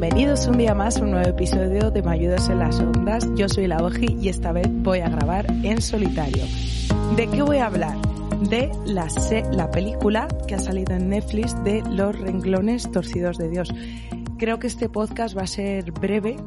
bienvenidos 0.00 0.46
un 0.46 0.56
día 0.56 0.74
más 0.74 0.96
a 0.96 1.02
un 1.02 1.10
nuevo 1.10 1.28
episodio 1.28 1.90
de 1.90 2.02
Me 2.02 2.12
ayudas 2.12 2.48
en 2.48 2.58
las 2.58 2.80
ondas. 2.80 3.28
Yo 3.34 3.50
soy 3.50 3.66
la 3.66 3.84
Oji 3.84 4.16
y 4.18 4.30
esta 4.30 4.50
vez 4.50 4.66
voy 4.70 5.00
a 5.00 5.10
grabar 5.10 5.44
en 5.62 5.82
solitario. 5.82 6.42
¿De 7.16 7.28
qué 7.28 7.42
voy 7.42 7.58
a 7.58 7.66
hablar? 7.66 7.98
De 8.48 8.72
la, 8.86 9.08
la 9.52 9.70
película 9.70 10.26
que 10.48 10.54
ha 10.54 10.58
salido 10.58 10.94
en 10.94 11.10
Netflix 11.10 11.54
de 11.64 11.82
Los 11.82 12.18
renglones 12.18 12.90
torcidos 12.90 13.36
de 13.36 13.50
Dios. 13.50 13.74
Creo 14.38 14.58
que 14.58 14.68
este 14.68 14.88
podcast 14.88 15.36
va 15.36 15.42
a 15.42 15.46
ser 15.46 15.92
breve 15.92 16.38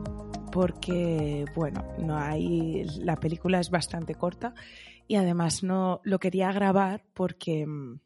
porque, 0.52 1.46
bueno, 1.56 1.86
no 2.00 2.18
hay, 2.18 2.86
la 3.02 3.18
película 3.18 3.60
es 3.60 3.70
bastante 3.70 4.16
corta 4.16 4.56
y 5.08 5.18
además 5.18 5.62
no 5.62 6.02
lo 6.04 6.18
quería 6.18 6.52
grabar 6.52 7.04
porque 7.14 7.68
mm, 7.68 8.00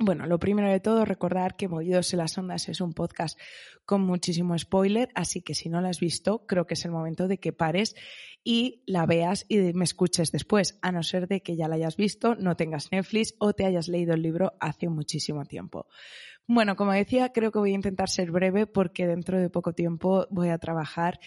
bueno, 0.00 0.26
lo 0.26 0.38
primero 0.38 0.70
de 0.70 0.80
todo, 0.80 1.04
recordar 1.04 1.56
que 1.56 1.68
Movidos 1.68 2.12
en 2.14 2.20
las 2.20 2.36
Ondas 2.38 2.70
es 2.70 2.80
un 2.80 2.94
podcast 2.94 3.38
con 3.84 4.00
muchísimo 4.00 4.58
spoiler, 4.58 5.10
así 5.14 5.42
que 5.42 5.54
si 5.54 5.68
no 5.68 5.82
lo 5.82 5.88
has 5.88 6.00
visto, 6.00 6.46
creo 6.46 6.66
que 6.66 6.72
es 6.72 6.84
el 6.86 6.90
momento 6.90 7.28
de 7.28 7.38
que 7.38 7.52
pares 7.52 7.94
y 8.42 8.82
la 8.86 9.04
veas 9.04 9.44
y 9.48 9.58
me 9.74 9.84
escuches 9.84 10.32
después, 10.32 10.78
a 10.80 10.90
no 10.90 11.02
ser 11.02 11.28
de 11.28 11.42
que 11.42 11.54
ya 11.54 11.68
la 11.68 11.74
hayas 11.74 11.98
visto, 11.98 12.34
no 12.34 12.56
tengas 12.56 12.90
Netflix 12.90 13.34
o 13.38 13.52
te 13.52 13.66
hayas 13.66 13.88
leído 13.88 14.14
el 14.14 14.22
libro 14.22 14.54
hace 14.58 14.88
muchísimo 14.88 15.44
tiempo. 15.44 15.86
Bueno, 16.46 16.76
como 16.76 16.92
decía, 16.92 17.30
creo 17.32 17.52
que 17.52 17.58
voy 17.58 17.72
a 17.72 17.74
intentar 17.74 18.08
ser 18.08 18.30
breve 18.30 18.66
porque 18.66 19.06
dentro 19.06 19.38
de 19.38 19.50
poco 19.50 19.74
tiempo 19.74 20.26
voy 20.30 20.48
a 20.48 20.56
trabajar 20.56 21.20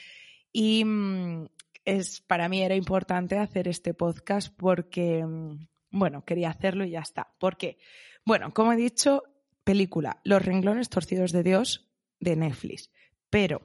y 0.51 0.83
mm, 0.83 1.45
es, 1.85 2.21
para 2.21 2.49
mí 2.49 2.63
era 2.63 2.75
importante 2.75 3.37
hacer 3.37 3.67
este 3.67 3.93
podcast 3.93 4.51
porque, 4.57 5.23
mm, 5.23 5.67
bueno, 5.91 6.25
quería 6.25 6.49
hacerlo 6.49 6.85
y 6.85 6.91
ya 6.91 7.01
está. 7.01 7.35
¿Por 7.37 7.55
qué? 7.55 7.77
Bueno, 8.25 8.53
como 8.53 8.73
he 8.73 8.77
dicho, 8.77 9.23
película 9.63 10.19
Los 10.23 10.43
renglones 10.43 10.89
torcidos 10.89 11.31
de 11.31 11.43
Dios 11.43 11.89
de 12.19 12.35
Netflix. 12.35 12.89
Pero, 13.29 13.61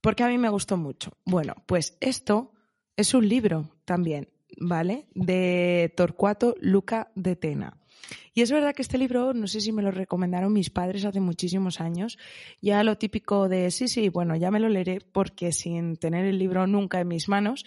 ¿por 0.00 0.14
qué 0.14 0.24
a 0.24 0.28
mí 0.28 0.38
me 0.38 0.48
gustó 0.48 0.76
mucho? 0.76 1.16
Bueno, 1.24 1.54
pues 1.66 1.96
esto 2.00 2.52
es 2.96 3.14
un 3.14 3.28
libro 3.28 3.70
también, 3.84 4.28
¿vale? 4.58 5.06
De 5.14 5.92
Torcuato 5.96 6.54
Luca 6.60 7.10
de 7.14 7.36
Tena. 7.36 7.80
Y 8.34 8.42
es 8.42 8.50
verdad 8.50 8.74
que 8.74 8.82
este 8.82 8.98
libro, 8.98 9.32
no 9.32 9.46
sé 9.46 9.60
si 9.60 9.72
me 9.72 9.82
lo 9.82 9.90
recomendaron 9.90 10.52
mis 10.52 10.70
padres 10.70 11.04
hace 11.04 11.20
muchísimos 11.20 11.80
años, 11.80 12.18
ya 12.60 12.82
lo 12.84 12.98
típico 12.98 13.48
de 13.48 13.70
sí, 13.70 13.88
sí, 13.88 14.08
bueno, 14.08 14.36
ya 14.36 14.50
me 14.50 14.60
lo 14.60 14.68
leeré 14.68 15.00
porque 15.00 15.52
sin 15.52 15.96
tener 15.96 16.24
el 16.26 16.38
libro 16.38 16.66
nunca 16.66 17.00
en 17.00 17.08
mis 17.08 17.28
manos, 17.28 17.64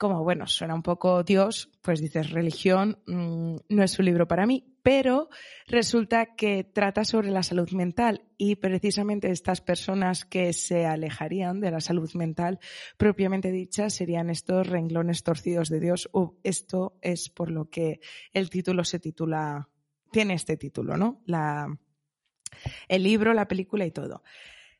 como 0.00 0.24
bueno, 0.24 0.46
suena 0.46 0.74
un 0.74 0.82
poco 0.82 1.22
Dios, 1.24 1.70
pues 1.82 2.00
dices 2.00 2.30
religión, 2.30 3.02
mm, 3.06 3.56
no 3.68 3.82
es 3.82 3.98
un 3.98 4.06
libro 4.06 4.26
para 4.26 4.46
mí, 4.46 4.74
pero 4.82 5.28
resulta 5.66 6.34
que 6.36 6.64
trata 6.64 7.04
sobre 7.04 7.30
la 7.30 7.42
salud 7.42 7.70
mental 7.72 8.24
y 8.38 8.56
precisamente 8.56 9.30
estas 9.30 9.60
personas 9.60 10.24
que 10.24 10.54
se 10.54 10.86
alejarían 10.86 11.60
de 11.60 11.70
la 11.70 11.80
salud 11.80 12.10
mental 12.14 12.60
propiamente 12.96 13.52
dicha 13.52 13.90
serían 13.90 14.30
estos 14.30 14.66
renglones 14.66 15.22
torcidos 15.22 15.68
de 15.68 15.80
Dios. 15.80 16.08
esto 16.44 16.96
es 17.02 17.28
por 17.28 17.50
lo 17.50 17.68
que 17.68 18.00
el 18.32 18.48
título 18.48 18.84
se 18.84 19.00
titula, 19.00 19.68
tiene 20.10 20.32
este 20.32 20.56
título, 20.56 20.96
¿no? 20.96 21.20
La, 21.26 21.66
el 22.88 23.02
libro, 23.02 23.34
la 23.34 23.46
película 23.46 23.84
y 23.84 23.90
todo. 23.90 24.22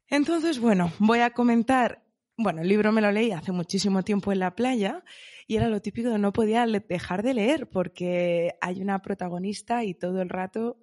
Entonces, 0.07 0.59
bueno, 0.61 0.95
voy 0.99 1.19
a 1.19 1.35
comentar 1.35 2.05
bueno, 2.43 2.63
el 2.63 2.69
libro 2.69 2.93
me 2.93 3.01
lo 3.01 3.13
leí 3.13 3.33
hace 3.33 3.53
muchísimo 3.53 4.03
tiempo 4.03 4.33
en 4.33 4.41
la 4.41 4.55
playa 4.55 5.05
y 5.47 5.57
era 5.57 5.69
lo 5.69 5.81
típico 5.81 6.11
de 6.11 6.19
no 6.19 6.33
podía 6.33 6.67
dejar 6.67 7.23
de 7.23 7.35
leer 7.35 7.69
porque 7.69 8.55
hay 8.61 8.81
una 8.81 9.01
protagonista 9.03 9.85
y 9.85 9.95
todo 9.95 10.23
el 10.23 10.29
rato 10.29 10.79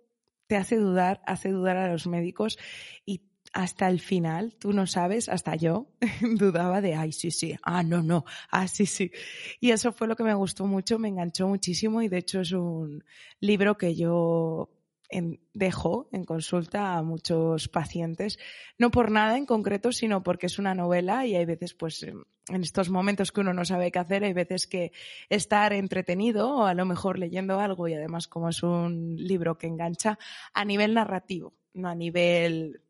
te 0.47 0.55
hace 0.55 0.77
dudar, 0.77 1.21
hace 1.25 1.49
dudar 1.49 1.77
a 1.77 1.91
los 1.91 2.07
médicos 2.07 2.57
y 3.05 3.21
hasta 3.53 3.87
el 3.87 3.99
final, 3.99 4.55
tú 4.59 4.73
no 4.73 4.87
sabes, 4.87 5.29
hasta 5.29 5.55
yo 5.55 5.87
dudaba 6.21 6.81
de, 6.81 6.95
ay, 6.95 7.11
sí, 7.11 7.31
sí, 7.31 7.55
ah, 7.63 7.81
no, 7.81 8.03
no, 8.03 8.25
ah, 8.51 8.67
sí, 8.67 8.85
sí. 8.85 9.11
Y 9.59 9.71
eso 9.71 9.91
fue 9.91 10.07
lo 10.07 10.15
que 10.15 10.23
me 10.23 10.33
gustó 10.33 10.67
mucho, 10.67 10.99
me 10.99 11.07
enganchó 11.07 11.47
muchísimo 11.47 12.01
y 12.01 12.07
de 12.07 12.19
hecho 12.19 12.41
es 12.41 12.51
un 12.51 13.03
libro 13.39 13.77
que 13.77 13.95
yo 13.95 14.69
en, 15.09 15.39
dejo 15.53 16.09
en 16.11 16.23
consulta 16.23 16.97
a 16.97 17.03
muchos 17.03 17.67
pacientes, 17.67 18.39
no 18.77 18.91
por 18.91 19.11
nada 19.11 19.37
en 19.37 19.45
concreto, 19.45 19.91
sino 19.91 20.23
porque 20.23 20.47
es 20.47 20.59
una 20.59 20.75
novela 20.75 21.25
y 21.25 21.35
hay 21.35 21.45
veces, 21.45 21.73
pues, 21.73 22.03
en 22.03 22.63
estos 22.63 22.89
momentos 22.89 23.31
que 23.31 23.41
uno 23.41 23.53
no 23.53 23.65
sabe 23.65 23.91
qué 23.91 23.99
hacer, 23.99 24.23
hay 24.23 24.33
veces 24.33 24.67
que 24.67 24.91
estar 25.29 25.73
entretenido 25.73 26.55
o 26.55 26.65
a 26.65 26.73
lo 26.73 26.85
mejor 26.85 27.19
leyendo 27.19 27.59
algo 27.59 27.87
y 27.87 27.93
además 27.93 28.27
como 28.27 28.49
es 28.49 28.63
un 28.63 29.15
libro 29.17 29.57
que 29.57 29.67
engancha 29.67 30.17
a 30.53 30.65
nivel 30.65 30.93
narrativo, 30.93 31.53
no 31.73 31.89
a 31.89 31.95
nivel 31.95 32.81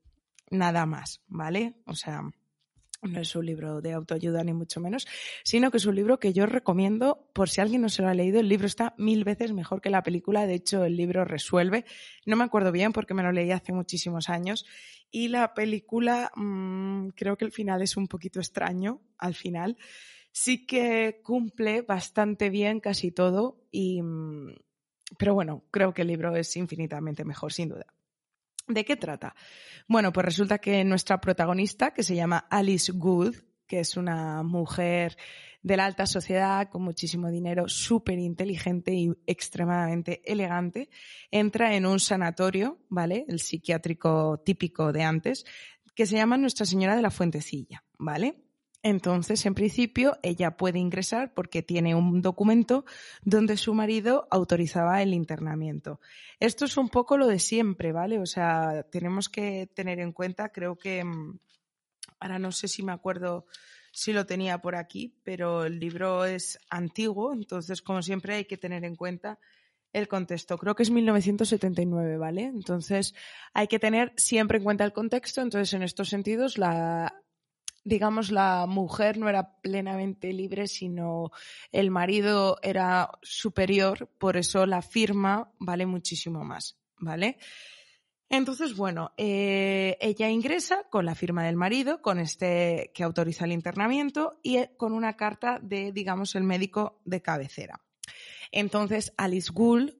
nada 0.50 0.86
más, 0.86 1.22
¿vale? 1.28 1.76
O 1.86 1.96
sea, 1.96 2.22
no 3.02 3.22
es 3.22 3.36
un 3.36 3.46
libro 3.46 3.82
de 3.82 3.94
autoayuda 3.94 4.44
ni 4.44 4.54
mucho 4.54 4.80
menos, 4.80 5.08
sino 5.44 5.72
que 5.72 5.78
es 5.78 5.86
un 5.86 5.96
libro 5.96 6.20
que 6.20 6.34
yo 6.34 6.46
recomiendo 6.46 7.30
por 7.34 7.50
si 7.50 7.62
alguien 7.62 7.82
no 7.82 7.90
se 7.90 8.02
lo 8.02 8.08
ha 8.08 8.14
leído. 8.14 8.40
El 8.40 8.50
libro 8.50 8.68
está 8.68 8.94
mil 8.98 9.24
veces 9.24 9.54
mejor 9.54 9.82
que 9.82 9.90
la 9.90 10.04
película. 10.04 10.48
De 10.48 10.56
hecho, 10.56 10.84
el 10.84 10.98
libro 10.98 11.26
resuelve. 11.26 11.86
No 12.26 12.36
me 12.36 12.44
acuerdo 12.44 12.72
bien 12.72 12.94
porque 12.94 13.14
me 13.14 13.24
lo 13.24 13.32
leí 13.32 13.52
hace 13.52 13.72
muchísimos 13.72 14.30
años. 14.30 14.66
Y 15.12 15.28
la 15.28 15.54
película, 15.54 16.32
mmm, 16.36 17.10
creo 17.10 17.38
que 17.38 17.46
el 17.46 17.52
final 17.52 17.82
es 17.82 17.98
un 17.98 18.08
poquito 18.08 18.40
extraño 18.40 19.02
al 19.18 19.36
final. 19.36 19.78
Sí 20.32 20.66
que 20.66 21.22
cumple 21.24 21.82
bastante 21.82 22.50
bien 22.50 22.80
casi 22.80 23.12
todo. 23.12 23.64
Y, 23.72 24.02
mmm, 24.02 24.54
pero 25.18 25.34
bueno, 25.34 25.64
creo 25.72 25.94
que 25.94 26.02
el 26.02 26.10
libro 26.10 26.36
es 26.36 26.56
infinitamente 26.58 27.24
mejor, 27.24 27.54
sin 27.54 27.70
duda. 27.70 27.97
¿De 28.68 28.84
qué 28.84 28.96
trata? 28.98 29.34
Bueno, 29.88 30.12
pues 30.12 30.26
resulta 30.26 30.58
que 30.58 30.84
nuestra 30.84 31.22
protagonista, 31.22 31.94
que 31.94 32.04
se 32.04 32.16
llama 32.16 32.46
Alice 32.50 32.92
Good, 32.92 33.36
que 33.66 33.80
es 33.80 33.96
una 33.96 34.44
mujer 34.44 35.18
de 35.62 35.78
la 35.78 35.86
alta 35.86 36.06
sociedad 36.06 36.70
con 36.70 36.82
muchísimo 36.84 37.30
dinero, 37.30 37.68
súper 37.68 38.20
inteligente 38.20 38.94
y 38.94 39.12
extremadamente 39.26 40.22
elegante, 40.26 40.90
entra 41.32 41.76
en 41.76 41.86
un 41.86 42.00
sanatorio, 42.00 42.80
¿vale? 42.90 43.26
El 43.28 43.40
psiquiátrico 43.40 44.42
típico 44.46 44.92
de 44.92 45.04
antes, 45.04 45.46
que 45.96 46.06
se 46.06 46.16
llama 46.16 46.38
Nuestra 46.38 46.66
Señora 46.66 46.96
de 46.96 47.02
la 47.02 47.12
Fuentecilla, 47.12 47.84
¿vale? 47.98 48.47
Entonces, 48.88 49.46
en 49.46 49.54
principio, 49.54 50.18
ella 50.24 50.56
puede 50.56 50.80
ingresar 50.80 51.34
porque 51.34 51.62
tiene 51.62 51.94
un 51.94 52.22
documento 52.22 52.86
donde 53.22 53.58
su 53.58 53.74
marido 53.74 54.30
autorizaba 54.32 55.02
el 55.02 55.14
internamiento. 55.14 56.00
Esto 56.40 56.64
es 56.64 56.78
un 56.78 56.88
poco 56.88 57.18
lo 57.18 57.28
de 57.28 57.40
siempre, 57.40 57.92
¿vale? 57.92 58.18
O 58.18 58.26
sea, 58.26 58.84
tenemos 58.90 59.28
que 59.28 59.68
tener 59.74 60.00
en 60.00 60.14
cuenta, 60.14 60.54
creo 60.54 60.78
que, 60.78 61.04
mm, 61.04 61.38
ahora 62.22 62.40
no 62.40 62.54
sé 62.54 62.70
si 62.70 62.82
me 62.82 62.94
acuerdo 62.94 63.46
si 63.92 64.14
lo 64.14 64.26
tenía 64.26 64.60
por 64.60 64.78
aquí, 64.78 65.14
pero 65.22 65.66
el 65.66 65.82
libro 65.82 66.24
es 66.24 66.58
antiguo, 66.70 67.34
entonces, 67.34 67.82
como 67.82 68.02
siempre, 68.02 68.36
hay 68.36 68.46
que 68.46 68.56
tener 68.56 68.86
en 68.86 68.96
cuenta 68.96 69.38
el 69.92 70.08
contexto. 70.08 70.58
Creo 70.58 70.76
que 70.76 70.84
es 70.84 70.92
1979, 70.92 72.16
¿vale? 72.16 72.44
Entonces, 72.44 73.14
hay 73.54 73.68
que 73.68 73.80
tener 73.80 74.14
siempre 74.16 74.60
en 74.60 74.64
cuenta 74.64 74.86
el 74.86 74.94
contexto. 74.94 75.42
Entonces, 75.42 75.74
en 75.74 75.84
estos 75.84 76.08
sentidos, 76.08 76.58
la 76.58 77.14
digamos, 77.88 78.32
la 78.32 78.66
mujer 78.68 79.18
no 79.18 79.30
era 79.30 79.56
plenamente 79.62 80.34
libre, 80.34 80.68
sino 80.68 81.32
el 81.72 81.90
marido 81.90 82.58
era 82.62 83.10
superior, 83.22 84.10
por 84.18 84.36
eso 84.36 84.66
la 84.66 84.82
firma 84.82 85.54
vale 85.58 85.86
muchísimo 85.86 86.44
más, 86.44 86.78
¿vale? 87.00 87.38
Entonces, 88.30 88.76
bueno, 88.76 89.14
eh, 89.16 89.98
ella 90.02 90.30
ingresa 90.30 90.84
con 90.90 91.06
la 91.06 91.16
firma 91.16 91.46
del 91.46 91.56
marido, 91.56 92.02
con 92.02 92.20
este 92.20 92.92
que 92.94 93.04
autoriza 93.04 93.46
el 93.46 93.54
internamiento 93.54 94.38
y 94.44 94.58
eh, 94.58 94.72
con 94.76 94.92
una 94.92 95.16
carta 95.16 95.58
de, 95.62 95.94
digamos, 95.94 96.36
el 96.36 96.44
médico 96.44 97.00
de 97.06 97.22
cabecera. 97.22 97.80
Entonces, 98.52 99.14
Alice 99.16 99.50
Gould 99.54 99.94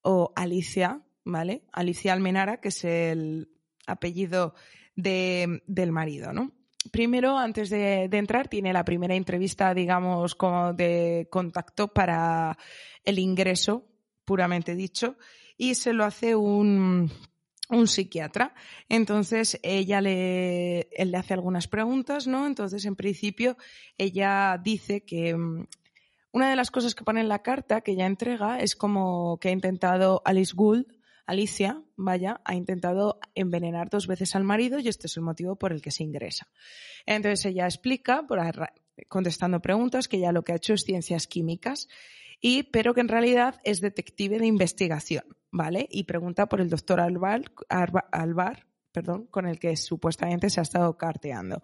o 0.00 0.32
Alicia, 0.34 1.02
¿vale? 1.24 1.64
Alicia 1.72 2.14
Almenara, 2.14 2.58
que 2.62 2.68
es 2.68 2.84
el 2.84 3.50
apellido 3.86 4.54
de, 4.96 5.62
del 5.66 5.92
marido, 5.92 6.32
¿no? 6.32 6.57
Primero, 6.90 7.36
antes 7.36 7.70
de, 7.70 8.04
entrar, 8.04 8.48
tiene 8.48 8.72
la 8.72 8.84
primera 8.84 9.14
entrevista, 9.14 9.74
digamos, 9.74 10.34
como 10.34 10.72
de 10.72 11.28
contacto 11.30 11.88
para 11.88 12.56
el 13.04 13.18
ingreso, 13.18 13.86
puramente 14.24 14.74
dicho, 14.74 15.16
y 15.56 15.74
se 15.74 15.92
lo 15.92 16.04
hace 16.04 16.36
un, 16.36 17.10
un 17.68 17.86
psiquiatra. 17.88 18.54
Entonces, 18.88 19.58
ella 19.62 20.00
le, 20.00 20.88
él 20.92 21.10
le 21.10 21.16
hace 21.16 21.34
algunas 21.34 21.68
preguntas, 21.68 22.26
¿no? 22.26 22.46
Entonces, 22.46 22.84
en 22.84 22.96
principio, 22.96 23.56
ella 23.96 24.58
dice 24.62 25.04
que 25.04 25.34
mm, 25.34 25.66
una 26.32 26.50
de 26.50 26.56
las 26.56 26.70
cosas 26.70 26.94
que 26.94 27.04
pone 27.04 27.20
en 27.20 27.28
la 27.28 27.42
carta 27.42 27.80
que 27.80 27.92
ella 27.92 28.06
entrega 28.06 28.60
es 28.60 28.76
como 28.76 29.38
que 29.38 29.48
ha 29.48 29.52
intentado 29.52 30.22
Alice 30.24 30.52
Gould 30.54 30.97
Alicia, 31.28 31.82
vaya, 31.94 32.40
ha 32.46 32.54
intentado 32.54 33.20
envenenar 33.34 33.90
dos 33.90 34.06
veces 34.06 34.34
al 34.34 34.44
marido 34.44 34.78
y 34.78 34.88
este 34.88 35.08
es 35.08 35.16
el 35.18 35.22
motivo 35.22 35.56
por 35.56 35.72
el 35.72 35.82
que 35.82 35.90
se 35.90 36.02
ingresa. 36.02 36.48
Entonces 37.04 37.44
ella 37.44 37.66
explica, 37.66 38.26
contestando 39.08 39.60
preguntas, 39.60 40.08
que 40.08 40.16
ella 40.16 40.32
lo 40.32 40.42
que 40.42 40.52
ha 40.52 40.56
hecho 40.56 40.72
es 40.72 40.84
ciencias 40.84 41.26
químicas, 41.26 41.86
y, 42.40 42.62
pero 42.62 42.94
que 42.94 43.02
en 43.02 43.08
realidad 43.08 43.60
es 43.62 43.82
detective 43.82 44.38
de 44.38 44.46
investigación, 44.46 45.24
¿vale? 45.50 45.86
Y 45.90 46.04
pregunta 46.04 46.48
por 46.48 46.62
el 46.62 46.70
doctor 46.70 46.98
Alvar, 46.98 47.42
Alvar 48.10 48.66
perdón, 48.90 49.26
con 49.26 49.46
el 49.46 49.58
que 49.58 49.76
supuestamente 49.76 50.48
se 50.48 50.60
ha 50.60 50.62
estado 50.62 50.96
carteando 50.96 51.62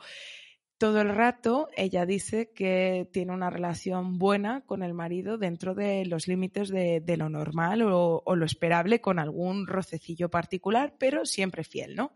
todo 0.79 1.01
el 1.01 1.09
rato 1.11 1.69
ella 1.77 2.05
dice 2.05 2.51
que 2.53 3.09
tiene 3.13 3.33
una 3.33 3.49
relación 3.49 4.19
buena 4.19 4.63
con 4.63 4.83
el 4.83 4.93
marido 4.93 5.39
dentro 5.39 5.75
de 5.75 6.05
los 6.05 6.27
límites 6.27 6.69
de, 6.69 7.17
lo 7.17 7.29
normal 7.29 7.83
o, 7.83 8.23
lo 8.35 8.45
esperable 8.45 9.01
con 9.01 9.19
algún 9.19 9.67
rocecillo 9.67 10.29
particular, 10.29 10.95
pero 10.99 11.25
siempre 11.25 11.63
fiel, 11.63 11.95
¿no? 11.95 12.13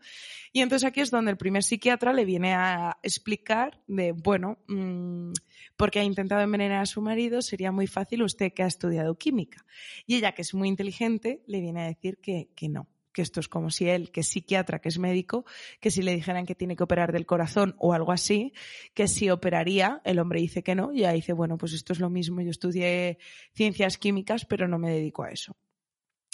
Y 0.51 0.61
entonces 0.61 0.87
aquí 0.87 0.99
es 1.01 1.11
donde 1.11 1.31
el 1.31 1.37
primer 1.37 1.63
psiquiatra 1.63 2.11
le 2.13 2.25
viene 2.25 2.53
a 2.53 2.97
explicar 3.01 3.81
de, 3.87 4.11
bueno, 4.11 4.59
mmm, 4.67 5.31
porque 5.77 5.99
ha 5.99 6.03
intentado 6.03 6.41
envenenar 6.41 6.81
a 6.81 6.85
su 6.85 7.01
marido, 7.01 7.41
sería 7.41 7.71
muy 7.71 7.87
fácil 7.87 8.23
usted 8.23 8.51
que 8.53 8.63
ha 8.63 8.67
estudiado 8.67 9.15
química. 9.15 9.65
Y 10.05 10.15
ella, 10.15 10.33
que 10.33 10.41
es 10.41 10.53
muy 10.53 10.67
inteligente, 10.67 11.43
le 11.47 11.61
viene 11.61 11.83
a 11.83 11.87
decir 11.87 12.19
que 12.19 12.69
no, 12.69 12.87
que 13.19 13.23
esto 13.23 13.41
es 13.41 13.49
como 13.49 13.69
si 13.69 13.89
él, 13.89 14.11
que 14.11 14.21
es 14.21 14.27
psiquiatra, 14.27 14.79
que 14.79 14.87
es 14.87 14.97
médico, 14.97 15.43
que 15.81 15.91
si 15.91 16.01
le 16.01 16.15
dijeran 16.15 16.45
que 16.45 16.55
tiene 16.55 16.77
que 16.77 16.83
operar 16.83 17.11
del 17.11 17.25
corazón 17.25 17.75
o 17.77 17.91
algo 17.91 18.13
así, 18.13 18.53
que 18.93 19.09
si 19.09 19.29
operaría, 19.29 19.99
el 20.05 20.19
hombre 20.19 20.39
dice 20.39 20.63
que 20.63 20.73
no, 20.73 20.93
y 20.93 21.03
ahí 21.03 21.17
dice, 21.17 21.33
bueno, 21.33 21.57
pues 21.57 21.73
esto 21.73 21.91
es 21.91 21.99
lo 21.99 22.09
mismo, 22.09 22.39
yo 22.39 22.49
estudié 22.49 23.17
ciencias 23.51 23.97
químicas, 23.97 24.45
pero 24.45 24.69
no 24.69 24.79
me 24.79 24.89
dedico 24.91 25.23
a 25.23 25.31
eso. 25.31 25.57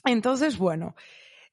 Entonces, 0.04 0.60
bueno, 0.60 0.96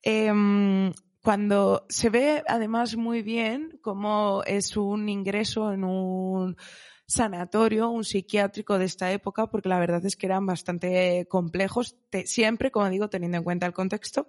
em, 0.02 0.92
cuando 1.22 1.86
se 1.88 2.10
ve 2.10 2.42
además 2.46 2.94
muy 2.98 3.22
bien 3.22 3.78
cómo 3.80 4.42
es 4.44 4.76
un 4.76 5.08
ingreso 5.08 5.72
en 5.72 5.84
un 5.84 6.58
sanatorio, 7.06 7.90
un 7.90 8.04
psiquiátrico 8.04 8.78
de 8.78 8.86
esta 8.86 9.12
época, 9.12 9.46
porque 9.48 9.68
la 9.68 9.78
verdad 9.78 10.04
es 10.06 10.16
que 10.16 10.26
eran 10.26 10.46
bastante 10.46 11.26
complejos, 11.28 11.96
siempre, 12.24 12.70
como 12.70 12.88
digo, 12.88 13.08
teniendo 13.08 13.38
en 13.38 13.44
cuenta 13.44 13.66
el 13.66 13.72
contexto. 13.72 14.28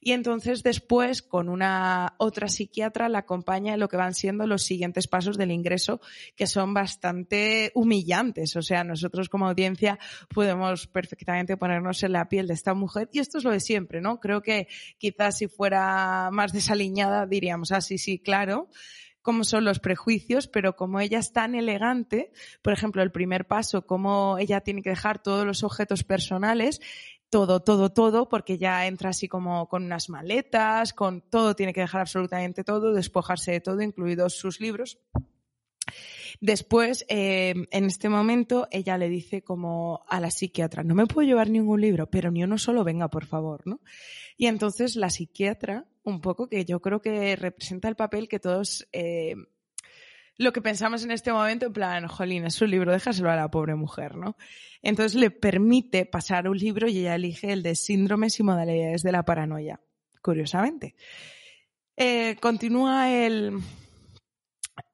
Y 0.00 0.12
entonces 0.12 0.62
después, 0.62 1.22
con 1.22 1.48
una 1.48 2.14
otra 2.18 2.48
psiquiatra, 2.48 3.08
la 3.08 3.18
acompaña 3.18 3.74
en 3.74 3.80
lo 3.80 3.88
que 3.88 3.96
van 3.96 4.14
siendo 4.14 4.46
los 4.46 4.62
siguientes 4.64 5.06
pasos 5.06 5.36
del 5.38 5.50
ingreso, 5.50 6.00
que 6.34 6.46
son 6.46 6.74
bastante 6.74 7.70
humillantes. 7.74 8.56
O 8.56 8.62
sea, 8.62 8.82
nosotros 8.82 9.28
como 9.28 9.46
audiencia 9.46 9.98
podemos 10.34 10.86
perfectamente 10.86 11.56
ponernos 11.56 12.02
en 12.02 12.12
la 12.12 12.28
piel 12.28 12.48
de 12.48 12.54
esta 12.54 12.74
mujer. 12.74 13.08
Y 13.12 13.20
esto 13.20 13.38
es 13.38 13.44
lo 13.44 13.50
de 13.50 13.60
siempre, 13.60 14.00
¿no? 14.00 14.18
Creo 14.20 14.42
que 14.42 14.68
quizás 14.98 15.38
si 15.38 15.48
fuera 15.48 16.30
más 16.32 16.52
desaliñada 16.52 17.26
diríamos, 17.26 17.72
ah, 17.72 17.80
sí, 17.80 17.98
sí, 17.98 18.18
claro 18.18 18.68
cómo 19.22 19.44
son 19.44 19.64
los 19.64 19.78
prejuicios, 19.78 20.48
pero 20.48 20.76
como 20.76 21.00
ella 21.00 21.18
es 21.18 21.32
tan 21.32 21.54
elegante, 21.54 22.32
por 22.60 22.72
ejemplo, 22.72 23.02
el 23.02 23.12
primer 23.12 23.46
paso, 23.46 23.86
cómo 23.86 24.36
ella 24.38 24.60
tiene 24.60 24.82
que 24.82 24.90
dejar 24.90 25.22
todos 25.22 25.46
los 25.46 25.62
objetos 25.62 26.04
personales, 26.04 26.80
todo, 27.30 27.60
todo, 27.60 27.90
todo, 27.90 28.28
porque 28.28 28.58
ya 28.58 28.86
entra 28.86 29.10
así 29.10 29.26
como 29.26 29.66
con 29.68 29.84
unas 29.84 30.10
maletas, 30.10 30.92
con 30.92 31.22
todo, 31.22 31.56
tiene 31.56 31.72
que 31.72 31.80
dejar 31.80 32.02
absolutamente 32.02 32.62
todo, 32.62 32.92
despojarse 32.92 33.52
de 33.52 33.60
todo, 33.60 33.80
incluidos 33.80 34.34
sus 34.34 34.60
libros. 34.60 34.98
Después, 36.42 37.06
eh, 37.08 37.54
en 37.70 37.84
este 37.84 38.08
momento, 38.08 38.66
ella 38.72 38.98
le 38.98 39.08
dice 39.08 39.42
como 39.42 40.04
a 40.08 40.18
la 40.18 40.32
psiquiatra, 40.32 40.82
no 40.82 40.96
me 40.96 41.06
puedo 41.06 41.24
llevar 41.24 41.48
ningún 41.48 41.80
libro, 41.80 42.10
pero 42.10 42.32
ni 42.32 42.42
uno 42.42 42.58
solo, 42.58 42.82
venga, 42.82 43.06
por 43.06 43.26
favor, 43.26 43.64
¿no? 43.64 43.80
Y 44.36 44.46
entonces 44.46 44.96
la 44.96 45.08
psiquiatra, 45.08 45.86
un 46.02 46.20
poco 46.20 46.48
que 46.48 46.64
yo 46.64 46.80
creo 46.80 47.00
que 47.00 47.36
representa 47.36 47.86
el 47.86 47.94
papel 47.94 48.26
que 48.26 48.40
todos 48.40 48.88
eh, 48.92 49.36
lo 50.36 50.52
que 50.52 50.60
pensamos 50.60 51.04
en 51.04 51.12
este 51.12 51.32
momento, 51.32 51.66
en 51.66 51.72
plan, 51.72 52.08
jolín, 52.08 52.44
es 52.44 52.60
un 52.60 52.72
libro, 52.72 52.90
déjaselo 52.90 53.30
a 53.30 53.36
la 53.36 53.48
pobre 53.48 53.76
mujer, 53.76 54.16
¿no? 54.16 54.36
Entonces 54.82 55.14
le 55.14 55.30
permite 55.30 56.06
pasar 56.06 56.48
un 56.48 56.58
libro 56.58 56.88
y 56.88 56.98
ella 56.98 57.14
elige 57.14 57.52
el 57.52 57.62
de 57.62 57.76
síndromes 57.76 58.40
y 58.40 58.42
modalidades 58.42 59.04
de 59.04 59.12
la 59.12 59.24
paranoia, 59.24 59.80
curiosamente. 60.20 60.96
Eh, 61.96 62.36
continúa 62.40 63.12
el, 63.12 63.60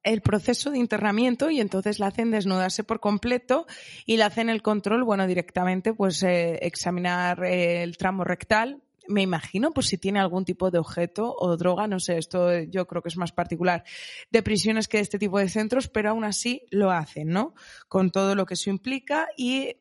el 0.09 0.23
proceso 0.23 0.71
de 0.71 0.79
internamiento 0.79 1.51
y 1.51 1.61
entonces 1.61 1.99
la 1.99 2.07
hacen 2.07 2.31
desnudarse 2.31 2.83
por 2.83 2.99
completo 2.99 3.67
y 4.07 4.17
le 4.17 4.25
hacen 4.25 4.49
el 4.49 4.63
control, 4.63 5.05
bueno, 5.05 5.27
directamente 5.27 5.93
pues 5.93 6.23
eh, 6.23 6.59
examinar 6.63 7.45
el 7.45 7.97
tramo 7.99 8.25
rectal, 8.25 8.83
me 9.07 9.23
imagino, 9.23 9.71
pues 9.73 9.87
si 9.87 9.99
tiene 9.99 10.21
algún 10.21 10.45
tipo 10.45 10.71
de 10.71 10.79
objeto 10.79 11.35
o 11.39 11.57
droga, 11.57 11.87
no 11.87 12.01
sé, 12.01 12.19
esto 12.19 12.59
yo 12.61 12.87
creo 12.87 13.03
que 13.03 13.09
es 13.09 13.17
más 13.17 13.33
particular 13.33 13.85
de 14.31 14.43
prisiones 14.43 14.89
que 14.89 14.99
de 14.99 15.03
este 15.03 15.19
tipo 15.19 15.39
de 15.39 15.49
centros, 15.49 15.89
pero 15.89 16.11
aún 16.11 16.25
así 16.25 16.63
lo 16.71 16.91
hacen, 16.91 17.29
¿no? 17.29 17.55
Con 17.89 18.11
todo 18.11 18.35
lo 18.35 18.47
que 18.47 18.55
eso 18.55 18.71
implica 18.71 19.29
y 19.37 19.77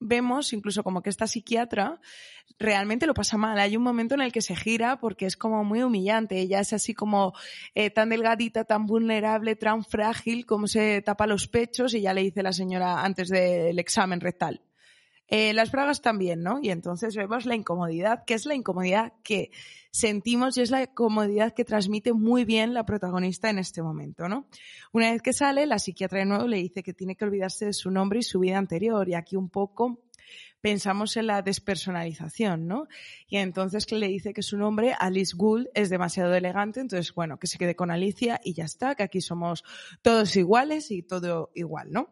vemos 0.00 0.52
incluso 0.52 0.82
como 0.82 1.02
que 1.02 1.10
esta 1.10 1.26
psiquiatra 1.26 2.00
realmente 2.58 3.06
lo 3.06 3.14
pasa 3.14 3.36
mal. 3.36 3.58
Hay 3.58 3.76
un 3.76 3.82
momento 3.82 4.14
en 4.14 4.20
el 4.20 4.32
que 4.32 4.42
se 4.42 4.56
gira 4.56 5.00
porque 5.00 5.26
es 5.26 5.36
como 5.36 5.64
muy 5.64 5.82
humillante. 5.82 6.38
Ella 6.38 6.60
es 6.60 6.72
así 6.72 6.94
como 6.94 7.32
eh, 7.74 7.90
tan 7.90 8.10
delgadita, 8.10 8.64
tan 8.64 8.86
vulnerable, 8.86 9.56
tan 9.56 9.84
frágil, 9.84 10.46
como 10.46 10.66
se 10.66 11.02
tapa 11.02 11.26
los 11.26 11.48
pechos 11.48 11.94
y 11.94 12.02
ya 12.02 12.14
le 12.14 12.22
dice 12.22 12.42
la 12.42 12.52
señora 12.52 13.02
antes 13.02 13.28
del 13.28 13.78
examen 13.78 14.20
rectal. 14.20 14.60
Eh, 15.28 15.54
las 15.54 15.72
bragas 15.72 16.02
también, 16.02 16.42
¿no? 16.42 16.58
Y 16.62 16.70
entonces 16.70 17.16
vemos 17.16 17.46
la 17.46 17.54
incomodidad, 17.54 18.24
que 18.24 18.34
es 18.34 18.44
la 18.44 18.54
incomodidad 18.54 19.14
que 19.22 19.50
sentimos 19.90 20.56
y 20.56 20.60
es 20.60 20.70
la 20.70 20.82
incomodidad 20.82 21.54
que 21.54 21.64
transmite 21.64 22.12
muy 22.12 22.44
bien 22.44 22.74
la 22.74 22.84
protagonista 22.84 23.48
en 23.48 23.58
este 23.58 23.82
momento, 23.82 24.28
¿no? 24.28 24.46
Una 24.92 25.12
vez 25.12 25.22
que 25.22 25.32
sale, 25.32 25.66
la 25.66 25.78
psiquiatra 25.78 26.18
de 26.18 26.26
nuevo 26.26 26.46
le 26.46 26.58
dice 26.58 26.82
que 26.82 26.92
tiene 26.92 27.16
que 27.16 27.24
olvidarse 27.24 27.66
de 27.66 27.72
su 27.72 27.90
nombre 27.90 28.18
y 28.18 28.22
su 28.22 28.40
vida 28.40 28.58
anterior 28.58 29.08
y 29.08 29.14
aquí 29.14 29.36
un 29.36 29.48
poco 29.48 30.04
pensamos 30.60 31.16
en 31.16 31.26
la 31.26 31.42
despersonalización, 31.42 32.66
¿no? 32.66 32.88
Y 33.28 33.36
entonces 33.36 33.86
que 33.86 33.96
le 33.96 34.08
dice 34.08 34.32
que 34.32 34.42
su 34.42 34.56
nombre, 34.56 34.94
Alice 34.98 35.34
Gould, 35.36 35.68
es 35.74 35.90
demasiado 35.90 36.34
elegante, 36.34 36.80
entonces, 36.80 37.14
bueno, 37.14 37.38
que 37.38 37.46
se 37.46 37.58
quede 37.58 37.76
con 37.76 37.90
Alicia 37.90 38.40
y 38.42 38.54
ya 38.54 38.64
está, 38.64 38.94
que 38.94 39.02
aquí 39.02 39.20
somos 39.20 39.62
todos 40.00 40.34
iguales 40.36 40.90
y 40.90 41.02
todo 41.02 41.50
igual, 41.54 41.92
¿no? 41.92 42.08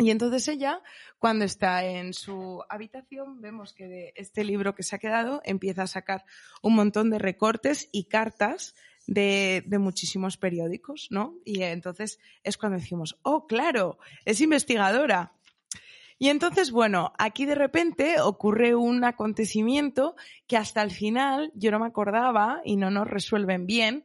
Y 0.00 0.10
entonces 0.10 0.48
ella, 0.48 0.80
cuando 1.18 1.44
está 1.44 1.84
en 1.84 2.14
su 2.14 2.62
habitación, 2.70 3.40
vemos 3.42 3.74
que 3.74 3.86
de 3.86 4.12
este 4.16 4.44
libro 4.44 4.74
que 4.74 4.82
se 4.82 4.96
ha 4.96 4.98
quedado 4.98 5.42
empieza 5.44 5.82
a 5.82 5.86
sacar 5.86 6.24
un 6.62 6.74
montón 6.74 7.10
de 7.10 7.18
recortes 7.18 7.90
y 7.92 8.04
cartas 8.04 8.74
de, 9.06 9.62
de, 9.66 9.78
muchísimos 9.78 10.38
periódicos, 10.38 11.08
¿no? 11.10 11.34
Y 11.44 11.62
entonces 11.62 12.18
es 12.42 12.56
cuando 12.56 12.78
decimos, 12.78 13.18
oh, 13.22 13.46
claro, 13.46 13.98
es 14.24 14.40
investigadora. 14.40 15.34
Y 16.18 16.28
entonces, 16.28 16.70
bueno, 16.70 17.12
aquí 17.18 17.44
de 17.44 17.54
repente 17.54 18.20
ocurre 18.20 18.74
un 18.74 19.04
acontecimiento 19.04 20.16
que 20.46 20.56
hasta 20.56 20.82
el 20.82 20.90
final 20.90 21.50
yo 21.54 21.70
no 21.70 21.78
me 21.78 21.86
acordaba 21.86 22.60
y 22.64 22.76
no 22.76 22.90
nos 22.90 23.08
resuelven 23.08 23.66
bien, 23.66 24.04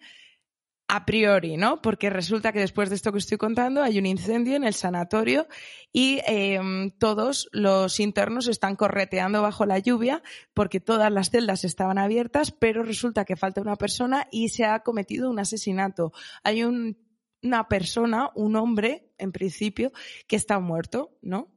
a 0.87 1.05
priori, 1.05 1.57
¿no? 1.57 1.81
Porque 1.81 2.09
resulta 2.09 2.51
que 2.51 2.59
después 2.59 2.89
de 2.89 2.95
esto 2.95 3.11
que 3.11 3.17
estoy 3.17 3.37
contando 3.37 3.81
hay 3.81 3.97
un 3.97 4.05
incendio 4.05 4.55
en 4.55 4.63
el 4.63 4.73
sanatorio 4.73 5.47
y 5.91 6.19
em, 6.27 6.91
todos 6.91 7.49
los 7.51 7.99
internos 7.99 8.47
están 8.47 8.75
correteando 8.75 9.41
bajo 9.41 9.65
la 9.65 9.79
lluvia 9.79 10.21
porque 10.53 10.79
todas 10.79 11.11
las 11.11 11.31
celdas 11.31 11.63
estaban 11.63 11.97
abiertas, 11.97 12.51
pero 12.51 12.83
resulta 12.83 13.25
que 13.25 13.35
falta 13.35 13.61
una 13.61 13.77
persona 13.77 14.27
y 14.31 14.49
se 14.49 14.65
ha 14.65 14.81
cometido 14.81 15.29
un 15.29 15.39
asesinato. 15.39 16.11
Hay 16.43 16.63
una 16.63 17.67
persona, 17.67 18.29
un 18.35 18.55
hombre, 18.55 19.11
en 19.17 19.31
principio, 19.31 19.91
que 20.27 20.35
está 20.35 20.59
muerto, 20.59 21.17
¿no? 21.21 21.51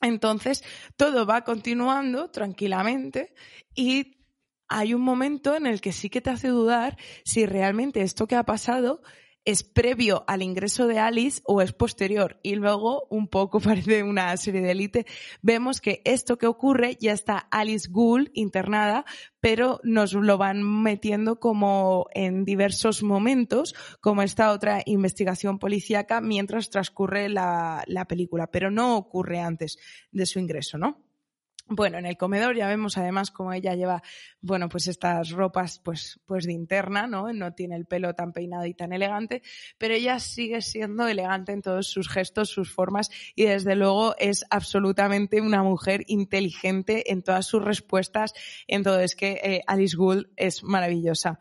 Entonces, 0.00 0.62
todo 0.96 1.26
va 1.26 1.42
continuando 1.42 2.30
tranquilamente 2.30 3.34
y 3.74 4.17
hay 4.68 4.94
un 4.94 5.02
momento 5.02 5.54
en 5.54 5.66
el 5.66 5.80
que 5.80 5.92
sí 5.92 6.10
que 6.10 6.20
te 6.20 6.30
hace 6.30 6.48
dudar 6.48 6.96
si 7.24 7.46
realmente 7.46 8.02
esto 8.02 8.26
que 8.26 8.36
ha 8.36 8.44
pasado 8.44 9.02
es 9.48 9.62
previo 9.62 10.24
al 10.26 10.42
ingreso 10.42 10.86
de 10.86 10.98
Alice 10.98 11.40
o 11.44 11.62
es 11.62 11.72
posterior. 11.72 12.38
Y 12.42 12.56
luego, 12.56 13.06
un 13.08 13.28
poco 13.28 13.60
parece 13.60 14.02
una 14.02 14.36
serie 14.36 14.60
de 14.60 14.72
élite, 14.72 15.06
vemos 15.40 15.80
que 15.80 16.02
esto 16.04 16.36
que 16.36 16.46
ocurre 16.46 16.98
ya 17.00 17.12
está 17.12 17.38
Alice 17.38 17.88
Gould 17.90 18.28
internada, 18.34 19.06
pero 19.40 19.80
nos 19.84 20.12
lo 20.12 20.36
van 20.36 20.62
metiendo 20.62 21.40
como 21.40 22.08
en 22.12 22.44
diversos 22.44 23.02
momentos, 23.02 23.74
como 24.02 24.20
esta 24.20 24.52
otra 24.52 24.82
investigación 24.84 25.58
policíaca 25.58 26.20
mientras 26.20 26.68
transcurre 26.68 27.30
la, 27.30 27.84
la 27.86 28.04
película, 28.04 28.48
pero 28.48 28.70
no 28.70 28.98
ocurre 28.98 29.40
antes 29.40 29.78
de 30.12 30.26
su 30.26 30.40
ingreso, 30.40 30.76
¿no? 30.76 31.07
Bueno, 31.70 31.98
en 31.98 32.06
el 32.06 32.16
comedor 32.16 32.56
ya 32.56 32.66
vemos 32.66 32.96
además 32.96 33.30
como 33.30 33.52
ella 33.52 33.74
lleva, 33.74 34.02
bueno, 34.40 34.70
pues 34.70 34.88
estas 34.88 35.30
ropas 35.32 35.80
pues, 35.84 36.18
pues 36.24 36.46
de 36.46 36.54
interna, 36.54 37.06
¿no? 37.06 37.30
No 37.34 37.52
tiene 37.52 37.76
el 37.76 37.84
pelo 37.84 38.14
tan 38.14 38.32
peinado 38.32 38.64
y 38.64 38.72
tan 38.72 38.94
elegante, 38.94 39.42
pero 39.76 39.92
ella 39.92 40.18
sigue 40.18 40.62
siendo 40.62 41.06
elegante 41.06 41.52
en 41.52 41.60
todos 41.60 41.86
sus 41.86 42.08
gestos, 42.08 42.48
sus 42.48 42.72
formas 42.72 43.10
y 43.34 43.44
desde 43.44 43.76
luego 43.76 44.14
es 44.18 44.46
absolutamente 44.48 45.42
una 45.42 45.62
mujer 45.62 46.04
inteligente 46.06 47.12
en 47.12 47.22
todas 47.22 47.46
sus 47.46 47.62
respuestas, 47.62 48.32
en 48.66 48.82
todo. 48.82 49.00
Es 49.00 49.14
que 49.14 49.32
eh, 49.42 49.60
Alice 49.66 49.94
Gould 49.94 50.28
es 50.36 50.64
maravillosa. 50.64 51.38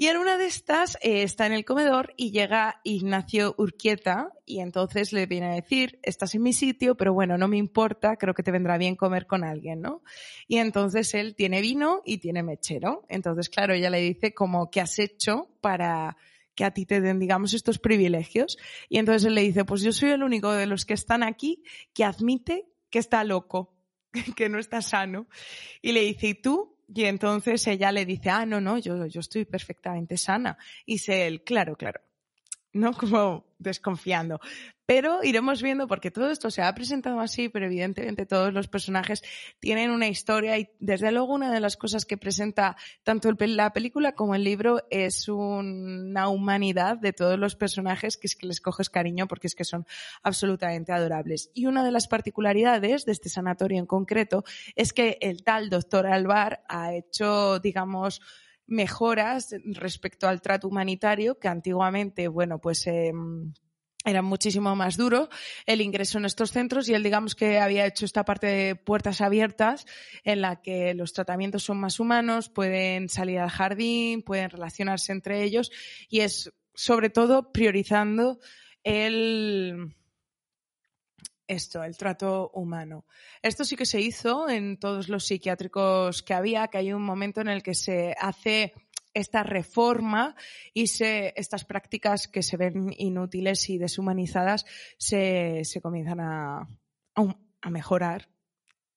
Y 0.00 0.06
en 0.06 0.16
una 0.16 0.38
de 0.38 0.46
estas 0.46 0.96
eh, 1.02 1.24
está 1.24 1.44
en 1.44 1.52
el 1.52 1.66
comedor 1.66 2.14
y 2.16 2.30
llega 2.30 2.80
Ignacio 2.84 3.54
Urquieta 3.58 4.32
y 4.46 4.60
entonces 4.60 5.12
le 5.12 5.26
viene 5.26 5.48
a 5.48 5.54
decir, 5.54 5.98
estás 6.02 6.34
en 6.34 6.42
mi 6.42 6.54
sitio, 6.54 6.94
pero 6.94 7.12
bueno, 7.12 7.36
no 7.36 7.48
me 7.48 7.58
importa, 7.58 8.16
creo 8.16 8.32
que 8.32 8.42
te 8.42 8.50
vendrá 8.50 8.78
bien 8.78 8.96
comer 8.96 9.26
con 9.26 9.44
alguien, 9.44 9.82
¿no? 9.82 10.02
Y 10.48 10.56
entonces 10.56 11.12
él 11.12 11.34
tiene 11.34 11.60
vino 11.60 12.00
y 12.06 12.16
tiene 12.16 12.42
mechero. 12.42 13.04
Entonces, 13.10 13.50
claro, 13.50 13.74
ella 13.74 13.90
le 13.90 14.00
dice 14.00 14.32
como, 14.32 14.70
¿qué 14.70 14.80
has 14.80 14.98
hecho 14.98 15.50
para 15.60 16.16
que 16.54 16.64
a 16.64 16.70
ti 16.70 16.86
te 16.86 17.02
den, 17.02 17.18
digamos, 17.18 17.52
estos 17.52 17.78
privilegios? 17.78 18.56
Y 18.88 18.96
entonces 18.96 19.26
él 19.26 19.34
le 19.34 19.42
dice, 19.42 19.66
pues 19.66 19.82
yo 19.82 19.92
soy 19.92 20.12
el 20.12 20.22
único 20.22 20.50
de 20.50 20.64
los 20.64 20.86
que 20.86 20.94
están 20.94 21.22
aquí 21.22 21.62
que 21.92 22.04
admite 22.04 22.64
que 22.88 23.00
está 23.00 23.22
loco, 23.22 23.76
que 24.34 24.48
no 24.48 24.58
está 24.58 24.80
sano. 24.80 25.28
Y 25.82 25.92
le 25.92 26.00
dice, 26.00 26.28
¿y 26.28 26.34
tú? 26.36 26.79
Y 26.92 27.04
entonces 27.04 27.66
ella 27.68 27.92
le 27.92 28.04
dice, 28.04 28.30
ah, 28.30 28.44
no, 28.46 28.60
no, 28.60 28.78
yo, 28.78 29.06
yo 29.06 29.20
estoy 29.20 29.44
perfectamente 29.44 30.16
sana. 30.16 30.58
Y 30.86 30.94
dice 30.94 31.26
él, 31.26 31.42
claro, 31.44 31.76
claro. 31.76 32.00
¿No? 32.72 32.92
Como 32.94 33.44
desconfiando. 33.58 34.40
Pero 34.86 35.22
iremos 35.22 35.62
viendo, 35.62 35.86
porque 35.86 36.10
todo 36.10 36.30
esto 36.32 36.50
se 36.50 36.62
ha 36.62 36.74
presentado 36.74 37.20
así, 37.20 37.48
pero 37.48 37.66
evidentemente 37.66 38.26
todos 38.26 38.52
los 38.52 38.66
personajes 38.66 39.22
tienen 39.60 39.92
una 39.92 40.08
historia 40.08 40.58
y 40.58 40.68
desde 40.80 41.12
luego 41.12 41.32
una 41.32 41.52
de 41.52 41.60
las 41.60 41.76
cosas 41.76 42.04
que 42.04 42.16
presenta 42.16 42.76
tanto 43.04 43.30
la 43.38 43.72
película 43.72 44.16
como 44.16 44.34
el 44.34 44.42
libro 44.42 44.82
es 44.90 45.28
una 45.28 46.28
humanidad 46.28 46.96
de 46.96 47.12
todos 47.12 47.38
los 47.38 47.54
personajes 47.54 48.16
que 48.16 48.26
es 48.26 48.34
que 48.34 48.48
les 48.48 48.60
coges 48.60 48.90
cariño 48.90 49.28
porque 49.28 49.46
es 49.46 49.54
que 49.54 49.64
son 49.64 49.86
absolutamente 50.24 50.90
adorables. 50.90 51.50
Y 51.54 51.66
una 51.66 51.84
de 51.84 51.92
las 51.92 52.08
particularidades 52.08 53.04
de 53.04 53.12
este 53.12 53.28
sanatorio 53.28 53.78
en 53.78 53.86
concreto 53.86 54.42
es 54.74 54.92
que 54.92 55.18
el 55.20 55.44
tal 55.44 55.70
doctor 55.70 56.08
Alvar 56.08 56.64
ha 56.68 56.94
hecho, 56.94 57.60
digamos, 57.60 58.20
mejoras 58.70 59.54
respecto 59.74 60.28
al 60.28 60.40
trato 60.40 60.68
humanitario 60.68 61.38
que 61.38 61.48
antiguamente, 61.48 62.28
bueno, 62.28 62.58
pues 62.58 62.86
eh, 62.86 63.12
era 64.04 64.22
muchísimo 64.22 64.74
más 64.76 64.96
duro 64.96 65.28
el 65.66 65.82
ingreso 65.82 66.16
en 66.16 66.24
estos 66.24 66.52
centros 66.52 66.88
y 66.88 66.94
él 66.94 67.02
digamos 67.02 67.34
que 67.34 67.58
había 67.58 67.84
hecho 67.84 68.06
esta 68.06 68.24
parte 68.24 68.46
de 68.46 68.74
puertas 68.74 69.20
abiertas 69.20 69.84
en 70.24 70.40
la 70.40 70.62
que 70.62 70.94
los 70.94 71.12
tratamientos 71.12 71.64
son 71.64 71.78
más 71.78 72.00
humanos, 72.00 72.48
pueden 72.48 73.10
salir 73.10 73.40
al 73.40 73.50
jardín, 73.50 74.22
pueden 74.22 74.48
relacionarse 74.48 75.12
entre 75.12 75.42
ellos 75.42 75.70
y 76.08 76.20
es 76.20 76.50
sobre 76.74 77.10
todo 77.10 77.52
priorizando 77.52 78.38
el 78.84 79.94
esto, 81.50 81.82
el 81.82 81.96
trato 81.96 82.50
humano. 82.54 83.04
Esto 83.42 83.64
sí 83.64 83.74
que 83.74 83.84
se 83.84 84.00
hizo 84.00 84.48
en 84.48 84.78
todos 84.78 85.08
los 85.08 85.26
psiquiátricos 85.26 86.22
que 86.22 86.32
había, 86.32 86.68
que 86.68 86.78
hay 86.78 86.92
un 86.92 87.02
momento 87.02 87.40
en 87.40 87.48
el 87.48 87.62
que 87.62 87.74
se 87.74 88.14
hace 88.18 88.72
esta 89.12 89.42
reforma 89.42 90.36
y 90.72 90.86
se, 90.86 91.32
estas 91.36 91.64
prácticas 91.64 92.28
que 92.28 92.44
se 92.44 92.56
ven 92.56 92.94
inútiles 92.96 93.68
y 93.68 93.78
deshumanizadas 93.78 94.64
se, 94.96 95.62
se 95.64 95.80
comienzan 95.80 96.20
a, 96.20 96.68
a 97.16 97.70
mejorar 97.70 98.28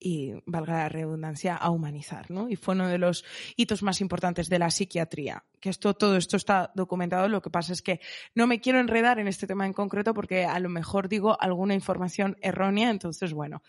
y, 0.04 0.34
valga 0.46 0.74
la 0.74 0.90
redundancia, 0.90 1.56
a 1.56 1.70
humanizar, 1.70 2.30
¿no? 2.30 2.50
Y 2.50 2.58
fue 2.58 2.76
uno 2.76 2.90
de 2.90 2.98
los 2.98 3.24
hitos 3.56 3.82
más 3.84 4.02
importantes 4.02 4.50
de 4.50 4.60
la 4.60 4.70
psiquiatría. 4.70 5.46
Que 5.62 5.70
esto, 5.70 5.94
todo 5.94 6.18
esto 6.18 6.36
está 6.36 6.72
documentado, 6.76 7.30
lo 7.30 7.42
que 7.42 7.50
pasa 7.50 7.72
es 7.72 7.82
que 7.82 8.02
no 8.36 8.46
me 8.46 8.60
quiero 8.60 8.80
enredar 8.80 9.20
en 9.20 9.30
este 9.30 9.48
tema 9.48 9.66
en 9.66 9.72
concreto 9.72 10.14
porque 10.14 10.46
a 10.46 10.60
lo 10.60 10.68
mejor 10.68 11.08
digo 11.08 11.38
alguna 11.40 11.74
información 11.74 12.38
errónea, 12.42 12.90
entonces, 12.90 13.34
bueno, 13.34 13.64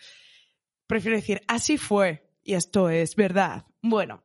prefiero 0.88 1.16
decir, 1.16 1.42
así 1.46 1.78
fue, 1.78 2.28
y 2.42 2.54
esto 2.54 2.90
es 2.90 3.14
verdad. 3.14 3.66
Bueno, 3.80 4.24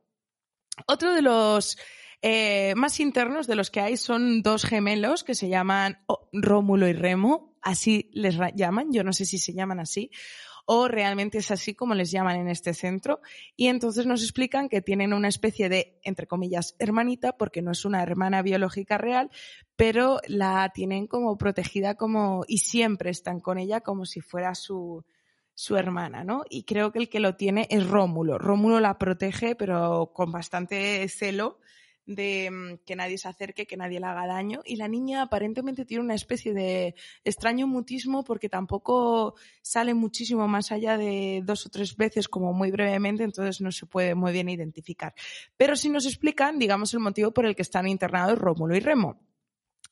otro 0.88 1.14
de 1.14 1.22
los 1.22 1.78
eh, 2.24 2.74
más 2.76 3.00
internos 3.00 3.46
de 3.46 3.56
los 3.56 3.70
que 3.70 3.82
hay 3.82 3.98
son 3.98 4.42
dos 4.42 4.66
gemelos 4.66 5.24
que 5.24 5.36
se 5.36 5.48
llaman 5.48 6.04
Rómulo 6.34 6.88
y 6.88 6.94
Remo, 6.94 7.56
así 7.62 8.10
les 8.14 8.36
llaman, 8.56 8.92
yo 8.92 9.04
no 9.04 9.14
sé 9.14 9.26
si 9.26 9.38
se 9.38 9.54
llaman 9.54 9.80
así 9.80 10.10
o 10.72 10.88
realmente 10.88 11.40
es 11.40 11.50
así 11.50 11.74
como 11.74 11.96
les 11.96 12.12
llaman 12.12 12.36
en 12.36 12.48
este 12.48 12.76
centro. 12.76 13.22
Y 13.56 13.70
entonces 13.70 14.06
nos 14.06 14.22
explican 14.22 14.70
que 14.70 14.84
tienen 14.84 15.14
una 15.14 15.28
especie 15.28 15.68
de, 15.68 16.00
entre 16.04 16.28
comillas, 16.28 16.76
hermanita, 16.78 17.36
porque 17.38 17.64
no 17.64 17.72
es 17.72 17.86
una 17.86 18.04
hermana 18.04 18.44
biológica 18.44 19.00
real, 19.00 19.32
pero 19.76 20.20
la 20.28 20.70
tienen 20.72 21.08
como 21.08 21.40
protegida 21.40 21.96
como, 21.96 22.44
y 22.48 22.60
siempre 22.60 23.10
están 23.10 23.40
con 23.40 23.58
ella 23.58 23.82
como 23.82 24.06
si 24.06 24.22
fuera 24.22 24.54
su, 24.54 25.04
su 25.56 25.76
hermana, 25.76 26.24
¿no? 26.24 26.44
Y 26.48 26.66
creo 26.66 26.92
que 26.92 27.00
el 27.00 27.10
que 27.10 27.20
lo 27.20 27.36
tiene 27.36 27.66
es 27.72 27.88
Rómulo. 27.90 28.38
Rómulo 28.38 28.80
la 28.80 29.00
protege, 29.00 29.56
pero 29.56 30.12
con 30.14 30.32
bastante 30.32 31.10
celo 31.10 31.58
de 32.10 32.50
mm, 32.50 32.78
que 32.86 32.96
nadie 32.96 33.20
se 33.20 33.28
acerque, 33.28 33.68
que 33.68 33.78
nadie 33.78 34.00
le 34.00 34.08
haga 34.08 34.26
daño. 34.26 34.62
Y 34.66 34.78
la 34.78 34.88
niña 34.88 35.22
aparentemente 35.22 35.86
tiene 35.86 36.04
una 36.04 36.16
especie 36.16 36.54
de 36.54 36.96
extraño 37.24 37.68
mutismo 37.68 38.24
porque 38.24 38.50
tampoco 38.50 39.36
sale 39.62 39.94
muchísimo 39.94 40.48
más 40.48 40.72
allá 40.72 40.98
de 40.98 41.42
dos 41.46 41.68
o 41.68 41.70
tres 41.70 41.96
veces, 41.96 42.28
como 42.28 42.52
muy 42.52 42.72
brevemente, 42.72 43.24
entonces 43.24 43.62
no 43.62 43.72
se 43.72 43.86
puede 43.86 44.16
muy 44.16 44.32
bien 44.32 44.50
identificar. 44.50 45.14
Pero 45.56 45.76
sí 45.76 45.90
nos 45.90 46.08
explican, 46.08 46.58
digamos, 46.58 46.94
el 46.96 47.00
motivo 47.00 47.32
por 47.32 47.46
el 47.46 47.56
que 47.56 47.62
están 47.62 47.88
internados 47.88 48.40
Rómulo 48.40 48.76
y 48.76 48.80
Remo. 48.80 49.22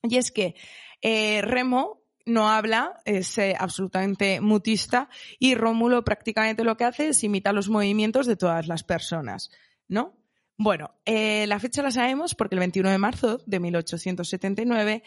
Y 0.01 0.17
es 0.17 0.31
que 0.31 0.55
eh, 1.01 1.41
Remo 1.43 2.01
no 2.25 2.49
habla, 2.49 2.99
es 3.05 3.37
eh, 3.37 3.55
absolutamente 3.57 4.41
mutista 4.41 5.07
y 5.37 5.53
Rómulo 5.53 6.03
prácticamente 6.03 6.63
lo 6.63 6.77
que 6.77 6.85
hace 6.85 7.09
es 7.09 7.23
imitar 7.23 7.53
los 7.53 7.69
movimientos 7.69 8.25
de 8.25 8.35
todas 8.35 8.67
las 8.67 8.83
personas, 8.83 9.51
¿no? 9.87 10.17
Bueno, 10.57 10.95
eh, 11.05 11.45
la 11.47 11.59
fecha 11.59 11.83
la 11.83 11.91
sabemos 11.91 12.33
porque 12.33 12.55
el 12.55 12.59
21 12.59 12.89
de 12.89 12.97
marzo 12.97 13.39
de 13.45 13.59
1879 13.59 15.03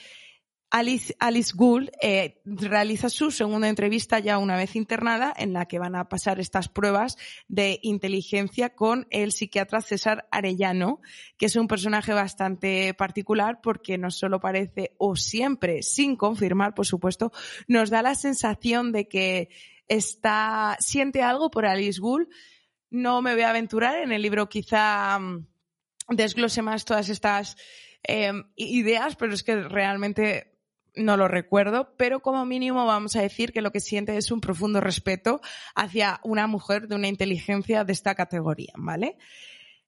Alice, 0.71 1.17
Alice 1.19 1.53
Gould 1.57 1.91
eh, 2.01 2.41
realiza 2.45 3.11
su 3.11 3.33
segunda 3.33 3.69
entrevista 3.69 4.21
ya 4.21 4.39
una 4.39 4.57
vez 4.57 4.77
internada 4.77 5.35
en 5.37 5.53
la 5.53 5.67
que 5.67 5.81
van 5.81 5.97
a 5.97 6.09
pasar 6.09 6.39
estas 6.39 6.69
pruebas 6.69 7.17
de 7.49 7.81
inteligencia 7.83 8.77
con 8.77 9.09
el 9.11 9.33
psiquiatra 9.33 9.81
César 9.81 10.29
Arellano, 10.31 11.01
que 11.37 11.47
es 11.47 11.57
un 11.57 11.67
personaje 11.67 12.13
bastante 12.13 12.95
particular 12.95 13.59
porque 13.61 13.99
no 13.99 14.13
solo 14.13 14.39
parece 14.39 14.95
o 14.99 15.17
siempre, 15.17 15.83
sin 15.83 16.15
confirmar, 16.15 16.75
por 16.75 16.87
supuesto, 16.87 17.33
nos 17.67 17.91
da 17.91 18.03
la 18.03 18.15
sensación 18.15 18.93
de 18.93 19.09
que 19.09 19.49
está, 19.89 20.77
siente 20.79 21.23
algo 21.23 21.51
por 21.51 21.67
Alice 21.67 22.01
Gould, 22.01 22.29
no 22.91 23.23
me 23.23 23.35
voy 23.35 23.43
a 23.43 23.51
aventurar. 23.51 23.99
En 23.99 24.13
el 24.13 24.23
libro 24.23 24.49
quizá 24.49 25.19
mm, 25.19 25.47
desglose 26.09 26.63
más 26.63 26.85
todas 26.85 27.09
estas 27.09 27.57
em, 28.03 28.45
ideas, 28.57 29.17
pero 29.17 29.33
es 29.33 29.43
que 29.43 29.57
realmente 29.57 30.51
no 30.95 31.17
lo 31.17 31.29
recuerdo, 31.29 31.95
pero 31.97 32.21
como 32.21 32.45
mínimo 32.45 32.85
vamos 32.85 33.15
a 33.17 33.23
decir 33.23 33.53
que 33.53 33.63
lo 33.63 33.71
que 33.71 33.81
siente 33.81 34.17
es 34.17 34.31
un 34.31 34.41
profundo 34.41 34.81
respeto 34.81 35.41
hacia 35.75 36.21
una 36.25 36.47
mujer 36.47 36.89
de 36.89 36.97
una 36.97 37.09
inteligencia 37.09 37.85
de 37.85 37.93
esta 37.93 38.15
categoría, 38.15 38.73
¿vale? 38.77 39.17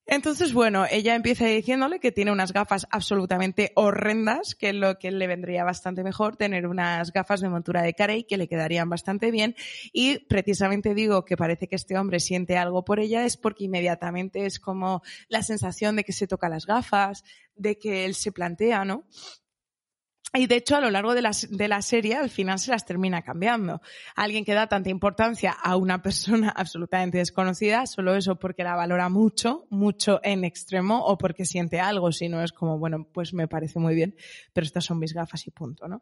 Entonces, 0.05 0.53
bueno, 0.53 0.85
ella 0.91 1.15
empieza 1.15 1.45
diciéndole 1.45 1.99
que 1.99 2.11
tiene 2.11 2.31
unas 2.31 2.51
gafas 2.51 2.85
absolutamente 2.91 3.71
horrendas, 3.75 4.53
que 4.53 4.69
es 4.69 4.75
lo 4.75 4.99
que 4.99 5.11
le 5.11 5.27
vendría 5.27 5.63
bastante 5.63 6.03
mejor 6.03 6.35
tener 6.35 6.67
unas 6.67 7.13
gafas 7.13 7.39
de 7.39 7.47
montura 7.47 7.81
de 7.81 7.93
Carey 7.93 8.25
que 8.25 8.37
le 8.37 8.49
quedarían 8.49 8.89
bastante 8.89 9.31
bien. 9.31 9.55
Y 9.93 10.19
precisamente 10.25 10.93
digo 10.93 11.23
que 11.23 11.37
parece 11.37 11.67
que 11.67 11.77
este 11.77 11.97
hombre 11.97 12.19
siente 12.19 12.57
algo 12.57 12.83
por 12.83 12.99
ella 12.99 13.23
es 13.23 13.37
porque 13.37 13.63
inmediatamente 13.63 14.45
es 14.45 14.59
como 14.59 15.03
la 15.29 15.41
sensación 15.41 15.95
de 15.95 16.03
que 16.03 16.11
se 16.11 16.27
toca 16.27 16.49
las 16.49 16.65
gafas, 16.65 17.23
de 17.55 17.77
que 17.77 18.03
él 18.03 18.13
se 18.13 18.33
plantea, 18.33 18.83
¿no? 18.83 19.05
Y 20.35 20.47
de 20.47 20.55
hecho, 20.55 20.75
a 20.75 20.81
lo 20.81 20.89
largo 20.89 21.13
de 21.13 21.21
la, 21.21 21.31
de 21.47 21.67
la 21.67 21.83
serie, 21.83 22.15
al 22.15 22.31
final 22.31 22.57
se 22.57 22.71
las 22.71 22.85
termina 22.85 23.21
cambiando. 23.21 23.81
Alguien 24.15 24.43
que 24.43 24.55
da 24.55 24.65
tanta 24.65 24.89
importancia 24.89 25.51
a 25.51 25.75
una 25.75 26.01
persona 26.01 26.49
absolutamente 26.55 27.19
desconocida, 27.19 27.85
solo 27.85 28.15
eso 28.15 28.39
porque 28.39 28.63
la 28.63 28.75
valora 28.75 29.09
mucho, 29.09 29.67
mucho 29.69 30.19
en 30.23 30.43
extremo, 30.43 31.05
o 31.05 31.19
porque 31.19 31.45
siente 31.45 31.79
algo, 31.79 32.11
si 32.11 32.29
no 32.29 32.41
es 32.41 32.51
como, 32.51 32.79
bueno, 32.79 33.07
pues 33.13 33.33
me 33.35 33.47
parece 33.47 33.77
muy 33.77 33.93
bien, 33.93 34.15
pero 34.53 34.65
estas 34.65 34.85
son 34.85 34.97
mis 34.97 35.13
gafas 35.13 35.45
y 35.45 35.51
punto, 35.51 35.87
¿no? 35.87 36.01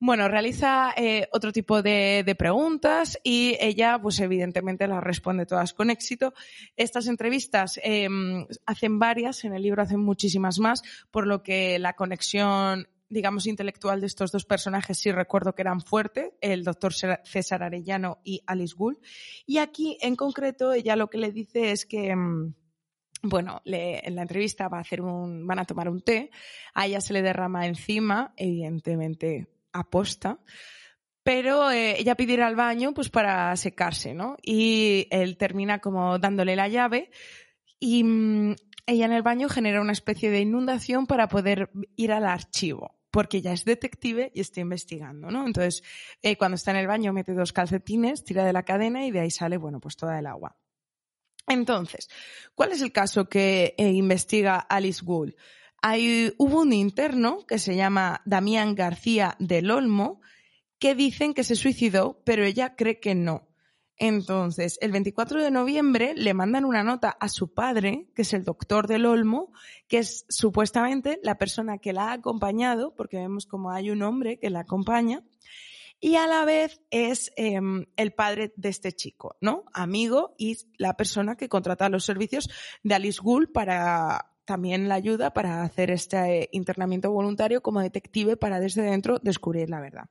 Bueno, 0.00 0.26
realiza 0.26 0.92
eh, 0.96 1.28
otro 1.30 1.52
tipo 1.52 1.80
de, 1.80 2.24
de, 2.26 2.34
preguntas 2.34 3.20
y 3.22 3.56
ella, 3.60 4.00
pues 4.02 4.18
evidentemente 4.18 4.88
las 4.88 5.00
responde 5.00 5.46
todas 5.46 5.72
con 5.72 5.90
éxito. 5.90 6.34
Estas 6.76 7.06
entrevistas 7.06 7.78
eh, 7.84 8.08
hacen 8.66 8.98
varias, 8.98 9.44
en 9.44 9.54
el 9.54 9.62
libro 9.62 9.82
hacen 9.82 10.00
muchísimas 10.00 10.58
más, 10.58 10.82
por 11.12 11.28
lo 11.28 11.44
que 11.44 11.78
la 11.78 11.92
conexión 11.92 12.88
digamos, 13.12 13.46
intelectual 13.46 14.00
de 14.00 14.06
estos 14.06 14.32
dos 14.32 14.46
personajes 14.46 14.98
sí 14.98 15.12
recuerdo 15.12 15.54
que 15.54 15.62
eran 15.62 15.82
fuertes, 15.82 16.30
el 16.40 16.64
doctor 16.64 16.94
César 16.94 17.62
Arellano 17.62 18.20
y 18.24 18.42
Alice 18.46 18.74
Gould. 18.74 18.98
Y 19.46 19.58
aquí, 19.58 19.98
en 20.00 20.16
concreto, 20.16 20.72
ella 20.72 20.96
lo 20.96 21.08
que 21.10 21.18
le 21.18 21.30
dice 21.30 21.72
es 21.72 21.84
que, 21.84 22.16
mm, 22.16 22.54
bueno, 23.24 23.60
en 23.66 24.14
la 24.14 24.22
entrevista 24.22 24.68
va 24.68 24.78
a 24.78 24.80
hacer 24.80 25.02
un, 25.02 25.46
van 25.46 25.58
a 25.58 25.66
tomar 25.66 25.90
un 25.90 26.00
té, 26.00 26.30
a 26.72 26.86
ella 26.86 27.00
se 27.02 27.12
le 27.12 27.22
derrama 27.22 27.66
encima, 27.66 28.32
evidentemente 28.36 29.48
aposta, 29.72 30.40
pero 31.22 31.70
eh, 31.70 32.00
ella 32.00 32.16
pide 32.16 32.32
ir 32.32 32.42
al 32.42 32.56
baño 32.56 32.94
pues 32.94 33.10
para 33.10 33.54
secarse, 33.56 34.14
¿no? 34.14 34.36
Y 34.42 35.06
él 35.10 35.36
termina 35.36 35.78
como 35.80 36.18
dándole 36.18 36.56
la 36.56 36.68
llave 36.68 37.10
y 37.78 38.02
mm, 38.04 38.56
ella 38.86 39.04
en 39.04 39.12
el 39.12 39.22
baño 39.22 39.48
genera 39.48 39.80
una 39.82 39.92
especie 39.92 40.30
de 40.30 40.40
inundación 40.40 41.06
para 41.06 41.28
poder 41.28 41.70
ir 41.94 42.10
al 42.12 42.26
archivo 42.26 43.01
porque 43.12 43.42
ya 43.42 43.52
es 43.52 43.64
detective 43.64 44.32
y 44.34 44.40
está 44.40 44.60
investigando, 44.60 45.30
¿no? 45.30 45.46
Entonces, 45.46 45.84
eh, 46.22 46.36
cuando 46.36 46.56
está 46.56 46.72
en 46.72 46.78
el 46.78 46.86
baño 46.88 47.12
mete 47.12 47.34
dos 47.34 47.52
calcetines, 47.52 48.24
tira 48.24 48.44
de 48.44 48.52
la 48.52 48.64
cadena 48.64 49.06
y 49.06 49.12
de 49.12 49.20
ahí 49.20 49.30
sale, 49.30 49.58
bueno, 49.58 49.78
pues 49.78 49.96
toda 49.96 50.18
el 50.18 50.26
agua. 50.26 50.56
Entonces, 51.46 52.08
¿cuál 52.54 52.72
es 52.72 52.80
el 52.80 52.90
caso 52.90 53.28
que 53.28 53.74
eh, 53.76 53.90
investiga 53.90 54.56
Alice 54.56 55.04
Gould? 55.04 55.34
Hay, 55.82 56.32
hubo 56.38 56.62
un 56.62 56.72
interno 56.72 57.46
que 57.46 57.58
se 57.58 57.76
llama 57.76 58.22
Damián 58.24 58.74
García 58.74 59.36
del 59.38 59.70
Olmo 59.70 60.20
que 60.78 60.94
dicen 60.94 61.34
que 61.34 61.44
se 61.44 61.54
suicidó, 61.54 62.22
pero 62.24 62.44
ella 62.44 62.76
cree 62.76 62.98
que 62.98 63.14
no. 63.14 63.51
Entonces, 64.04 64.78
el 64.80 64.90
24 64.90 65.40
de 65.40 65.52
noviembre 65.52 66.12
le 66.16 66.34
mandan 66.34 66.64
una 66.64 66.82
nota 66.82 67.10
a 67.20 67.28
su 67.28 67.54
padre, 67.54 68.08
que 68.16 68.22
es 68.22 68.32
el 68.32 68.42
doctor 68.42 68.88
del 68.88 69.06
Olmo, 69.06 69.52
que 69.86 69.98
es 69.98 70.26
supuestamente 70.28 71.20
la 71.22 71.38
persona 71.38 71.78
que 71.78 71.92
la 71.92 72.08
ha 72.08 72.14
acompañado, 72.14 72.96
porque 72.96 73.18
vemos 73.18 73.46
como 73.46 73.70
hay 73.70 73.90
un 73.90 74.02
hombre 74.02 74.40
que 74.40 74.50
la 74.50 74.58
acompaña, 74.58 75.22
y 76.00 76.16
a 76.16 76.26
la 76.26 76.44
vez 76.44 76.80
es 76.90 77.32
em, 77.36 77.86
el 77.94 78.12
padre 78.12 78.52
de 78.56 78.70
este 78.70 78.90
chico, 78.90 79.36
¿no? 79.40 79.66
Amigo 79.72 80.34
y 80.36 80.58
la 80.78 80.96
persona 80.96 81.36
que 81.36 81.48
contrata 81.48 81.88
los 81.88 82.04
servicios 82.04 82.50
de 82.82 82.96
Alice 82.96 83.20
Gould 83.22 83.52
para 83.52 84.32
también 84.44 84.88
la 84.88 84.96
ayuda 84.96 85.32
para 85.32 85.62
hacer 85.62 85.92
este 85.92 86.48
internamiento 86.50 87.12
voluntario 87.12 87.62
como 87.62 87.80
detective 87.80 88.36
para 88.36 88.58
desde 88.58 88.82
dentro 88.82 89.20
descubrir 89.20 89.70
la 89.70 89.80
verdad. 89.80 90.10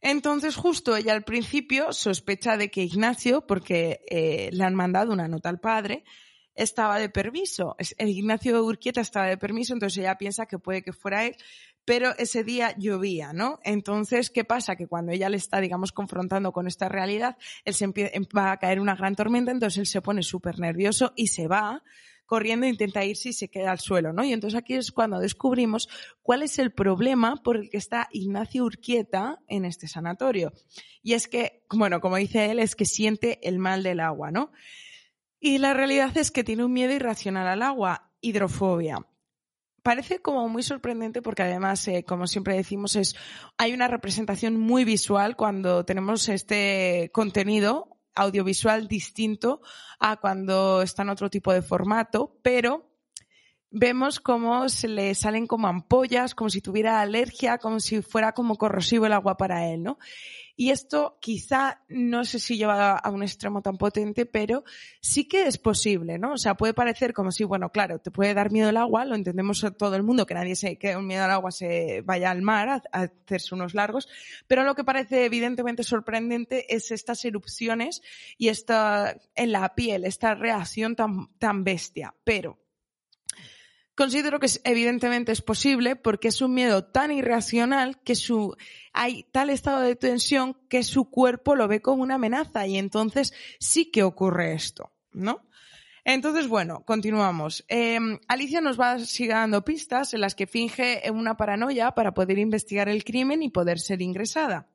Entonces, 0.00 0.56
justo 0.56 0.96
ella 0.96 1.12
al 1.12 1.24
principio 1.24 1.92
sospecha 1.92 2.56
de 2.56 2.70
que 2.70 2.84
Ignacio, 2.84 3.46
porque 3.46 4.00
eh, 4.08 4.50
le 4.52 4.64
han 4.64 4.74
mandado 4.74 5.12
una 5.12 5.28
nota 5.28 5.48
al 5.48 5.60
padre, 5.60 6.04
estaba 6.54 6.98
de 6.98 7.08
permiso. 7.08 7.76
El 7.98 8.08
Ignacio 8.08 8.62
Urquieta 8.64 9.00
estaba 9.00 9.26
de 9.26 9.38
permiso, 9.38 9.72
entonces 9.72 9.98
ella 9.98 10.18
piensa 10.18 10.46
que 10.46 10.58
puede 10.58 10.82
que 10.82 10.92
fuera 10.92 11.24
él, 11.24 11.36
pero 11.84 12.14
ese 12.18 12.44
día 12.44 12.74
llovía, 12.76 13.32
¿no? 13.32 13.60
Entonces, 13.64 14.28
¿qué 14.30 14.44
pasa? 14.44 14.76
Que 14.76 14.86
cuando 14.86 15.12
ella 15.12 15.30
le 15.30 15.36
está, 15.36 15.60
digamos, 15.60 15.92
confrontando 15.92 16.52
con 16.52 16.66
esta 16.66 16.88
realidad, 16.88 17.36
él 17.64 17.74
se 17.74 17.86
va 18.36 18.52
a 18.52 18.58
caer 18.58 18.80
una 18.80 18.94
gran 18.94 19.14
tormenta, 19.14 19.52
entonces 19.52 19.78
él 19.78 19.86
se 19.86 20.02
pone 20.02 20.22
súper 20.22 20.58
nervioso 20.58 21.12
y 21.16 21.28
se 21.28 21.48
va 21.48 21.82
corriendo 22.28 22.66
e 22.66 22.68
intenta 22.68 23.04
irse 23.04 23.30
y 23.30 23.32
se 23.32 23.48
queda 23.48 23.72
al 23.72 23.80
suelo, 23.80 24.12
¿no? 24.12 24.22
Y 24.22 24.34
entonces 24.34 24.56
aquí 24.56 24.74
es 24.74 24.92
cuando 24.92 25.18
descubrimos 25.18 25.88
cuál 26.22 26.42
es 26.42 26.58
el 26.58 26.72
problema 26.72 27.36
por 27.42 27.56
el 27.56 27.70
que 27.70 27.78
está 27.78 28.08
Ignacio 28.12 28.64
Urquieta 28.64 29.38
en 29.48 29.64
este 29.64 29.88
sanatorio. 29.88 30.52
Y 31.02 31.14
es 31.14 31.26
que, 31.26 31.64
bueno, 31.70 32.00
como 32.00 32.16
dice 32.16 32.50
él, 32.50 32.58
es 32.58 32.76
que 32.76 32.84
siente 32.84 33.40
el 33.48 33.58
mal 33.58 33.82
del 33.82 34.00
agua, 34.00 34.30
¿no? 34.30 34.52
Y 35.40 35.56
la 35.56 35.72
realidad 35.72 36.16
es 36.18 36.30
que 36.30 36.44
tiene 36.44 36.64
un 36.64 36.72
miedo 36.72 36.92
irracional 36.92 37.48
al 37.48 37.62
agua, 37.62 38.12
hidrofobia 38.20 39.06
parece 39.82 40.18
como 40.18 40.46
muy 40.50 40.62
sorprendente 40.62 41.22
porque 41.22 41.44
además, 41.44 41.88
eh, 41.88 42.04
como 42.06 42.26
siempre 42.26 42.54
decimos, 42.54 42.94
es, 42.94 43.16
hay 43.56 43.72
una 43.72 43.88
representación 43.88 44.60
muy 44.60 44.84
visual 44.84 45.34
cuando 45.34 45.86
tenemos 45.86 46.28
este 46.28 47.10
contenido 47.14 47.97
audiovisual 48.18 48.88
distinto 48.88 49.60
a 49.98 50.16
cuando 50.16 50.82
está 50.82 51.02
en 51.02 51.10
otro 51.10 51.30
tipo 51.30 51.52
de 51.52 51.62
formato, 51.62 52.38
pero 52.42 52.90
vemos 53.70 54.20
cómo 54.20 54.68
se 54.68 54.88
le 54.88 55.14
salen 55.14 55.46
como 55.46 55.68
ampollas, 55.68 56.34
como 56.34 56.50
si 56.50 56.60
tuviera 56.60 57.00
alergia, 57.00 57.58
como 57.58 57.80
si 57.80 58.02
fuera 58.02 58.32
como 58.32 58.56
corrosivo 58.56 59.06
el 59.06 59.12
agua 59.12 59.36
para 59.36 59.66
él, 59.68 59.82
¿no? 59.82 59.98
Y 60.60 60.70
esto 60.70 61.18
quizá, 61.20 61.84
no 61.88 62.24
sé 62.24 62.40
si 62.40 62.56
lleva 62.56 62.96
a 62.96 63.10
un 63.10 63.22
extremo 63.22 63.62
tan 63.62 63.78
potente, 63.78 64.26
pero 64.26 64.64
sí 65.00 65.28
que 65.28 65.46
es 65.46 65.56
posible, 65.56 66.18
¿no? 66.18 66.32
O 66.32 66.36
sea, 66.36 66.56
puede 66.56 66.74
parecer 66.74 67.12
como 67.12 67.30
si, 67.30 67.44
bueno, 67.44 67.70
claro, 67.70 68.00
te 68.00 68.10
puede 68.10 68.34
dar 68.34 68.50
miedo 68.50 68.68
el 68.68 68.76
agua, 68.76 69.04
lo 69.04 69.14
entendemos 69.14 69.62
a 69.62 69.70
todo 69.70 69.94
el 69.94 70.02
mundo, 70.02 70.26
que 70.26 70.34
nadie 70.34 70.56
se, 70.56 70.76
que 70.76 70.96
un 70.96 71.06
miedo 71.06 71.22
al 71.22 71.30
agua 71.30 71.52
se 71.52 72.02
vaya 72.04 72.32
al 72.32 72.42
mar 72.42 72.68
a, 72.70 72.82
hacerse 72.90 73.54
unos 73.54 73.72
largos, 73.72 74.08
pero 74.48 74.64
lo 74.64 74.74
que 74.74 74.82
parece 74.82 75.26
evidentemente 75.26 75.84
sorprendente 75.84 76.74
es 76.74 76.90
estas 76.90 77.24
erupciones 77.24 78.02
y 78.36 78.48
esta, 78.48 79.16
en 79.36 79.52
la 79.52 79.76
piel, 79.76 80.04
esta 80.04 80.34
reacción 80.34 80.96
tan, 80.96 81.28
tan 81.38 81.62
bestia. 81.62 82.16
Pero, 82.24 82.58
Considero 83.98 84.38
que 84.38 84.46
evidentemente 84.62 85.32
es 85.32 85.42
posible 85.42 85.96
porque 85.96 86.28
es 86.28 86.40
un 86.40 86.54
miedo 86.54 86.84
tan 86.84 87.10
irracional 87.10 88.00
que 88.02 88.14
su, 88.14 88.56
hay 88.92 89.24
tal 89.32 89.50
estado 89.50 89.80
de 89.80 89.96
tensión 89.96 90.56
que 90.68 90.84
su 90.84 91.10
cuerpo 91.10 91.56
lo 91.56 91.66
ve 91.66 91.82
como 91.82 92.04
una 92.04 92.14
amenaza 92.14 92.64
y 92.68 92.78
entonces 92.78 93.34
sí 93.58 93.90
que 93.90 94.04
ocurre 94.04 94.52
esto, 94.52 94.92
¿no? 95.10 95.48
Entonces, 96.04 96.46
bueno, 96.46 96.84
continuamos. 96.84 97.64
Em, 97.66 98.20
Alicia 98.28 98.60
nos 98.60 98.78
va 98.78 99.00
seguir 99.00 99.32
dando 99.32 99.64
pistas 99.64 100.14
en 100.14 100.20
las 100.20 100.36
que 100.36 100.46
finge 100.46 101.02
una 101.10 101.36
paranoia 101.36 101.90
para 101.90 102.14
poder 102.14 102.38
investigar 102.38 102.88
el 102.88 103.02
crimen 103.02 103.42
y 103.42 103.50
poder 103.50 103.80
ser 103.80 104.00
ingresada. 104.00 104.68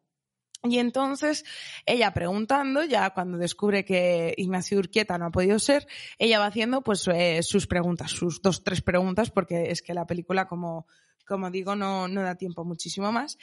Y 0.65 0.80
entonces 0.80 1.43
ella 1.86 2.13
preguntando, 2.13 2.86
ya 2.86 3.10
cuando 3.10 3.38
descubre 3.38 3.84
que 3.84 4.34
Ignacio 4.38 4.80
Urquieta 4.80 5.17
no 5.17 5.26
ha 5.26 5.32
podido 5.32 5.60
ser, 5.60 5.86
ella 6.17 6.39
va 6.39 6.45
haciendo 6.45 6.82
pues 6.82 7.06
eh, 7.10 7.43
sus 7.43 7.67
preguntas, 7.67 8.12
sus 8.12 8.41
dos, 8.41 8.63
tres 8.63 8.82
preguntas, 8.82 9.30
porque 9.30 9.71
es 9.71 9.82
que 9.82 9.93
la 9.93 10.08
película, 10.08 10.47
como, 10.47 10.88
como 11.28 11.52
digo, 11.52 11.76
no, 11.76 12.08
no 12.08 12.21
da 12.21 12.36
tiempo 12.36 12.63
muchísimo 12.63 13.12
más. 13.12 13.38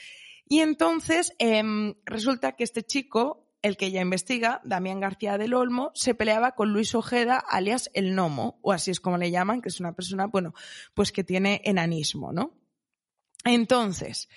Y 0.49 0.61
entonces 0.61 1.33
em, 1.37 1.93
resulta 2.05 2.53
que 2.53 2.63
este 2.63 2.81
chico, 2.81 3.47
el 3.61 3.77
que 3.77 3.85
ella 3.85 4.01
investiga, 4.01 4.59
Damián 4.63 4.99
García 4.99 5.37
del 5.37 5.53
Olmo, 5.53 5.91
se 5.93 6.15
peleaba 6.15 6.55
con 6.55 6.73
Luis 6.73 6.95
Ojeda, 6.95 7.37
alias 7.37 7.91
el 7.93 8.15
Nomo, 8.15 8.59
o 8.63 8.71
así 8.71 8.89
es 8.89 8.99
como 8.99 9.19
le 9.19 9.29
llaman, 9.29 9.61
que 9.61 9.69
es 9.69 9.79
una 9.79 9.93
persona, 9.93 10.25
bueno, 10.25 10.55
pues 10.95 11.11
que 11.11 11.23
tiene 11.23 11.61
enanismo, 11.65 12.33
¿no? 12.33 12.57
Entonces, 13.45 14.27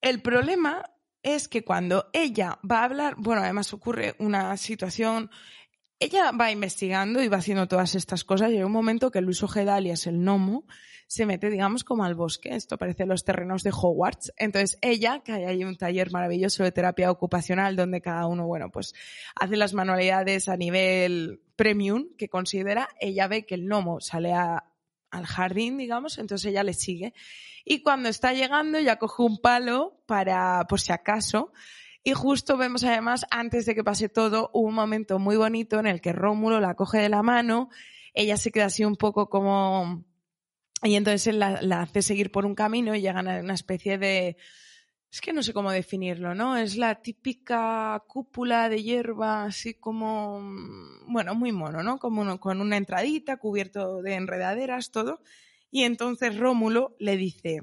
el 0.00 0.22
problema 0.22 0.95
es 1.26 1.48
que 1.48 1.64
cuando 1.64 2.08
ella 2.12 2.60
va 2.68 2.80
a 2.80 2.84
hablar, 2.84 3.16
bueno, 3.18 3.42
además 3.42 3.72
ocurre 3.72 4.14
una 4.20 4.56
situación, 4.56 5.28
ella 5.98 6.30
va 6.30 6.52
investigando 6.52 7.20
y 7.20 7.26
va 7.26 7.38
haciendo 7.38 7.66
todas 7.66 7.96
estas 7.96 8.22
cosas 8.22 8.52
y 8.52 8.58
hay 8.58 8.62
un 8.62 8.70
momento 8.70 9.10
que 9.10 9.20
Luis 9.20 9.42
Ojeda, 9.42 9.74
alias 9.74 10.06
el 10.06 10.18
gnomo, 10.18 10.66
se 11.08 11.26
mete, 11.26 11.50
digamos, 11.50 11.82
como 11.82 12.04
al 12.04 12.14
bosque. 12.14 12.54
Esto 12.54 12.78
parece 12.78 13.06
los 13.06 13.24
terrenos 13.24 13.64
de 13.64 13.70
Hogwarts. 13.70 14.32
Entonces, 14.36 14.78
ella, 14.82 15.20
que 15.24 15.32
hay 15.32 15.44
ahí 15.44 15.64
un 15.64 15.76
taller 15.76 16.12
maravilloso 16.12 16.62
de 16.62 16.70
terapia 16.70 17.10
ocupacional 17.10 17.74
donde 17.74 18.00
cada 18.00 18.26
uno, 18.26 18.46
bueno, 18.46 18.70
pues 18.70 18.94
hace 19.34 19.56
las 19.56 19.74
manualidades 19.74 20.48
a 20.48 20.56
nivel 20.56 21.40
premium 21.56 22.08
que 22.16 22.28
considera, 22.28 22.88
ella 23.00 23.26
ve 23.26 23.46
que 23.46 23.56
el 23.56 23.66
gnomo 23.66 24.00
sale 24.00 24.32
al 25.16 25.26
jardín, 25.26 25.78
digamos, 25.78 26.18
entonces 26.18 26.50
ella 26.50 26.62
le 26.62 26.74
sigue. 26.74 27.14
Y 27.64 27.82
cuando 27.82 28.08
está 28.08 28.32
llegando 28.32 28.78
ya 28.78 28.96
coge 28.96 29.22
un 29.22 29.40
palo 29.40 30.00
para, 30.06 30.66
por 30.68 30.80
si 30.80 30.92
acaso, 30.92 31.52
y 32.04 32.12
justo 32.12 32.56
vemos 32.56 32.84
además, 32.84 33.26
antes 33.32 33.66
de 33.66 33.74
que 33.74 33.82
pase 33.82 34.08
todo, 34.08 34.50
un 34.54 34.74
momento 34.74 35.18
muy 35.18 35.36
bonito 35.36 35.80
en 35.80 35.88
el 35.88 36.00
que 36.00 36.12
Rómulo 36.12 36.60
la 36.60 36.74
coge 36.74 36.98
de 36.98 37.08
la 37.08 37.24
mano, 37.24 37.68
ella 38.14 38.36
se 38.36 38.52
queda 38.52 38.66
así 38.66 38.84
un 38.84 38.94
poco 38.94 39.28
como... 39.28 40.04
Y 40.84 40.94
entonces 40.94 41.26
él 41.26 41.40
la, 41.40 41.80
hace 41.80 42.02
seguir 42.02 42.30
por 42.30 42.46
un 42.46 42.54
camino 42.54 42.94
y 42.94 43.00
llegan 43.00 43.26
a 43.26 43.40
una 43.40 43.54
especie 43.54 43.98
de... 43.98 44.36
Es 45.10 45.20
que 45.20 45.32
no 45.32 45.42
sé 45.42 45.52
cómo 45.52 45.70
definirlo, 45.70 46.34
¿no? 46.34 46.56
Es 46.56 46.76
la 46.76 46.96
típica 46.96 48.02
cúpula 48.06 48.68
de 48.68 48.82
hierba, 48.82 49.44
así 49.44 49.74
como... 49.74 50.40
Bueno, 51.06 51.34
muy 51.34 51.52
mono, 51.52 51.82
¿no? 51.82 51.98
Como 51.98 52.38
con 52.40 52.60
una 52.60 52.76
entradita, 52.76 53.36
cubierto 53.36 54.02
de 54.02 54.14
enredaderas, 54.14 54.90
todo. 54.90 55.20
Y 55.70 55.84
entonces 55.84 56.36
Rómulo 56.36 56.96
le 56.98 57.16
dice, 57.16 57.60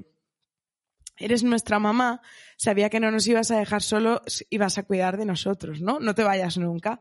eres 1.16 1.42
nuestra 1.42 1.78
mamá, 1.78 2.22
sabía 2.56 2.90
que 2.90 3.00
no 3.00 3.10
nos 3.10 3.26
ibas 3.26 3.50
a 3.50 3.58
dejar 3.58 3.82
solo, 3.82 4.22
ibas 4.50 4.78
a 4.78 4.84
cuidar 4.84 5.16
de 5.16 5.26
nosotros, 5.26 5.80
¿no? 5.80 6.00
No 6.00 6.14
te 6.14 6.24
vayas 6.24 6.58
nunca. 6.58 7.00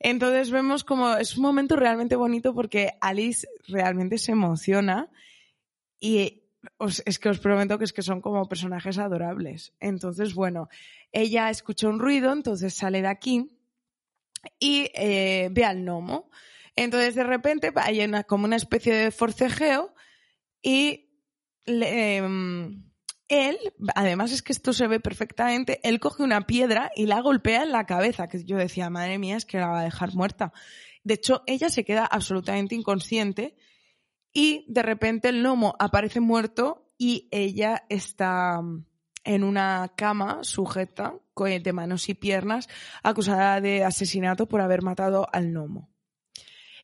Entonces 0.00 0.50
vemos 0.50 0.84
como 0.84 1.16
es 1.16 1.36
un 1.36 1.42
momento 1.42 1.76
realmente 1.76 2.16
bonito 2.16 2.54
porque 2.54 2.92
Alice 3.00 3.46
realmente 3.68 4.18
se 4.18 4.32
emociona 4.32 5.10
y 6.00 6.43
es 7.04 7.18
que 7.18 7.28
os 7.28 7.38
prometo 7.38 7.78
que 7.78 7.84
es 7.84 7.92
que 7.92 8.02
son 8.02 8.20
como 8.20 8.48
personajes 8.48 8.98
adorables. 8.98 9.72
Entonces, 9.80 10.34
bueno, 10.34 10.68
ella 11.12 11.50
escucha 11.50 11.88
un 11.88 11.98
ruido, 11.98 12.32
entonces 12.32 12.74
sale 12.74 13.02
de 13.02 13.08
aquí 13.08 13.50
y 14.58 14.90
eh, 14.94 15.48
ve 15.52 15.64
al 15.64 15.84
gnomo. 15.84 16.30
Entonces, 16.76 17.14
de 17.14 17.24
repente 17.24 17.72
hay 17.76 18.00
una, 18.04 18.24
como 18.24 18.44
una 18.46 18.56
especie 18.56 18.94
de 18.94 19.10
forcejeo 19.10 19.94
y 20.62 21.10
em, 21.66 22.84
él, 23.28 23.58
además 23.94 24.32
es 24.32 24.42
que 24.42 24.52
esto 24.52 24.72
se 24.72 24.86
ve 24.86 25.00
perfectamente, 25.00 25.80
él 25.82 26.00
coge 26.00 26.22
una 26.22 26.46
piedra 26.46 26.90
y 26.94 27.06
la 27.06 27.20
golpea 27.20 27.62
en 27.62 27.72
la 27.72 27.86
cabeza, 27.86 28.28
que 28.28 28.44
yo 28.44 28.56
decía, 28.56 28.90
madre 28.90 29.18
mía, 29.18 29.36
es 29.36 29.46
que 29.46 29.58
la 29.58 29.68
va 29.68 29.80
a 29.80 29.84
dejar 29.84 30.14
muerta. 30.14 30.52
De 31.04 31.14
hecho, 31.14 31.42
ella 31.46 31.68
se 31.68 31.84
queda 31.84 32.06
absolutamente 32.06 32.74
inconsciente 32.74 33.56
y 34.34 34.66
de 34.68 34.82
repente 34.82 35.30
el 35.30 35.42
gnomo 35.42 35.76
aparece 35.78 36.20
muerto 36.20 36.90
y 36.98 37.28
ella 37.30 37.84
está 37.88 38.60
en 39.24 39.44
una 39.44 39.92
cama 39.96 40.40
sujeta 40.42 41.14
de 41.36 41.72
manos 41.72 42.08
y 42.08 42.14
piernas 42.14 42.68
acusada 43.02 43.60
de 43.60 43.84
asesinato 43.84 44.46
por 44.46 44.60
haber 44.60 44.82
matado 44.82 45.26
al 45.32 45.50
gnomo. 45.50 45.90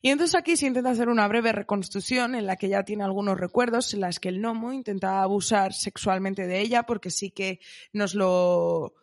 Y 0.01 0.09
entonces 0.09 0.35
aquí 0.35 0.57
se 0.57 0.65
intenta 0.65 0.89
hacer 0.89 1.09
una 1.09 1.27
breve 1.27 1.51
reconstrucción 1.51 2.35
en 2.35 2.47
la 2.47 2.55
que 2.55 2.67
ya 2.67 2.83
tiene 2.83 3.03
algunos 3.03 3.39
recuerdos 3.39 3.93
en 3.93 4.01
las 4.01 4.19
que 4.19 4.29
el 4.29 4.41
gnomo 4.41 4.73
intenta 4.73 5.21
abusar 5.21 5.73
sexualmente 5.73 6.47
de 6.47 6.59
ella 6.59 6.83
porque 6.83 7.11
sí 7.11 7.31
que 7.31 7.59
nos 7.93 8.15
lo 8.15 8.95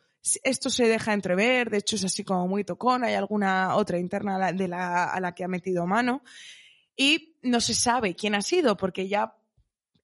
esto 0.43 0.69
se 0.69 0.89
deja 0.89 1.15
entrever, 1.15 1.71
de 1.71 1.79
hecho 1.79 1.97
es 1.97 2.05
así 2.05 2.25
como 2.25 2.49
muy 2.49 2.65
tocón, 2.65 3.05
hay 3.05 3.15
alguna 3.15 3.77
otra 3.77 3.99
interna 3.99 4.37
a 4.37 5.21
la 5.21 5.35
que 5.35 5.45
ha 5.45 5.49
metido 5.49 5.87
mano 5.87 6.23
y 6.99 7.39
no 7.43 7.61
se 7.61 7.75
sabe 7.75 8.17
quién 8.17 8.35
ha 8.35 8.43
sido 8.43 8.77
porque 8.77 9.09
ya 9.09 9.37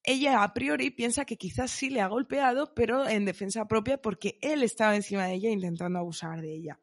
ella 0.04 0.44
a 0.44 0.54
priori 0.54 0.90
piensa 0.90 1.24
que 1.24 1.36
quizás 1.36 1.70
sí 1.70 1.90
le 1.90 2.00
ha 2.00 2.06
golpeado, 2.06 2.72
pero 2.72 3.08
en 3.08 3.24
defensa 3.24 3.66
propia 3.66 4.00
porque 4.00 4.38
él 4.40 4.62
estaba 4.62 4.94
encima 4.94 5.26
de 5.26 5.34
ella 5.34 5.50
intentando 5.50 5.98
abusar 5.98 6.40
de 6.40 6.54
ella. 6.54 6.78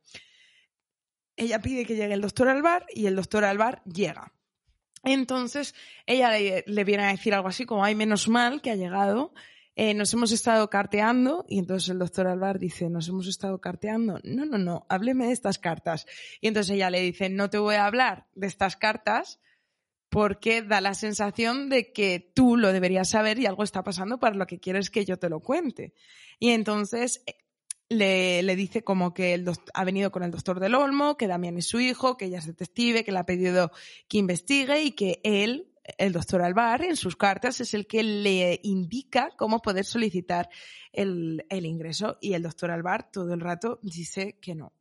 Ella 1.38 1.60
pide 1.60 1.86
que 1.86 1.96
llegue 1.96 2.14
el 2.14 2.22
doctor 2.22 2.50
Alvar 2.50 2.86
y 2.94 3.06
el 3.06 3.16
doctor 3.16 3.46
Alvar 3.46 3.82
llega. 3.86 4.34
Entonces 5.04 5.74
ella 6.06 6.32
le, 6.66 6.84
viene 6.84 7.06
a 7.06 7.12
decir 7.12 7.34
algo 7.34 7.48
así 7.48 7.66
como, 7.66 7.86
ay, 7.86 7.96
menos 7.96 8.28
mal 8.28 8.62
que 8.62 8.70
ha 8.70 8.76
llegado, 8.76 9.34
eh, 9.76 9.94
nos 9.94 10.14
hemos 10.14 10.32
estado 10.34 10.70
carteando 10.70 11.46
y 11.48 11.58
entonces 11.60 11.90
el 11.90 12.00
doctor 12.00 12.28
Alvar 12.28 12.60
dice, 12.60 12.90
nos 12.90 13.08
hemos 13.08 13.28
estado 13.28 13.62
carteando. 13.62 14.20
No, 14.24 14.46
no, 14.46 14.58
no, 14.58 14.86
hábleme 14.90 15.28
de 15.28 15.32
estas 15.32 15.58
cartas. 15.58 16.06
Y 16.42 16.48
entonces 16.48 16.76
ella 16.76 16.90
le 16.90 17.00
dice, 17.00 17.30
no 17.30 17.50
te 17.50 17.60
voy 17.60 17.76
a 17.76 17.86
hablar 17.86 18.28
de 18.34 18.48
estas 18.48 18.76
cartas 18.76 19.40
porque 20.12 20.62
da 20.62 20.82
la 20.82 20.94
sensación 20.94 21.70
de 21.70 21.92
que 21.92 22.32
tú 22.36 22.58
lo 22.58 22.72
deberías 22.72 23.10
saber 23.10 23.40
y 23.40 23.48
algo 23.48 23.64
está 23.64 23.82
pasando 23.82 24.20
para 24.20 24.36
lo 24.36 24.46
que 24.46 24.60
quieres 24.60 24.92
que 24.92 25.06
yo 25.06 25.18
te 25.18 25.30
lo 25.30 25.40
cuente. 25.40 25.94
Y 26.38 26.50
entonces 26.50 27.24
eh, 27.26 27.38
le, 27.90 28.44
le 28.44 28.56
dice 28.56 28.84
como 28.84 29.14
que 29.14 29.34
el 29.34 29.50
ha 29.74 29.84
venido 29.84 30.12
con 30.12 30.22
el 30.22 30.32
doctor 30.32 30.60
del 30.60 30.76
Olmo, 30.76 31.18
que 31.18 31.28
Damián 31.28 31.58
es 31.58 31.68
su 31.68 31.80
hijo, 31.80 32.18
que 32.18 32.26
ella 32.26 32.38
es 32.40 32.46
detective, 32.46 33.04
que 33.04 33.12
le 33.12 33.20
ha 33.20 33.26
pedido 33.26 33.72
que 34.08 34.20
investigue 34.20 34.84
y 34.84 34.92
que 34.92 35.20
él 35.24 35.72
el 35.98 36.14
doctor 36.14 36.42
Alvar 36.42 36.84
en 36.84 36.96
sus 36.96 37.16
cartas 37.16 37.60
es 37.62 37.74
el 37.74 37.88
que 37.88 38.04
le 38.04 38.60
indica 38.64 39.32
cómo 39.38 39.62
poder 39.62 39.86
solicitar 39.86 40.50
el, 40.92 41.44
ingreso 41.50 42.18
y 42.22 42.34
el 42.34 42.44
doctor 42.44 42.72
Alvar 42.72 43.10
todo 43.12 43.34
el 43.34 43.40
rato 43.40 43.80
dice 43.82 44.38
que 44.42 44.56
no. 44.56 44.74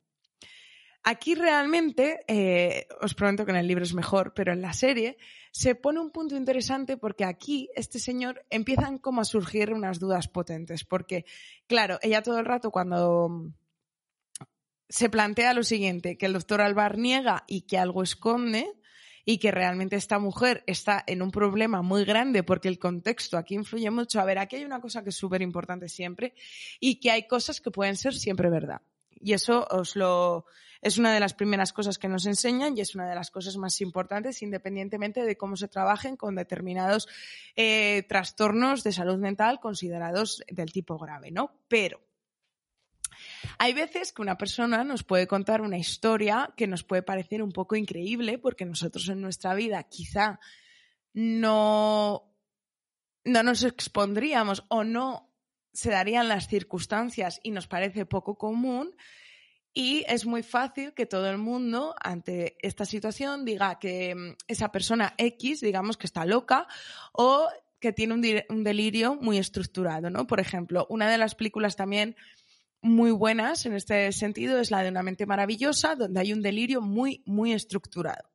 Aquí 1.03 1.33
realmente, 1.33 2.19
eh, 2.27 2.87
os 3.01 3.15
prometo 3.15 3.43
que 3.43 3.51
en 3.51 3.57
el 3.57 3.67
libro 3.67 3.83
es 3.83 3.93
mejor, 3.93 4.33
pero 4.33 4.53
en 4.53 4.61
la 4.61 4.73
serie 4.73 5.17
se 5.51 5.73
pone 5.73 5.99
un 5.99 6.11
punto 6.11 6.35
interesante 6.35 6.95
porque 6.95 7.25
aquí 7.25 7.69
este 7.75 7.97
señor 7.97 8.45
empiezan 8.49 8.99
como 8.99 9.21
a 9.21 9.25
surgir 9.25 9.73
unas 9.73 9.99
dudas 9.99 10.27
potentes, 10.27 10.85
porque 10.85 11.25
claro, 11.67 11.97
ella 12.01 12.21
todo 12.21 12.37
el 12.39 12.45
rato 12.45 12.69
cuando 12.69 13.51
se 14.89 15.09
plantea 15.09 15.53
lo 15.53 15.63
siguiente, 15.63 16.17
que 16.17 16.27
el 16.27 16.33
doctor 16.33 16.61
Alvar 16.61 16.97
niega 16.97 17.45
y 17.47 17.61
que 17.61 17.79
algo 17.79 18.03
esconde, 18.03 18.67
y 19.25 19.37
que 19.37 19.51
realmente 19.51 19.95
esta 19.95 20.19
mujer 20.19 20.63
está 20.67 21.03
en 21.07 21.21
un 21.21 21.31
problema 21.31 21.81
muy 21.81 22.05
grande 22.05 22.43
porque 22.43 22.67
el 22.67 22.79
contexto 22.79 23.37
aquí 23.37 23.55
influye 23.55 23.89
mucho. 23.89 24.19
A 24.19 24.25
ver, 24.25 24.39
aquí 24.39 24.57
hay 24.57 24.65
una 24.65 24.81
cosa 24.81 25.03
que 25.03 25.09
es 25.09 25.15
súper 25.15 25.41
importante 25.41 25.89
siempre 25.89 26.33
y 26.79 26.99
que 26.99 27.11
hay 27.11 27.27
cosas 27.27 27.61
que 27.61 27.71
pueden 27.71 27.97
ser 27.97 28.13
siempre 28.13 28.49
verdad. 28.49 28.81
Y 29.21 29.33
eso 29.33 29.67
os 29.69 29.95
lo, 29.95 30.45
es 30.81 30.97
una 30.97 31.13
de 31.13 31.19
las 31.19 31.33
primeras 31.33 31.73
cosas 31.73 31.97
que 31.97 32.07
nos 32.07 32.25
enseñan 32.25 32.77
y 32.77 32.81
es 32.81 32.95
una 32.95 33.07
de 33.07 33.15
las 33.15 33.29
cosas 33.29 33.57
más 33.57 33.79
importantes 33.81 34.41
independientemente 34.41 35.23
de 35.23 35.37
cómo 35.37 35.55
se 35.55 35.67
trabajen 35.67 36.17
con 36.17 36.35
determinados 36.35 37.07
eh, 37.55 38.03
trastornos 38.09 38.83
de 38.83 38.91
salud 38.91 39.17
mental 39.17 39.59
considerados 39.59 40.43
del 40.49 40.71
tipo 40.71 40.97
grave, 40.97 41.31
¿no? 41.31 41.59
Pero 41.67 42.01
hay 43.59 43.73
veces 43.73 44.11
que 44.11 44.21
una 44.21 44.37
persona 44.37 44.83
nos 44.83 45.03
puede 45.03 45.27
contar 45.27 45.61
una 45.61 45.77
historia 45.77 46.51
que 46.57 46.67
nos 46.67 46.83
puede 46.83 47.03
parecer 47.03 47.43
un 47.43 47.51
poco 47.51 47.75
increíble 47.75 48.39
porque 48.39 48.65
nosotros 48.65 49.07
en 49.09 49.21
nuestra 49.21 49.53
vida 49.53 49.83
quizá 49.83 50.39
no, 51.13 52.33
no 53.23 53.43
nos 53.43 53.63
expondríamos 53.63 54.63
o 54.69 54.83
no 54.83 55.30
se 55.73 55.89
darían 55.89 56.27
las 56.27 56.47
circunstancias 56.47 57.39
y 57.43 57.51
nos 57.51 57.67
parece 57.67 58.05
poco 58.05 58.37
común. 58.37 58.95
Y 59.73 60.03
es 60.07 60.25
muy 60.25 60.43
fácil 60.43 60.93
que 60.93 61.05
todo 61.05 61.29
el 61.29 61.37
mundo, 61.37 61.95
ante 62.01 62.57
esta 62.59 62.85
situación, 62.85 63.45
diga 63.45 63.79
que 63.79 64.13
mm, 64.13 64.35
esa 64.47 64.71
persona 64.71 65.13
X, 65.17 65.61
digamos 65.61 65.97
que 65.97 66.07
está 66.07 66.25
loca, 66.25 66.67
o 67.13 67.47
que 67.79 67.93
tiene 67.93 68.13
un, 68.13 68.63
delirio 68.63 69.15
muy 69.15 69.37
estructurado, 69.37 70.09
¿no? 70.09 70.27
Por 70.27 70.39
ejemplo, 70.39 70.85
una 70.89 71.09
de 71.09 71.17
las 71.17 71.35
películas 71.35 71.75
también 71.75 72.15
muy 72.81 73.11
buenas 73.11 73.65
en 73.65 73.73
este 73.73 74.11
sentido 74.11 74.59
es 74.59 74.71
la 74.71 74.83
de 74.83 74.89
Una 74.89 75.03
mente 75.03 75.25
maravillosa, 75.25 75.95
donde 75.95 76.19
hay 76.19 76.31
un 76.31 76.41
delirio 76.41 76.81
muy, 76.81 77.23
muy 77.25 77.53
estructurado. 77.53 78.29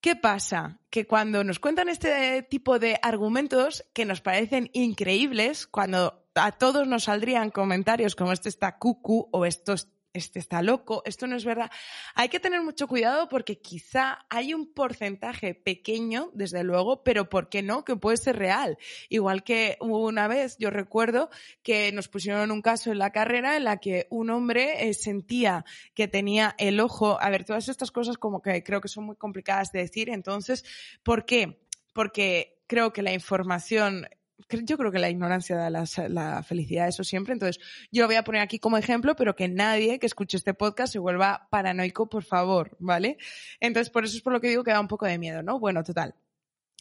¿Qué 0.00 0.14
pasa? 0.14 0.78
Que 0.90 1.06
cuando 1.06 1.42
nos 1.42 1.58
cuentan 1.58 1.88
este 1.88 2.42
tipo 2.42 2.78
de 2.78 3.00
argumentos 3.02 3.84
que 3.92 4.04
nos 4.04 4.20
parecen 4.20 4.70
increíbles, 4.72 5.66
cuando 5.66 6.24
a 6.36 6.52
todos 6.52 6.86
nos 6.86 7.04
saldrían 7.04 7.50
comentarios 7.50 8.14
como 8.14 8.32
este 8.32 8.48
está 8.48 8.78
cucu 8.78 9.28
o 9.32 9.44
esto 9.44 9.74
este 10.18 10.38
está 10.38 10.62
loco, 10.62 11.02
esto 11.04 11.26
no 11.26 11.36
es 11.36 11.44
verdad. 11.44 11.70
Hay 12.14 12.28
que 12.28 12.40
tener 12.40 12.62
mucho 12.62 12.86
cuidado 12.86 13.28
porque 13.28 13.58
quizá 13.58 14.26
hay 14.28 14.54
un 14.54 14.72
porcentaje 14.72 15.54
pequeño, 15.54 16.30
desde 16.34 16.62
luego, 16.64 17.02
pero 17.02 17.28
¿por 17.28 17.48
qué 17.48 17.62
no? 17.62 17.84
Que 17.84 17.96
puede 17.96 18.16
ser 18.16 18.36
real. 18.36 18.78
Igual 19.08 19.44
que 19.44 19.76
una 19.80 20.28
vez, 20.28 20.56
yo 20.58 20.70
recuerdo 20.70 21.30
que 21.62 21.92
nos 21.92 22.08
pusieron 22.08 22.50
un 22.50 22.62
caso 22.62 22.92
en 22.92 22.98
la 22.98 23.10
carrera 23.10 23.56
en 23.56 23.64
la 23.64 23.78
que 23.78 24.06
un 24.10 24.30
hombre 24.30 24.88
eh, 24.88 24.94
sentía 24.94 25.64
que 25.94 26.08
tenía 26.08 26.54
el 26.58 26.80
ojo, 26.80 27.18
a 27.20 27.30
ver, 27.30 27.44
todas 27.44 27.68
estas 27.68 27.90
cosas 27.90 28.18
como 28.18 28.42
que 28.42 28.62
creo 28.62 28.80
que 28.80 28.88
son 28.88 29.04
muy 29.04 29.16
complicadas 29.16 29.72
de 29.72 29.80
decir, 29.80 30.10
entonces, 30.10 30.64
¿por 31.02 31.24
qué? 31.24 31.60
Porque 31.92 32.58
creo 32.66 32.92
que 32.92 33.02
la 33.02 33.12
información 33.12 34.06
yo 34.50 34.78
creo 34.78 34.92
que 34.92 34.98
la 34.98 35.10
ignorancia 35.10 35.56
da 35.56 35.70
la, 35.70 36.42
felicidad, 36.42 36.88
eso 36.88 37.04
siempre. 37.04 37.32
Entonces, 37.32 37.62
yo 37.90 38.02
lo 38.02 38.08
voy 38.08 38.16
a 38.16 38.24
poner 38.24 38.40
aquí 38.42 38.58
como 38.58 38.78
ejemplo, 38.78 39.14
pero 39.16 39.34
que 39.34 39.48
nadie 39.48 39.98
que 39.98 40.06
escuche 40.06 40.36
este 40.36 40.54
podcast 40.54 40.92
se 40.92 40.98
vuelva 40.98 41.48
paranoico, 41.50 42.08
por 42.08 42.24
favor, 42.24 42.76
¿vale? 42.78 43.18
Entonces, 43.60 43.90
por 43.90 44.04
eso 44.04 44.16
es 44.16 44.22
por 44.22 44.32
lo 44.32 44.40
que 44.40 44.48
digo 44.48 44.64
que 44.64 44.70
da 44.70 44.80
un 44.80 44.88
poco 44.88 45.06
de 45.06 45.18
miedo, 45.18 45.42
¿no? 45.42 45.58
Bueno, 45.58 45.82
total. 45.82 46.14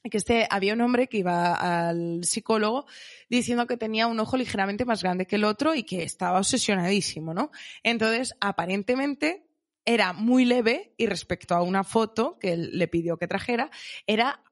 Que 0.09 0.17
este, 0.17 0.47
había 0.49 0.73
un 0.73 0.81
hombre 0.81 1.07
que 1.07 1.17
iba 1.17 1.53
al 1.55 2.23
psicólogo 2.23 2.85
diciendo 3.29 3.67
que 3.67 3.75
tenía 3.75 4.07
un 4.07 4.19
ojo 4.19 4.37
ligeramente 4.37 4.85
más 4.85 5.01
grande 5.01 5.25
que 5.25 5.35
el 5.35 5.43
otro 5.43 5.75
y 5.75 5.83
que 5.83 6.03
estaba 6.03 6.37
obsesionadísimo, 6.37 7.33
¿no? 7.33 7.51
Entonces, 7.83 8.33
aparentemente, 8.39 9.47
era 9.83 10.13
muy 10.13 10.45
leve 10.45 10.93
y 10.97 11.07
respecto 11.07 11.55
a 11.55 11.63
una 11.63 11.83
foto 11.83 12.37
que 12.39 12.53
él 12.53 12.77
le 12.77 12.87
pidió 12.87 13.17
que 13.17 13.27
trajera, 13.27 13.71
era 14.05 14.43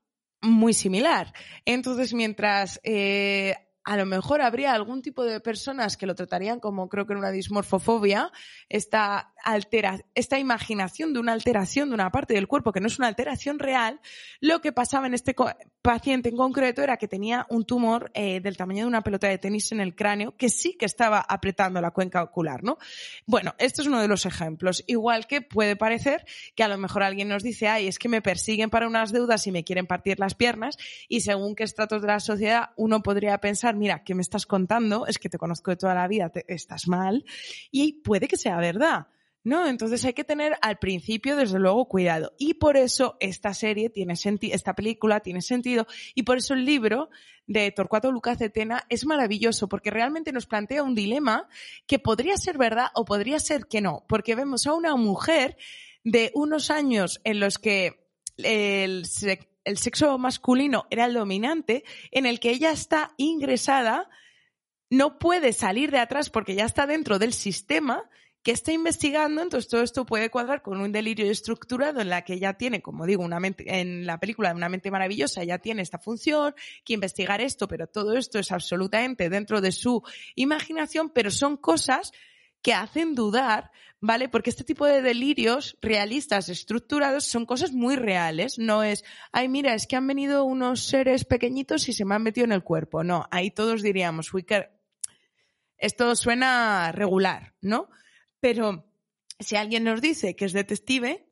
muy 0.46 0.74
similar. 0.74 1.34
Entonces, 1.66 2.14
mientras 2.14 2.80
eh, 2.84 3.56
a 3.84 3.98
lo 3.98 4.06
mejor 4.06 4.42
habría 4.42 4.74
algún 4.74 5.02
tipo 5.02 5.24
de 5.24 5.40
personas 5.40 5.96
que 5.96 6.08
lo 6.08 6.16
tratarían 6.16 6.60
como 6.60 6.90
creo 6.90 7.06
que 7.06 7.14
en 7.14 7.20
una 7.20 7.32
dismorfofobia, 7.32 8.32
esta 8.68 9.34
altera, 9.46 10.00
esta 10.16 10.40
imaginación 10.40 11.14
de 11.14 11.20
una 11.20 11.32
alteración 11.32 11.90
de 11.90 11.96
una 11.96 12.12
parte 12.12 12.34
del 12.34 12.48
cuerpo 12.48 12.74
que 12.74 12.82
no 12.82 12.88
es 12.88 12.98
una 12.98 13.08
alteración 13.08 13.60
real, 13.60 14.02
lo 14.42 14.60
que 14.60 14.74
pasaba 14.74 15.08
en 15.08 15.14
este 15.14 15.36
paciente 15.82 16.30
en 16.30 16.36
concreto 16.36 16.82
era 16.82 16.98
que 16.98 17.08
tenía 17.08 17.46
un 17.50 17.64
tumor 17.64 18.12
eh, 18.16 18.42
del 18.42 18.58
tamaño 18.58 18.82
de 18.82 18.88
una 18.88 19.02
pelota 19.02 19.28
de 19.28 19.38
tenis 19.38 19.72
en 19.72 19.80
el 19.80 19.96
cráneo 19.96 20.36
que 20.36 20.50
sí 20.50 20.76
que 20.78 20.86
estaba 20.86 21.20
apretando 21.20 21.80
la 21.80 21.92
cuenca 21.92 22.24
ocular, 22.24 22.64
¿no? 22.64 22.78
Bueno, 23.28 23.54
esto 23.60 23.84
es 23.84 23.88
uno 23.88 24.02
de 24.02 24.08
los 24.08 24.26
ejemplos. 24.26 24.84
Igual 24.88 25.28
que 25.28 25.42
puede 25.42 25.76
parecer 25.76 26.26
que 26.56 26.64
a 26.64 26.68
lo 26.68 26.78
mejor 26.78 27.04
alguien 27.04 27.28
nos 27.28 27.44
dice, 27.44 27.68
ay, 27.68 27.88
es 27.88 28.00
que 28.00 28.10
me 28.10 28.24
persiguen 28.24 28.72
para 28.72 28.88
unas 28.88 29.12
deudas 29.12 29.46
y 29.46 29.52
me 29.52 29.64
quieren 29.64 29.86
partir 29.86 30.20
las 30.20 30.34
piernas 30.34 30.78
y 31.08 31.22
según 31.22 31.56
qué 31.56 31.64
estratos 31.64 32.02
de 32.02 32.08
la 32.08 32.20
sociedad 32.20 32.72
uno 32.78 33.04
podría 33.04 33.38
pensar, 33.38 33.76
mira, 33.76 34.04
¿qué 34.04 34.16
me 34.16 34.24
estás 34.24 34.48
contando? 34.48 35.06
Es 35.06 35.20
que 35.20 35.30
te 35.30 35.38
conozco 35.38 35.70
de 35.70 35.78
toda 35.78 35.94
la 35.94 36.08
vida, 36.08 36.32
estás 36.48 36.88
mal 36.88 37.26
y 37.70 38.02
puede 38.02 38.28
que 38.28 38.38
sea 38.38 38.58
verdad. 38.58 39.08
¿No? 39.46 39.68
Entonces 39.68 40.04
hay 40.04 40.14
que 40.14 40.24
tener 40.24 40.58
al 40.62 40.80
principio, 40.80 41.38
desde 41.38 41.60
luego, 41.60 41.88
cuidado. 41.88 42.34
Y 42.40 42.56
por 42.56 42.78
eso 42.78 43.16
esta 43.20 43.54
serie 43.54 43.92
tiene 43.92 44.16
sentido, 44.16 44.56
esta 44.56 44.74
película 44.74 45.20
tiene 45.20 45.42
sentido, 45.42 45.86
y 46.16 46.24
por 46.24 46.40
eso 46.40 46.56
el 46.56 46.66
libro 46.66 47.10
de 47.46 47.72
Torcuato 47.72 48.12
Lucas 48.12 48.40
de 48.40 48.50
Tena 48.50 48.84
es 48.90 49.06
maravilloso, 49.06 49.70
porque 49.70 49.92
realmente 49.92 50.34
nos 50.34 50.48
plantea 50.48 50.82
un 50.82 50.96
dilema 50.96 51.48
que 51.86 52.00
podría 52.00 52.38
ser 52.38 52.58
verdad 52.58 52.88
o 52.96 53.06
podría 53.06 53.40
ser 53.40 53.68
que 53.68 53.82
no, 53.82 54.04
porque 54.10 54.34
vemos 54.34 54.66
a 54.66 54.74
una 54.74 54.96
mujer 54.96 55.58
de 56.04 56.32
unos 56.34 56.72
años 56.72 57.22
en 57.24 57.40
los 57.40 57.60
que 57.60 58.10
el, 58.38 59.04
el 59.64 59.78
sexo 59.78 60.18
masculino 60.18 60.88
era 60.90 61.06
el 61.06 61.14
dominante, 61.14 61.84
en 62.10 62.26
el 62.26 62.40
que 62.40 62.50
ella 62.50 62.72
está 62.72 63.14
ingresada, 63.18 64.10
no 64.90 65.20
puede 65.20 65.54
salir 65.54 65.92
de 65.92 66.00
atrás 66.00 66.32
porque 66.32 66.56
ya 66.56 66.66
está 66.66 66.88
dentro 66.88 67.20
del 67.20 67.34
sistema, 67.34 68.10
que 68.46 68.52
está 68.52 68.72
investigando, 68.72 69.42
entonces 69.42 69.68
todo 69.68 69.82
esto 69.82 70.06
puede 70.06 70.30
cuadrar 70.30 70.62
con 70.62 70.80
un 70.80 70.92
delirio 70.92 71.32
estructurado 71.32 72.00
en 72.00 72.10
la 72.10 72.22
que 72.22 72.36
ella 72.36 72.54
tiene, 72.54 72.80
como 72.80 73.08
digo, 73.08 73.24
una 73.24 73.40
mente, 73.40 73.80
en 73.80 74.06
la 74.06 74.20
película 74.20 74.50
de 74.50 74.56
una 74.56 74.70
mente 74.70 74.92
maravillosa, 74.92 75.44
ya 75.44 75.58
tiene 75.58 75.82
esta 75.82 75.98
función, 75.98 76.54
que 76.84 76.94
investigar 76.94 77.42
esto, 77.42 77.68
pero 77.68 77.88
todo 77.88 78.16
esto 78.16 78.38
es 78.38 78.52
absolutamente 78.52 79.32
dentro 79.32 79.62
de 79.62 79.72
su 79.72 80.04
imaginación, 80.36 81.10
pero 81.10 81.32
son 81.32 81.58
cosas 81.58 82.12
que 82.62 82.76
hacen 82.76 83.16
dudar 83.16 83.72
¿vale? 84.00 84.30
Porque 84.30 84.52
este 84.52 84.64
tipo 84.64 84.86
de 84.86 85.02
delirios 85.02 85.76
realistas, 85.82 86.48
estructurados, 86.50 87.26
son 87.26 87.48
cosas 87.48 87.72
muy 87.72 87.96
reales. 87.96 88.60
No 88.60 88.84
es, 88.84 89.04
ay, 89.32 89.50
mira, 89.50 89.74
es 89.74 89.88
que 89.88 89.96
han 89.96 90.06
venido 90.06 90.44
unos 90.44 90.84
seres 90.84 91.26
pequeñitos 91.26 91.90
y 91.90 91.94
se 91.94 92.06
me 92.06 92.14
han 92.14 92.22
metido 92.22 92.46
en 92.46 92.52
el 92.52 92.62
cuerpo. 92.62 93.04
No, 93.04 93.26
ahí 93.32 93.50
todos 93.50 93.82
diríamos, 93.82 94.32
uy, 94.36 94.46
esto 95.80 96.16
suena 96.16 96.92
regular, 96.92 97.56
¿no? 97.62 97.90
Pero 98.46 98.86
si 99.40 99.56
alguien 99.56 99.84
nos 99.84 100.02
dice 100.02 100.36
que 100.36 100.46
es 100.46 100.54
detective, 100.54 101.28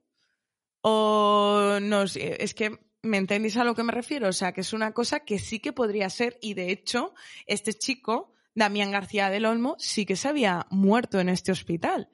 o 0.81 1.77
nos, 1.79 2.15
es 2.15 2.55
que 2.55 2.79
¿Me 3.03 3.17
entendéis 3.17 3.57
a 3.57 3.63
lo 3.63 3.75
que 3.75 3.83
me 3.83 3.91
refiero? 3.91 4.29
O 4.29 4.33
sea, 4.33 4.51
que 4.51 4.61
es 4.61 4.73
una 4.73 4.93
cosa 4.93 5.19
que 5.19 5.37
sí 5.37 5.59
que 5.59 5.73
podría 5.73 6.09
ser 6.09 6.39
y 6.41 6.55
de 6.55 6.71
hecho 6.71 7.13
este 7.45 7.73
chico, 7.73 8.33
Damián 8.55 8.89
García 8.89 9.29
del 9.29 9.45
Olmo, 9.45 9.75
sí 9.77 10.07
que 10.07 10.15
se 10.15 10.29
había 10.29 10.65
muerto 10.71 11.19
en 11.19 11.29
este 11.29 11.51
hospital. 11.51 12.09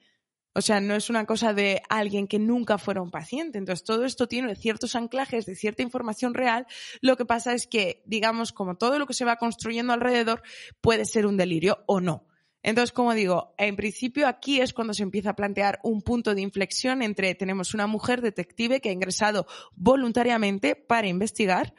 O 0.53 0.62
sea, 0.62 0.81
no 0.81 0.95
es 0.95 1.09
una 1.09 1.25
cosa 1.25 1.53
de 1.53 1.81
alguien 1.88 2.27
que 2.27 2.39
nunca 2.39 2.77
fuera 2.77 3.01
un 3.01 3.12
paciente. 3.12 3.57
Entonces, 3.57 3.85
todo 3.85 4.03
esto 4.03 4.27
tiene 4.27 4.53
ciertos 4.57 4.95
anclajes 4.95 5.45
de 5.45 5.55
cierta 5.55 5.81
información 5.81 6.33
real. 6.33 6.67
Lo 6.99 7.15
que 7.15 7.25
pasa 7.25 7.53
es 7.53 7.67
que, 7.67 8.03
digamos, 8.05 8.51
como 8.51 8.75
todo 8.75 8.99
lo 8.99 9.05
que 9.05 9.13
se 9.13 9.23
va 9.23 9.38
construyendo 9.38 9.93
alrededor 9.93 10.41
puede 10.81 11.05
ser 11.05 11.25
un 11.25 11.38
delirio 11.38 11.85
o 11.88 12.01
no. 12.01 12.25
Entonces, 12.62 12.91
como 12.91 13.13
digo, 13.13 13.54
en 13.58 13.76
principio 13.76 14.28
aquí 14.28 14.60
es 14.60 14.74
cuando 14.74 14.93
se 14.93 15.04
empieza 15.04 15.32
a 15.32 15.36
plantear 15.36 15.80
un 15.84 16.02
punto 16.02 16.36
de 16.36 16.41
inflexión 16.41 17.02
entre 17.02 17.34
tenemos 17.36 17.74
una 17.74 17.88
mujer 17.88 18.22
detective 18.22 18.82
que 18.82 18.89
ha 18.89 18.93
ingresado 18.93 19.48
voluntariamente 19.76 20.76
para 20.76 21.08
investigar, 21.08 21.74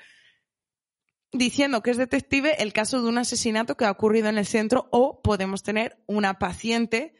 diciendo 1.32 1.82
que 1.82 1.90
es 1.90 1.98
detective 1.98 2.62
el 2.62 2.72
caso 2.72 3.02
de 3.02 3.08
un 3.08 3.18
asesinato 3.18 3.76
que 3.76 3.84
ha 3.84 3.90
ocurrido 3.90 4.28
en 4.28 4.38
el 4.38 4.46
centro 4.46 4.88
o 4.90 5.20
podemos 5.20 5.62
tener 5.62 6.02
una 6.06 6.38
paciente 6.38 7.14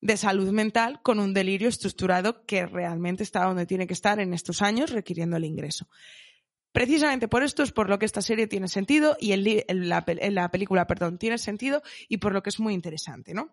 de 0.00 0.16
salud 0.16 0.50
mental 0.50 1.00
con 1.02 1.20
un 1.20 1.32
delirio 1.32 1.68
estructurado 1.68 2.44
que 2.44 2.66
realmente 2.66 3.22
está 3.22 3.44
donde 3.44 3.66
tiene 3.66 3.86
que 3.86 3.94
estar 3.94 4.20
en 4.20 4.34
estos 4.34 4.62
años 4.62 4.90
requiriendo 4.90 5.36
el 5.36 5.44
ingreso. 5.44 5.88
Precisamente 6.76 7.26
por 7.26 7.42
esto 7.42 7.62
es 7.62 7.72
por 7.72 7.88
lo 7.88 7.98
que 7.98 8.04
esta 8.04 8.20
serie 8.20 8.46
tiene 8.46 8.68
sentido 8.68 9.16
y 9.18 9.32
el, 9.32 9.64
la, 9.88 10.04
la 10.30 10.50
película, 10.50 10.86
perdón, 10.86 11.16
tiene 11.16 11.38
sentido 11.38 11.80
y 12.06 12.18
por 12.18 12.34
lo 12.34 12.42
que 12.42 12.50
es 12.50 12.60
muy 12.60 12.74
interesante, 12.74 13.32
¿no? 13.32 13.50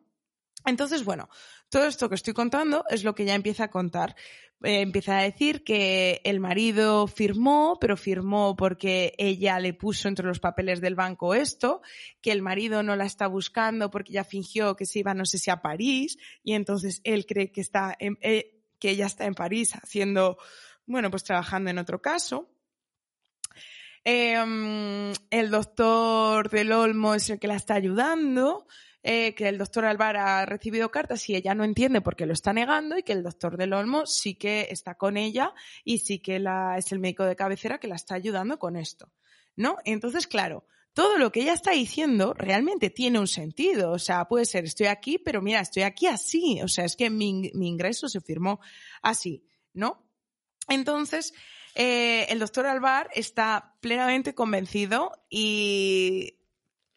Entonces, 0.66 1.06
bueno, 1.06 1.30
todo 1.70 1.86
esto 1.86 2.10
que 2.10 2.16
estoy 2.16 2.34
contando 2.34 2.84
es 2.90 3.06
lo 3.06 3.16
que 3.16 3.24
ya 3.24 3.34
empieza 3.34 3.64
a 3.64 3.72
contar. 3.72 4.18
Eh, 4.62 4.82
empieza 4.82 5.18
a 5.18 5.22
decir 5.22 5.64
que 5.64 6.20
el 6.26 6.42
marido 6.42 7.08
firmó, 7.08 7.78
pero 7.80 7.96
firmó 7.96 8.58
porque 8.58 9.14
ella 9.18 9.58
le 9.62 9.74
puso 9.74 10.10
entre 10.10 10.28
los 10.28 10.42
papeles 10.42 10.82
del 10.82 10.96
banco 10.96 11.34
esto, 11.34 11.82
que 12.20 12.34
el 12.34 12.42
marido 12.42 12.84
no 12.84 12.98
la 12.98 13.06
está 13.06 13.28
buscando 13.28 13.90
porque 13.90 14.12
ella 14.12 14.26
fingió 14.26 14.76
que 14.76 14.86
se 14.86 15.00
iba, 15.00 15.14
no 15.14 15.24
sé 15.24 15.38
si 15.38 15.50
a 15.50 15.62
París, 15.62 16.18
y 16.44 16.56
entonces 16.56 17.00
él 17.06 17.26
cree 17.26 17.54
que 17.54 17.62
está 17.62 17.96
eh, 18.02 18.60
que 18.80 18.90
ella 18.90 19.06
está 19.06 19.24
en 19.24 19.34
París 19.34 19.76
haciendo, 19.82 20.38
bueno, 20.86 21.10
pues 21.10 21.24
trabajando 21.24 21.70
en 21.70 21.78
otro 21.78 22.02
caso. 22.02 22.53
Em, 24.06 25.14
el 25.30 25.50
doctor 25.50 26.50
del 26.50 26.72
Olmo 26.74 27.16
es 27.16 27.30
el 27.30 27.40
que 27.40 27.48
la 27.48 27.56
está 27.56 27.76
ayudando. 27.76 28.68
Eh, 29.06 29.36
que 29.36 29.50
el 29.50 29.58
doctor 29.58 29.84
Alvar 29.84 30.16
ha 30.16 30.46
recibido 30.46 30.90
cartas 30.90 31.28
y 31.30 31.36
ella 31.36 31.54
no 31.54 31.66
entiende 31.66 32.00
por 32.00 32.16
qué 32.16 32.26
lo 32.26 32.32
está 32.32 32.54
negando 32.54 32.98
y 32.98 33.04
que 33.04 33.12
el 33.12 33.22
doctor 33.22 33.58
del 33.58 33.74
Olmo 33.74 34.06
sí 34.06 34.36
que 34.36 34.68
está 34.70 34.96
con 34.96 35.18
ella 35.18 35.54
y 35.84 35.98
sí 35.98 36.20
que 36.20 36.42
es 36.78 36.92
el 36.94 37.00
médico 37.00 37.26
de 37.26 37.36
cabecera 37.36 37.80
que 37.80 37.90
la 37.90 37.96
está 37.96 38.16
ayudando 38.16 38.58
con 38.58 38.78
esto. 38.78 39.12
¿No? 39.58 39.76
Entonces, 39.84 40.26
claro, 40.26 40.66
todo 40.94 41.18
lo 41.18 41.34
que 41.34 41.42
ella 41.42 41.52
está 41.52 41.72
diciendo 41.72 42.34
realmente 42.34 42.90
tiene 42.90 43.20
un 43.20 43.28
sentido. 43.28 43.92
O 43.92 44.00
sea, 44.00 44.26
puede 44.26 44.46
ser, 44.46 44.64
estoy 44.64 44.88
aquí, 44.88 45.18
pero 45.18 45.42
mira, 45.42 45.60
estoy 45.60 45.84
aquí 45.84 46.08
así. 46.08 46.62
O 46.64 46.70
sea, 46.70 46.86
es 46.86 46.96
que 46.96 47.10
mi 47.10 47.52
ingreso 47.54 48.08
se 48.08 48.22
firmó 48.22 48.62
así, 49.02 49.46
¿no? 49.74 50.10
Entonces, 50.70 51.34
eh, 51.76 52.28
el 52.30 52.40
doctor 52.40 52.66
Alvar 52.68 53.10
está 53.14 53.76
plenamente 53.82 54.36
convencido 54.36 55.12
y 55.30 56.38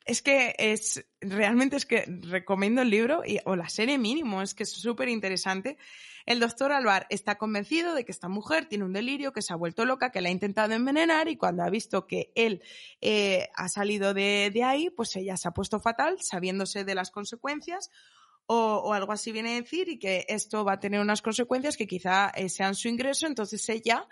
es 0.05 0.23
que 0.23 0.55
es 0.59 1.05
realmente 1.21 1.77
es 1.77 1.87
que 1.87 2.05
recomiendo 2.23 2.83
el 2.83 2.91
libro 2.91 3.23
y, 3.27 3.39
o 3.45 3.57
la 3.57 3.69
serie 3.69 3.99
mínimo, 3.99 4.43
es 4.43 4.55
que 4.55 4.63
es 4.63 4.73
súper 4.73 5.09
interesante. 5.09 5.79
El 6.27 6.41
doctor 6.41 6.73
Alvar 6.73 7.07
está 7.11 7.39
convencido 7.39 7.95
de 7.95 8.05
que 8.05 8.13
esta 8.13 8.29
mujer 8.29 8.67
tiene 8.67 8.85
un 8.85 8.93
delirio, 8.93 9.33
que 9.33 9.43
se 9.43 9.53
ha 9.53 9.57
vuelto 9.57 9.85
loca, 9.85 10.11
que 10.11 10.21
la 10.21 10.29
ha 10.29 10.33
intentado 10.33 10.75
envenenar 10.75 11.29
y 11.29 11.37
cuando 11.37 11.63
ha 11.63 11.71
visto 11.71 12.07
que 12.07 12.33
él 12.35 12.63
eh, 13.01 13.49
ha 13.55 13.69
salido 13.69 14.13
de, 14.13 14.51
de 14.53 14.63
ahí, 14.63 14.91
pues 14.91 15.15
ella 15.17 15.37
se 15.37 15.49
ha 15.49 15.53
puesto 15.53 15.81
fatal, 15.81 16.19
sabiéndose 16.21 16.85
de 16.85 16.95
las 16.95 17.11
consecuencias 17.11 17.91
o, 18.47 18.95
algo 18.95 19.13
así 19.13 19.33
viene 19.33 19.53
a 19.53 19.61
decir 19.61 19.89
y 19.89 19.99
que 19.99 20.25
esto 20.29 20.65
va 20.65 20.75
a 20.75 20.81
tener 20.81 21.01
unas 21.01 21.21
consecuencias 21.21 21.77
que 21.77 21.87
quizá 21.87 22.31
eh, 22.31 22.49
sean 22.49 22.75
su 22.75 22.89
ingreso. 22.89 23.27
Entonces 23.27 23.69
ella, 23.69 24.07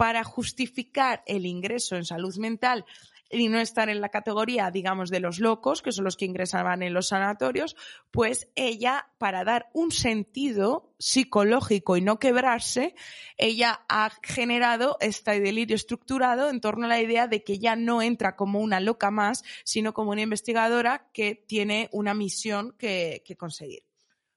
para 0.00 0.24
justificar 0.24 1.22
el 1.26 1.44
ingreso 1.44 1.94
en 1.94 2.06
salud 2.06 2.34
mental 2.38 2.86
y 3.28 3.48
no 3.48 3.60
estar 3.60 3.90
en 3.90 4.00
la 4.00 4.08
categoría, 4.08 4.70
digamos, 4.70 5.10
de 5.10 5.20
los 5.20 5.40
locos, 5.40 5.82
que 5.82 5.92
son 5.92 6.06
los 6.06 6.16
que 6.16 6.24
ingresaban 6.24 6.82
en 6.82 6.94
los 6.94 7.08
sanatorios, 7.08 7.76
pues 8.10 8.48
ella, 8.54 9.10
para 9.18 9.44
dar 9.44 9.68
un 9.74 9.92
sentido 9.92 10.94
psicológico 10.98 11.98
y 11.98 12.00
no 12.00 12.18
quebrarse, 12.18 12.94
ella 13.36 13.84
ha 13.90 14.10
generado 14.22 14.96
este 15.00 15.38
delirio 15.38 15.76
estructurado 15.76 16.48
en 16.48 16.62
torno 16.62 16.86
a 16.86 16.88
la 16.88 17.02
idea 17.02 17.26
de 17.26 17.44
que 17.44 17.52
ella 17.52 17.76
no 17.76 18.00
entra 18.00 18.36
como 18.36 18.60
una 18.60 18.80
loca 18.80 19.10
más, 19.10 19.44
sino 19.64 19.92
como 19.92 20.12
una 20.12 20.22
investigadora 20.22 21.10
que 21.12 21.34
tiene 21.34 21.90
una 21.92 22.14
misión 22.14 22.74
que, 22.78 23.22
que 23.26 23.36
conseguir. 23.36 23.82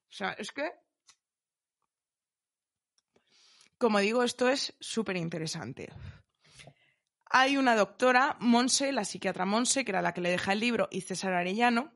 O 0.09 0.13
sea, 0.13 0.33
es 0.33 0.51
que 0.51 0.82
como 3.83 3.99
digo, 3.99 4.23
esto 4.23 4.49
es 4.49 4.73
súper 4.79 5.17
interesante 5.17 5.89
hay 7.35 7.57
una 7.57 7.75
doctora, 7.75 8.37
Monse, 8.39 8.91
la 8.91 9.05
psiquiatra 9.05 9.45
Monse, 9.45 9.83
que 9.83 9.89
era 9.91 10.03
la 10.03 10.13
que 10.13 10.21
le 10.21 10.29
deja 10.29 10.53
el 10.53 10.59
libro, 10.59 10.87
y 10.91 11.01
César 11.01 11.33
Arellano, 11.33 11.91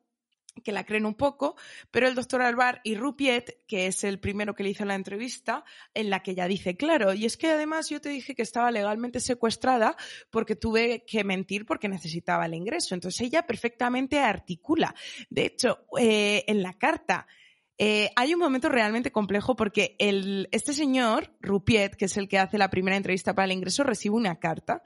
que 0.63 0.71
la 0.71 0.84
creen 0.84 1.06
un 1.06 1.13
poco, 1.13 1.56
pero 1.91 2.08
el 2.08 2.15
doctor 2.15 2.41
Alvar 2.41 2.82
y 2.84 2.95
Rupiet, 2.95 3.63
que 3.67 3.86
es 3.86 4.04
el 4.04 4.19
primero 4.19 4.56
que 4.56 4.63
le 4.63 4.71
hizo 4.71 4.84
la 4.84 4.95
entrevista, 4.95 5.63
en 5.93 6.10
la 6.10 6.23
que 6.23 6.32
ella 6.32 6.47
dice, 6.47 6.76
claro, 6.76 7.13
y 7.13 7.26
es 7.26 7.38
que 7.38 7.52
además 7.52 7.88
yo 7.88 8.02
te 8.02 8.10
dije 8.10 8.34
que 8.34 8.41
estaba 8.41 8.71
legalmente 8.71 9.19
secuestrada 9.19 9.95
porque 10.32 10.56
tuve 10.56 11.06
que 11.06 11.23
mentir 11.23 11.67
porque 11.67 11.88
necesitaba 11.88 12.47
el 12.47 12.56
ingreso. 12.56 12.95
Entonces 12.95 13.21
ella 13.21 13.45
perfectamente 13.45 14.19
articula. 14.19 14.95
De 15.30 15.45
hecho, 15.45 15.86
eh, 16.00 16.45
en 16.47 16.63
la 16.63 16.73
carta 16.73 17.28
eh, 17.77 18.09
hay 18.15 18.33
un 18.33 18.39
momento 18.39 18.69
realmente 18.69 19.11
complejo 19.11 19.55
porque 19.55 19.95
este 19.99 20.73
señor, 20.73 21.31
Rupiet, 21.41 21.95
que 21.95 22.05
es 22.05 22.17
el 22.17 22.27
que 22.27 22.39
hace 22.39 22.57
la 22.57 22.69
primera 22.69 22.97
entrevista 22.97 23.35
para 23.35 23.45
el 23.45 23.51
ingreso, 23.51 23.83
recibe 23.83 24.15
una 24.15 24.39
carta 24.39 24.83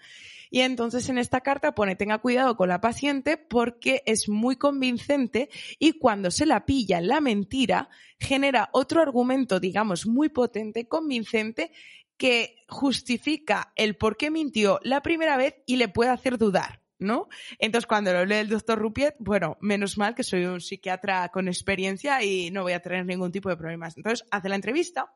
y 0.53 0.59
entonces 0.59 1.07
en 1.07 1.17
esta 1.17 1.39
carta 1.39 1.73
pone 1.73 1.95
tenga 1.95 2.17
cuidado 2.17 2.57
con 2.57 2.67
la 2.67 2.81
paciente 2.81 3.37
porque 3.37 4.03
es 4.05 4.27
muy 4.27 4.57
convincente 4.57 5.49
y 5.79 5.93
cuando 5.93 6.29
se 6.29 6.45
la 6.45 6.65
pilla 6.65 6.99
la 6.99 7.21
mentira 7.21 7.89
genera 8.19 8.69
otro 8.73 9.01
argumento, 9.01 9.61
digamos, 9.61 10.05
muy 10.05 10.27
potente, 10.27 10.89
convincente, 10.89 11.71
que 12.17 12.57
justifica 12.67 13.71
el 13.77 13.95
por 13.95 14.17
qué 14.17 14.29
mintió 14.29 14.79
la 14.83 15.01
primera 15.01 15.37
vez 15.37 15.55
y 15.65 15.77
le 15.77 15.87
puede 15.87 16.11
hacer 16.11 16.37
dudar. 16.37 16.80
¿No? 17.01 17.27
Entonces, 17.59 17.87
cuando 17.87 18.13
lo 18.13 18.25
lee 18.25 18.35
el 18.35 18.49
doctor 18.49 18.79
Rupiet, 18.79 19.15
bueno, 19.19 19.57
menos 19.59 19.97
mal 19.97 20.15
que 20.15 20.23
soy 20.23 20.45
un 20.45 20.61
psiquiatra 20.61 21.29
con 21.29 21.47
experiencia 21.47 22.23
y 22.23 22.51
no 22.51 22.63
voy 22.63 22.73
a 22.73 22.81
tener 22.81 23.05
ningún 23.05 23.31
tipo 23.31 23.49
de 23.49 23.57
problemas. 23.57 23.97
Entonces, 23.97 24.25
hace 24.31 24.47
la 24.47 24.55
entrevista 24.55 25.13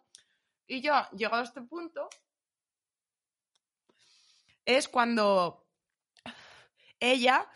y 0.67 0.81
yo, 0.81 0.93
llegado 1.15 1.41
a 1.41 1.45
este 1.45 1.61
punto, 1.61 2.09
es 4.65 4.87
cuando 4.87 5.63
ella 6.99 7.47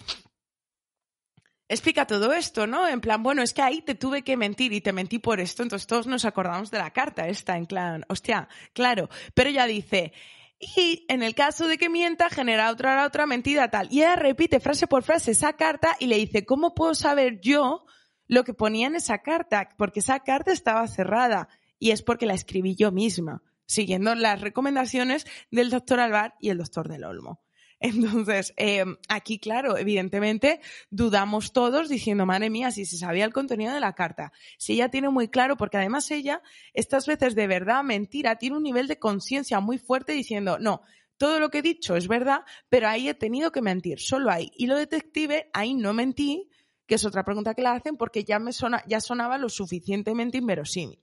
explica 1.68 2.06
todo 2.06 2.34
esto, 2.34 2.68
¿no? 2.68 2.88
En 2.88 3.02
plan, 3.02 3.24
bueno, 3.24 3.42
es 3.42 3.54
que 3.54 3.62
ahí 3.62 3.82
te 3.82 3.96
tuve 3.96 4.24
que 4.24 4.38
mentir 4.38 4.74
y 4.74 4.82
te 4.82 4.94
mentí 4.94 5.20
por 5.20 5.40
esto, 5.40 5.64
entonces 5.64 5.88
todos 5.88 6.08
nos 6.08 6.26
acordamos 6.26 6.70
de 6.72 6.78
la 6.78 6.92
carta 6.92 7.28
esta, 7.28 7.58
en 7.58 7.66
plan, 7.66 8.06
hostia, 8.10 8.48
claro, 8.74 9.10
pero 9.34 9.50
ella 9.50 9.66
dice, 9.66 10.14
y 10.60 11.06
en 11.08 11.24
el 11.24 11.36
caso 11.36 11.68
de 11.68 11.78
que 11.78 11.90
mienta, 11.90 12.30
genera 12.30 12.70
otra, 12.70 13.06
otra 13.06 13.26
mentira 13.26 13.70
tal. 13.70 13.88
Y 13.92 14.00
ella 14.00 14.16
repite 14.16 14.60
frase 14.60 14.88
por 14.88 15.04
frase 15.04 15.32
esa 15.32 15.54
carta 15.54 15.96
y 16.00 16.08
le 16.08 16.18
dice, 16.18 16.46
¿cómo 16.46 16.76
puedo 16.76 16.96
saber 16.96 17.40
yo 17.40 17.86
lo 18.28 18.44
que 18.44 18.54
ponía 18.54 18.88
en 18.88 18.96
esa 18.96 19.20
carta? 19.20 19.70
Porque 19.78 20.02
esa 20.02 20.20
carta 20.20 20.52
estaba 20.52 20.88
cerrada 20.88 21.48
y 21.80 21.92
es 21.92 22.02
porque 22.02 22.26
la 22.26 22.34
escribí 22.34 22.76
yo 22.76 22.92
misma 22.92 23.42
siguiendo 23.70 24.16
las 24.16 24.42
recomendaciones 24.42 25.28
del 25.52 25.70
doctor 25.70 26.00
Alvar 26.00 26.36
y 26.40 26.50
el 26.50 26.58
doctor 26.58 26.90
del 26.90 27.04
Olmo. 27.04 27.40
Entonces, 27.82 28.54
eh, 28.58 28.84
aquí, 29.08 29.40
claro, 29.40 29.78
evidentemente 29.78 30.60
dudamos 30.90 31.54
todos 31.54 31.88
diciendo, 31.88 32.26
madre 32.26 32.50
mía, 32.50 32.72
si 32.72 32.86
se 32.86 32.98
sabía 32.98 33.24
el 33.24 33.32
contenido 33.32 33.74
de 33.74 33.80
la 33.80 33.94
carta. 33.94 34.34
Si 34.58 34.74
ella 34.74 34.90
tiene 34.90 35.10
muy 35.10 35.30
claro, 35.30 35.56
porque 35.56 35.78
además 35.78 36.12
ella, 36.12 36.42
estas 36.74 37.08
veces 37.08 37.36
de 37.36 37.48
verdad, 37.48 37.84
mentira, 37.84 38.36
tiene 38.36 38.58
un 38.58 38.64
nivel 38.64 38.88
de 38.88 39.00
conciencia 39.00 39.62
muy 39.62 39.78
fuerte 39.78 40.12
diciendo, 40.12 40.60
no, 40.60 40.82
todo 41.18 41.40
lo 41.40 41.50
que 41.50 41.60
he 41.60 41.62
dicho 41.62 41.96
es 41.96 42.10
verdad, 42.10 42.42
pero 42.68 42.90
ahí 42.90 43.08
he 43.08 43.14
tenido 43.14 43.52
que 43.52 43.62
mentir, 43.62 44.00
solo 44.00 44.30
ahí. 44.30 44.52
Y 44.56 44.68
lo 44.68 44.76
detective, 44.76 45.50
ahí 45.54 45.74
no 45.74 45.94
mentí, 45.94 46.50
que 46.86 46.96
es 46.96 47.06
otra 47.06 47.24
pregunta 47.24 47.54
que 47.54 47.62
le 47.62 47.70
hacen, 47.70 47.96
porque 47.96 48.26
ya 48.26 48.40
me 48.40 48.52
ya 48.88 49.00
sonaba 49.00 49.38
lo 49.38 49.48
suficientemente 49.48 50.38
inverosímil. 50.38 51.02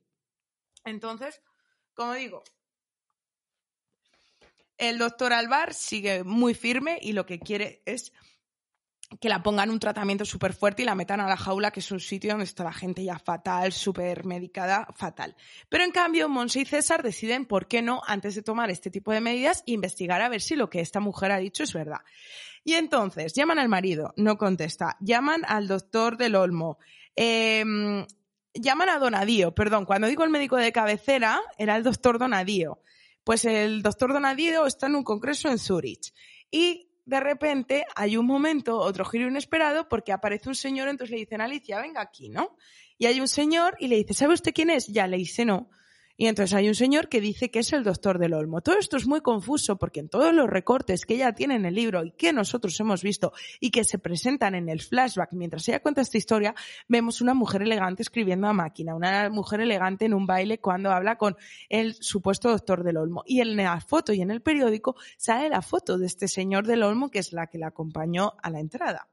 Entonces, 0.85 1.41
como 1.95 2.13
digo, 2.15 2.45
el 4.79 4.99
doctor 4.99 5.33
Alvar 5.33 5.75
sigue 5.75 6.25
muy 6.25 6.55
firme 6.55 6.99
y 7.01 7.13
lo 7.13 7.27
que 7.27 7.39
quiere 7.39 7.83
es 7.87 8.13
que 9.21 9.29
la 9.29 9.43
pongan 9.43 9.71
un 9.71 9.79
tratamiento 9.79 10.25
súper 10.25 10.53
fuerte 10.53 10.83
y 10.83 10.85
la 10.85 10.95
metan 10.95 11.21
a 11.21 11.29
la 11.29 11.37
jaula, 11.37 11.71
que 11.71 11.81
es 11.81 11.91
un 11.93 12.01
sitio 12.01 12.31
donde 12.31 12.45
está 12.45 12.65
la 12.65 12.73
gente 12.73 13.05
ya 13.05 13.19
fatal, 13.19 13.73
súper 13.73 14.25
medicada, 14.25 14.89
fatal. 14.97 15.37
Pero 15.69 15.85
en 15.85 15.93
cambio, 15.93 16.29
Monse 16.29 16.61
y 16.61 16.65
César 16.65 17.03
deciden, 17.03 17.47
¿por 17.47 17.69
qué 17.69 17.83
no, 17.83 18.03
antes 18.07 18.35
de 18.35 18.43
tomar 18.43 18.71
este 18.71 18.91
tipo 18.91 19.13
de 19.13 19.21
medidas, 19.21 19.63
investigar 19.67 20.23
a 20.23 20.29
ver 20.29 20.41
si 20.41 20.57
lo 20.57 20.69
que 20.69 20.81
esta 20.81 21.01
mujer 21.01 21.31
ha 21.31 21.39
dicho 21.39 21.63
es 21.63 21.73
verdad? 21.73 22.01
Y 22.65 22.75
entonces, 22.75 23.33
llaman 23.33 23.61
al 23.61 23.69
marido, 23.69 24.13
no 24.17 24.37
contesta. 24.37 24.97
Llaman 25.01 25.43
al 25.47 25.69
doctor 25.69 26.17
del 26.17 26.35
Olmo. 26.35 26.79
Em, 27.15 28.05
llaman 28.55 28.89
a 28.89 28.99
Donadío, 28.99 29.55
perdón, 29.55 29.85
cuando 29.85 30.09
digo 30.09 30.25
el 30.25 30.31
médico 30.31 30.57
de 30.57 30.73
cabecera, 30.73 31.41
era 31.59 31.77
el 31.77 31.85
doctor 31.85 32.19
Donadío. 32.19 32.81
Pues 33.27 33.45
el 33.45 33.83
doctor 33.83 34.13
Donadío 34.13 34.67
está 34.67 34.87
en 34.87 34.95
un 34.95 35.03
congreso 35.03 35.49
en 35.49 35.59
Zurich. 35.59 36.15
Y 36.49 36.93
de 37.05 37.19
repente 37.19 37.85
hay 37.97 38.17
un 38.17 38.25
momento, 38.25 38.79
otro 38.79 39.05
giro 39.05 39.27
inesperado, 39.27 39.89
porque 39.89 40.13
aparece 40.13 40.49
un 40.49 40.55
señor, 40.55 40.87
entonces 40.87 41.11
le 41.11 41.19
dicen, 41.19 41.41
Alicia, 41.41 41.81
venga 41.81 42.01
aquí, 42.01 42.29
¿no? 42.29 42.57
Y 42.97 43.07
hay 43.07 43.21
un 43.21 43.27
señor 43.27 43.77
y 43.81 43.89
le 43.89 43.97
dice, 43.97 44.15
¿sabe 44.15 44.35
usted 44.35 44.53
quién 44.55 44.71
es? 44.71 44.87
Ya 44.87 45.09
le 45.09 45.17
dice 45.17 45.45
no. 45.45 45.71
Y 46.19 46.27
entonces 46.29 46.55
hay 46.55 46.69
un 46.69 46.75
señor 46.75 47.09
que 47.09 47.21
dice 47.21 47.51
que 47.51 47.59
es 47.59 47.73
el 47.75 47.85
doctor 47.85 48.19
del 48.19 48.33
Olmo. 48.33 48.63
Todo 48.63 48.79
esto 48.79 48.97
es 48.97 49.07
muy 49.07 49.21
confuso 49.21 49.77
porque 49.77 50.01
en 50.01 50.09
todos 50.09 50.33
los 50.33 50.49
recortes 50.49 51.05
que 51.05 51.15
ella 51.15 51.33
tiene 51.33 51.57
en 51.57 51.67
el 51.67 51.75
libro 51.75 52.05
y 52.05 52.13
que 52.13 52.33
nosotros 52.33 52.79
hemos 52.81 53.03
visto 53.03 53.33
y 53.61 53.71
que 53.71 53.85
se 53.85 53.99
presentan 53.99 54.55
en 54.55 54.71
el 54.71 54.81
flashback 54.81 55.33
mientras 55.33 55.69
ella 55.69 55.81
cuenta 55.81 56.01
esta 56.01 56.17
historia, 56.17 56.55
vemos 56.89 57.21
una 57.21 57.35
mujer 57.35 57.63
elegante 57.63 58.03
escribiendo 58.03 58.47
a 58.47 58.55
máquina, 58.55 58.95
una 58.95 59.29
mujer 59.29 59.61
elegante 59.61 60.07
en 60.07 60.15
un 60.15 60.27
baile 60.27 60.59
cuando 60.59 60.91
habla 60.91 61.17
con 61.17 61.37
el 61.69 61.95
supuesto 62.01 62.49
doctor 62.49 62.83
del 62.83 62.97
Olmo. 62.97 63.23
Y 63.27 63.41
en 63.41 63.55
la 63.57 63.79
foto 63.81 64.15
y 64.15 64.23
en 64.23 64.31
el 64.31 64.41
periódico 64.41 64.97
sale 65.19 65.51
la 65.51 65.61
foto 65.61 65.99
de 65.99 66.07
este 66.07 66.29
señor 66.29 66.67
del 66.67 66.83
Olmo 66.83 67.11
que 67.11 67.19
es 67.19 67.35
la 67.35 67.47
que 67.49 67.59
la 67.59 67.69
acompañó 67.69 68.33
a 68.43 68.49
la 68.49 68.61
entrada. 68.61 69.09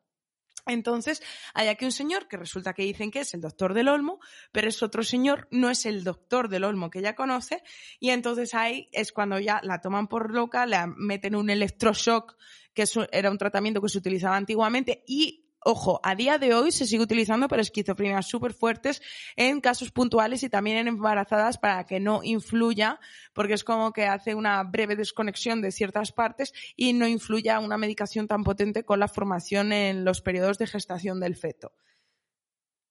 Entonces, 0.65 1.21
hay 1.54 1.67
aquí 1.67 1.86
un 1.86 1.91
señor 1.91 2.28
que 2.28 2.38
resulta 2.38 2.73
que 2.73 2.84
dicen 2.84 3.12
que 3.12 3.19
es 3.19 3.34
el 3.34 3.41
doctor 3.41 3.73
del 3.73 3.89
Olmo, 3.89 4.19
pero 4.52 4.69
es 4.69 4.82
otro 4.82 5.04
señor, 5.04 5.47
no 5.52 5.69
es 5.69 5.86
el 5.86 6.04
doctor 6.04 6.47
del 6.47 6.63
Olmo 6.63 6.89
que 6.89 6.99
ella 6.99 7.15
conoce, 7.15 7.63
y 7.99 8.10
entonces 8.10 8.54
ahí 8.54 8.89
es 8.91 9.12
cuando 9.12 9.39
ya 9.39 9.60
la 9.63 9.82
toman 9.82 10.08
por 10.08 10.34
loca, 10.34 10.65
le 10.65 10.78
meten 10.95 11.36
un 11.36 11.49
electroshock, 11.49 12.38
que 12.73 12.86
era 13.12 13.30
un 13.30 13.38
tratamiento 13.38 13.82
que 13.82 13.89
se 13.89 13.97
utilizaba 13.97 14.38
antiguamente, 14.38 15.04
y 15.06 15.42
ojo, 15.65 15.99
a 16.04 16.15
día 16.15 16.38
de 16.38 16.54
hoy 16.54 16.71
se 16.71 16.86
sigue 16.86 17.04
utilizando 17.04 17.47
para 17.47 17.62
esquizofrenias 17.62 18.28
súper 18.28 18.54
fuertes 18.54 19.02
en 19.36 19.62
casos 19.62 19.91
puntuales 19.91 20.43
y 20.43 20.49
también 20.49 20.78
en 20.78 20.88
embarazadas 20.88 21.58
para 21.58 21.86
que 21.86 21.99
no 21.99 22.21
influya, 22.23 22.99
porque 23.34 23.54
es 23.54 23.63
como 23.63 23.93
que 23.93 24.06
hace 24.06 24.36
una 24.36 24.63
breve 24.63 24.95
desconexión 24.95 25.62
de 25.62 25.71
ciertas 25.71 26.12
partes 26.12 26.54
y 26.76 26.93
no 26.93 27.08
influya 27.08 27.60
una 27.60 27.78
medicación 27.78 28.28
tan 28.28 28.43
potente 28.43 28.84
con 28.84 28.99
la 28.99 29.08
formación 29.08 29.73
en 29.73 30.06
los 30.06 30.21
periodos 30.21 30.58
de 30.58 30.67
gestación 30.67 31.19
del 31.19 31.36
feto. 31.36 31.73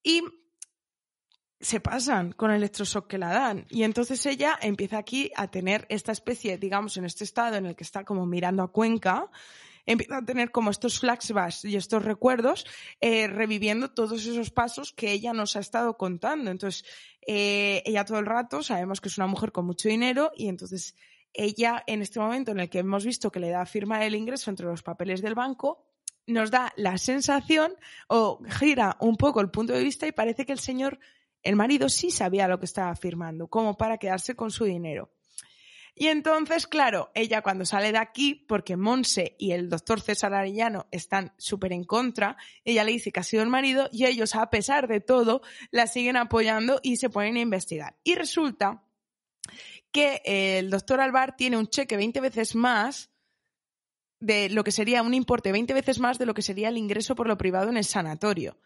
Y 0.02 0.22
se 1.62 1.78
pasan 1.78 2.32
con 2.32 2.50
el 2.50 2.56
electroshock 2.56 3.06
que 3.06 3.18
la 3.18 3.32
dan. 3.32 3.66
Y 3.70 3.84
entonces 3.84 4.26
ella 4.26 4.58
empieza 4.60 4.98
aquí 4.98 5.30
a 5.36 5.48
tener 5.48 5.86
esta 5.88 6.10
especie, 6.10 6.58
digamos, 6.58 6.96
en 6.96 7.04
este 7.04 7.22
estado 7.22 7.56
en 7.56 7.66
el 7.66 7.76
que 7.76 7.84
está 7.84 8.04
como 8.04 8.26
mirando 8.26 8.64
a 8.64 8.72
Cuenca, 8.72 9.30
empieza 9.86 10.18
a 10.18 10.24
tener 10.24 10.50
como 10.50 10.70
estos 10.70 11.00
flashbacks 11.00 11.64
y 11.64 11.76
estos 11.76 12.04
recuerdos, 12.04 12.66
eh, 13.00 13.26
reviviendo 13.26 13.92
todos 13.92 14.24
esos 14.26 14.50
pasos 14.50 14.92
que 14.92 15.12
ella 15.12 15.32
nos 15.32 15.56
ha 15.56 15.60
estado 15.60 15.96
contando. 15.96 16.50
Entonces, 16.50 16.84
eh, 17.26 17.82
ella 17.84 18.04
todo 18.04 18.18
el 18.18 18.26
rato 18.26 18.62
sabemos 18.62 19.00
que 19.00 19.08
es 19.08 19.18
una 19.18 19.26
mujer 19.26 19.52
con 19.52 19.66
mucho 19.66 19.88
dinero 19.88 20.32
y 20.36 20.48
entonces 20.48 20.94
ella 21.34 21.82
en 21.86 22.02
este 22.02 22.20
momento 22.20 22.50
en 22.50 22.60
el 22.60 22.68
que 22.68 22.80
hemos 22.80 23.04
visto 23.04 23.30
que 23.30 23.40
le 23.40 23.50
da 23.50 23.64
firma 23.64 24.04
el 24.04 24.14
ingreso 24.14 24.50
entre 24.50 24.66
los 24.66 24.82
papeles 24.82 25.22
del 25.22 25.34
banco, 25.34 25.86
nos 26.26 26.50
da 26.50 26.72
la 26.76 26.98
sensación 26.98 27.74
o 28.08 28.40
gira 28.48 28.96
un 29.00 29.16
poco 29.16 29.40
el 29.40 29.50
punto 29.50 29.72
de 29.72 29.82
vista 29.82 30.06
y 30.06 30.12
parece 30.12 30.46
que 30.46 30.52
el 30.52 30.60
señor, 30.60 30.98
el 31.42 31.56
marido 31.56 31.88
sí 31.88 32.10
sabía 32.10 32.48
lo 32.48 32.58
que 32.58 32.66
estaba 32.66 32.94
firmando, 32.94 33.48
como 33.48 33.76
para 33.76 33.98
quedarse 33.98 34.36
con 34.36 34.50
su 34.50 34.64
dinero. 34.64 35.10
Y 35.94 36.06
entonces, 36.06 36.66
claro, 36.66 37.10
ella 37.14 37.42
cuando 37.42 37.66
sale 37.66 37.92
de 37.92 37.98
aquí, 37.98 38.34
porque 38.34 38.76
Monse 38.76 39.36
y 39.38 39.52
el 39.52 39.68
doctor 39.68 40.00
César 40.00 40.32
Arellano 40.32 40.86
están 40.90 41.34
súper 41.36 41.72
en 41.72 41.84
contra, 41.84 42.36
ella 42.64 42.82
le 42.84 42.92
dice 42.92 43.12
que 43.12 43.20
ha 43.20 43.24
sido 43.24 43.42
el 43.42 43.50
marido 43.50 43.88
y 43.92 44.06
ellos, 44.06 44.34
a 44.34 44.48
pesar 44.48 44.88
de 44.88 45.00
todo, 45.00 45.42
la 45.70 45.86
siguen 45.86 46.16
apoyando 46.16 46.80
y 46.82 46.96
se 46.96 47.10
ponen 47.10 47.36
a 47.36 47.40
investigar. 47.40 47.96
Y 48.04 48.14
resulta 48.14 48.84
que 49.90 50.22
el 50.24 50.70
doctor 50.70 51.00
Alvar 51.00 51.36
tiene 51.36 51.58
un 51.58 51.68
cheque 51.68 51.96
20 51.96 52.20
veces 52.20 52.54
más 52.54 53.10
de 54.18 54.48
lo 54.48 54.64
que 54.64 54.72
sería 54.72 55.02
un 55.02 55.14
importe 55.14 55.52
20 55.52 55.74
veces 55.74 55.98
más 55.98 56.18
de 56.18 56.26
lo 56.26 56.32
que 56.32 56.42
sería 56.42 56.68
el 56.68 56.78
ingreso 56.78 57.14
por 57.14 57.26
lo 57.26 57.36
privado 57.36 57.68
en 57.68 57.76
el 57.76 57.84
sanatorio. 57.84 58.56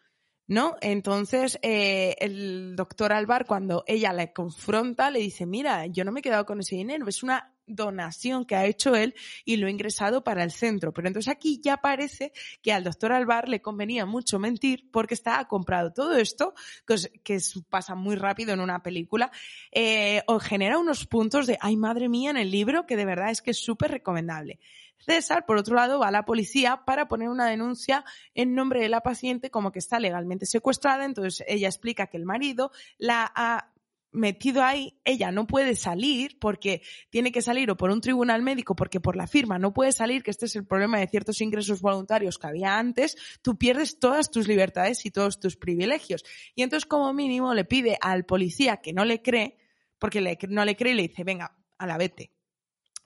¿No? 0.47 0.77
Entonces, 0.81 1.59
eh, 1.63 2.17
el 2.21 2.77
doctor 2.77 3.13
Alvar, 3.13 3.47
cuando 3.47 3.85
ella 3.87 4.13
le 4.13 4.33
confronta, 4.33 5.11
le 5.11 5.21
dice, 5.21 5.47
mira, 5.47 5.87
yo 5.87 6.05
no 6.05 6.13
me 6.13 6.21
he 6.21 6.23
quedado 6.23 6.47
con 6.47 6.61
ese 6.61 6.77
dinero, 6.77 7.07
es 7.09 7.23
una 7.23 7.53
donación 7.67 8.45
que 8.45 8.55
ha 8.55 8.65
hecho 8.65 8.95
él 8.95 9.15
y 9.45 9.57
lo 9.57 9.67
ha 9.67 9.71
ingresado 9.71 10.23
para 10.23 10.45
el 10.45 10.53
centro. 10.53 10.93
Pero 10.93 11.09
entonces 11.09 11.33
aquí 11.33 11.61
ya 11.63 11.79
parece 11.79 12.33
que 12.63 12.73
al 12.73 12.85
doctor 12.85 13.13
Alvar 13.13 13.49
le 13.49 13.61
convenía 13.61 14.07
mucho 14.07 14.39
mentir 14.39 14.89
porque 14.93 15.15
estaba 15.15 15.47
comprado 15.49 15.93
todo 15.93 16.17
esto, 16.17 16.55
que, 16.87 17.39
pasa 17.69 17.95
muy 17.95 18.17
rápido 18.17 18.53
en 18.53 18.61
una 18.61 18.83
película, 18.83 19.31
eh, 19.73 20.23
o 20.27 20.39
genera 20.39 20.79
unos 20.79 21.07
puntos 21.07 21.47
de, 21.47 21.59
ay 21.61 21.77
madre 21.77 22.09
mía, 22.09 22.31
en 22.31 22.37
el 22.37 22.51
libro 22.51 22.87
que 22.87 22.97
de 22.97 23.05
verdad 23.05 23.31
es 23.31 23.43
que 23.43 23.51
es 23.51 23.59
súper 23.59 23.91
recomendable. 23.91 24.61
César, 24.99 25.47
por 25.47 25.57
otro 25.57 25.77
lado, 25.77 26.01
va 26.01 26.09
a 26.09 26.13
la 26.13 26.25
policía 26.25 26.85
para 26.85 27.09
poner 27.09 27.29
una 27.29 27.47
denuncia 27.47 28.05
en 28.35 28.55
nombre 28.55 28.81
de 28.81 28.89
la 28.89 29.03
paciente 29.03 29.51
como 29.51 29.73
que 29.73 29.79
está 29.79 30.01
legalmente 30.01 30.47
secuestrada. 30.47 31.05
Entonces 31.05 31.45
ella 31.47 31.69
explica 31.69 32.09
que 32.09 32.17
el 32.17 32.25
marido 32.25 32.71
la 32.99 33.31
ha 33.35 33.73
metido 34.17 34.63
ahí, 34.65 34.99
ella 35.05 35.31
no 35.31 35.47
puede 35.47 35.77
salir 35.77 36.39
porque 36.39 36.83
tiene 37.11 37.31
que 37.31 37.43
salir 37.43 37.71
o 37.71 37.77
por 37.77 37.91
un 37.91 38.01
tribunal 38.01 38.43
médico, 38.43 38.75
porque 38.75 38.99
por 38.99 39.15
la 39.15 39.27
firma 39.27 39.59
no 39.59 39.73
puede 39.73 39.93
salir, 39.93 40.23
que 40.23 40.31
este 40.31 40.47
es 40.47 40.57
el 40.57 40.67
problema 40.67 40.99
de 40.99 41.07
ciertos 41.07 41.41
ingresos 41.41 41.83
voluntarios 41.83 42.39
que 42.39 42.47
había 42.47 42.79
antes, 42.79 43.17
tú 43.43 43.57
pierdes 43.59 43.99
todas 43.99 44.31
tus 44.31 44.49
libertades 44.49 45.05
y 45.05 45.11
todos 45.11 45.39
tus 45.39 45.57
privilegios. 45.57 46.25
Y 46.55 46.63
entonces 46.63 46.87
como 46.87 47.13
mínimo 47.13 47.53
le 47.55 47.65
pide 47.65 47.99
al 48.01 48.25
policía 48.25 48.79
que 48.79 48.93
no 48.93 49.05
le 49.05 49.23
cree, 49.23 49.59
porque 49.99 50.39
no 50.49 50.65
le 50.65 50.77
cree 50.77 50.93
y 50.93 50.97
le 50.97 51.09
dice, 51.09 51.23
venga, 51.23 51.57
a 51.79 51.87
la 51.87 51.99
vete. 51.99 52.36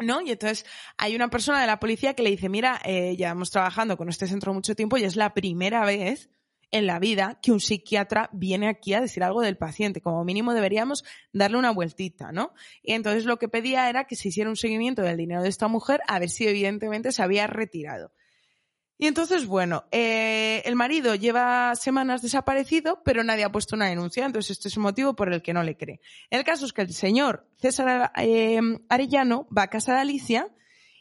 ¿No? 0.01 0.21
Y 0.21 0.31
entonces 0.31 0.67
hay 0.97 1.15
una 1.15 1.29
persona 1.29 1.61
de 1.61 1.67
la 1.67 1.81
policía 1.81 2.15
que 2.15 2.23
le 2.23 2.31
dice, 2.31 2.49
mira, 2.49 2.81
eh, 2.85 3.17
llevamos 3.17 3.51
trabajando 3.51 3.97
con 3.97 4.09
este 4.09 4.27
centro 4.27 4.55
mucho 4.55 4.75
tiempo 4.75 4.97
y 4.97 5.05
es 5.05 5.17
la 5.17 5.35
primera 5.35 5.85
vez 5.85 6.31
en 6.71 6.87
la 6.87 6.99
vida 6.99 7.39
que 7.43 7.53
un 7.53 7.61
psiquiatra 7.61 8.31
viene 8.33 8.69
aquí 8.69 8.95
a 8.95 9.01
decir 9.01 9.23
algo 9.23 9.41
del 9.43 9.57
paciente. 9.57 10.01
Como 10.01 10.25
mínimo 10.25 10.55
deberíamos 10.55 11.05
darle 11.33 11.59
una 11.59 11.73
vueltita, 11.73 12.33
¿no? 12.33 12.53
Y 12.83 12.93
entonces 12.93 13.25
lo 13.25 13.39
que 13.39 13.49
pedía 13.49 13.89
era 13.89 14.05
que 14.05 14.17
se 14.17 14.29
hiciera 14.29 14.51
un 14.51 14.57
seguimiento 14.57 15.03
del 15.03 15.17
dinero 15.17 15.43
de 15.43 15.49
esta 15.49 15.69
mujer 15.69 16.01
a 16.07 16.19
ver 16.19 16.31
si 16.31 16.47
evidentemente 16.47 17.13
se 17.13 17.23
había 17.23 17.47
retirado. 17.47 18.13
Y 19.03 19.07
entonces, 19.07 19.47
bueno, 19.47 19.85
eh, 19.93 20.61
el 20.67 20.77
marido 20.77 21.15
lleva 21.15 21.75
semanas 21.75 22.21
desaparecido, 22.21 23.01
pero 23.03 23.25
nadie 23.25 23.45
ha 23.45 23.51
puesto 23.51 23.75
una 23.75 23.89
denuncia, 23.89 24.27
entonces 24.27 24.51
este 24.51 24.69
es 24.69 24.77
un 24.77 24.83
motivo 24.83 25.17
por 25.17 25.33
el 25.33 25.41
que 25.41 25.55
no 25.55 25.63
le 25.63 25.79
cree. 25.79 26.03
El 26.29 26.45
caso 26.45 26.67
es 26.67 26.75
que 26.75 26.83
el 26.83 26.93
señor 26.93 27.49
César 27.57 28.13
eh, 28.19 28.61
Arellano 28.91 29.49
va 29.57 29.63
a 29.63 29.67
casa 29.69 29.95
de 29.95 30.01
Alicia 30.01 30.49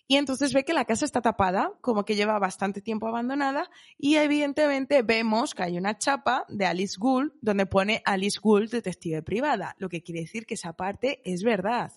y 0.08 0.16
entonces 0.16 0.54
ve 0.54 0.64
que 0.64 0.72
la 0.72 0.86
casa 0.86 1.04
está 1.04 1.20
tapada, 1.20 1.74
como 1.82 2.06
que 2.06 2.16
lleva 2.16 2.40
bastante 2.40 2.80
tiempo 2.80 3.06
abandonada, 3.06 3.70
y 3.98 4.16
evidentemente 4.16 5.02
vemos 5.02 5.54
que 5.54 5.64
hay 5.64 5.78
una 5.78 5.98
chapa 5.98 6.46
de 6.48 6.68
Alice 6.68 6.96
Gould 6.98 7.34
donde 7.42 7.66
pone 7.66 8.02
Alice 8.06 8.40
Gould 8.42 8.72
detective 8.72 9.24
privada, 9.24 9.76
lo 9.78 9.90
que 9.90 10.02
quiere 10.02 10.22
decir 10.22 10.46
que 10.46 10.54
esa 10.54 10.72
parte 10.72 11.22
es 11.26 11.44
verdad, 11.44 11.92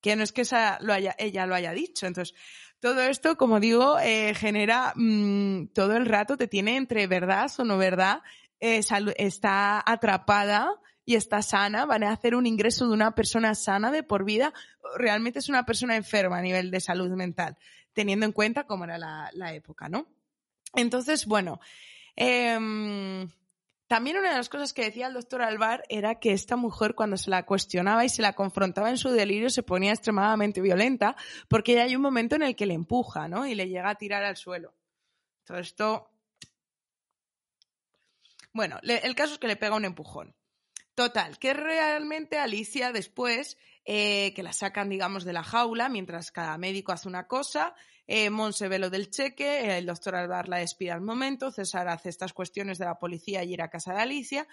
que 0.00 0.16
no 0.16 0.24
es 0.24 0.32
que 0.32 0.40
esa 0.40 0.78
haya, 0.92 1.14
ella 1.18 1.46
lo 1.46 1.54
haya 1.54 1.72
dicho. 1.72 2.06
Entonces, 2.06 2.34
todo 2.82 3.00
esto, 3.02 3.36
como 3.36 3.60
digo, 3.60 4.00
eh, 4.00 4.34
genera 4.34 4.92
mm, 4.96 5.68
todo 5.68 5.96
el 5.96 6.04
rato, 6.04 6.36
te 6.36 6.48
tiene 6.48 6.76
entre 6.76 7.06
verdad 7.06 7.48
o 7.58 7.64
no 7.64 7.78
verdad, 7.78 8.22
eh, 8.58 8.80
está 9.18 9.80
atrapada 9.86 10.74
y 11.04 11.14
está 11.14 11.42
sana, 11.42 11.86
van 11.86 12.02
a 12.02 12.10
hacer 12.10 12.34
un 12.34 12.44
ingreso 12.44 12.88
de 12.88 12.92
una 12.92 13.14
persona 13.14 13.54
sana 13.54 13.92
de 13.92 14.02
por 14.02 14.24
vida, 14.24 14.52
realmente 14.96 15.38
es 15.38 15.48
una 15.48 15.64
persona 15.64 15.94
enferma 15.94 16.38
a 16.38 16.42
nivel 16.42 16.72
de 16.72 16.80
salud 16.80 17.08
mental, 17.10 17.56
teniendo 17.92 18.26
en 18.26 18.32
cuenta 18.32 18.66
cómo 18.66 18.82
era 18.82 18.98
la, 18.98 19.54
época, 19.54 19.88
¿no? 19.88 20.08
Entonces, 20.74 21.26
bueno, 21.26 21.60
eh, 22.16 22.58
también 23.92 24.16
una 24.16 24.30
de 24.30 24.36
las 24.36 24.48
cosas 24.48 24.72
que 24.72 24.84
decía 24.84 25.06
el 25.06 25.12
doctor 25.12 25.42
Alvar 25.42 25.84
era 25.90 26.18
que 26.18 26.32
esta 26.32 26.56
mujer 26.56 26.94
cuando 26.94 27.18
se 27.18 27.28
la 27.28 27.44
cuestionaba 27.44 28.06
y 28.06 28.08
se 28.08 28.22
la 28.22 28.32
confrontaba 28.32 28.88
en 28.88 28.96
su 28.96 29.10
delirio 29.10 29.50
se 29.50 29.62
ponía 29.62 29.92
extremadamente 29.92 30.62
violenta 30.62 31.14
porque 31.46 31.78
hay 31.78 31.94
un 31.94 32.00
momento 32.00 32.36
en 32.36 32.42
el 32.42 32.56
que 32.56 32.64
le 32.64 32.72
empuja, 32.72 33.28
¿no? 33.28 33.46
Y 33.46 33.54
le 33.54 33.68
llega 33.68 33.90
a 33.90 33.96
tirar 33.96 34.24
al 34.24 34.38
suelo. 34.38 34.74
Todo 35.44 35.58
esto... 35.58 36.10
Bueno, 38.54 38.78
el 38.82 39.14
caso 39.14 39.34
es 39.34 39.38
que 39.38 39.46
le 39.46 39.56
pega 39.56 39.76
un 39.76 39.84
empujón. 39.84 40.34
Total, 40.94 41.38
que 41.38 41.52
realmente 41.52 42.38
Alicia 42.38 42.92
después, 42.92 43.58
eh, 43.84 44.32
que 44.32 44.42
la 44.42 44.54
sacan, 44.54 44.88
digamos, 44.88 45.24
de 45.24 45.34
la 45.34 45.42
jaula, 45.42 45.90
mientras 45.90 46.32
cada 46.32 46.56
médico 46.56 46.92
hace 46.92 47.08
una 47.08 47.26
cosa, 47.26 47.74
eh, 48.06 48.30
Monse 48.30 48.68
ve 48.68 48.78
lo 48.78 48.90
del 48.90 49.10
cheque, 49.10 49.78
el 49.78 49.86
doctor 49.86 50.14
Alvar 50.14 50.48
la 50.48 50.58
despide 50.58 50.90
al 50.90 51.00
momento, 51.00 51.50
César 51.50 51.88
hace 51.88 52.08
estas 52.08 52.32
cuestiones 52.32 52.78
de 52.78 52.84
la 52.84 52.98
policía 52.98 53.44
y 53.44 53.52
ir 53.52 53.62
a 53.62 53.70
casa 53.70 53.94
de 53.94 54.00
Alicia, 54.00 54.48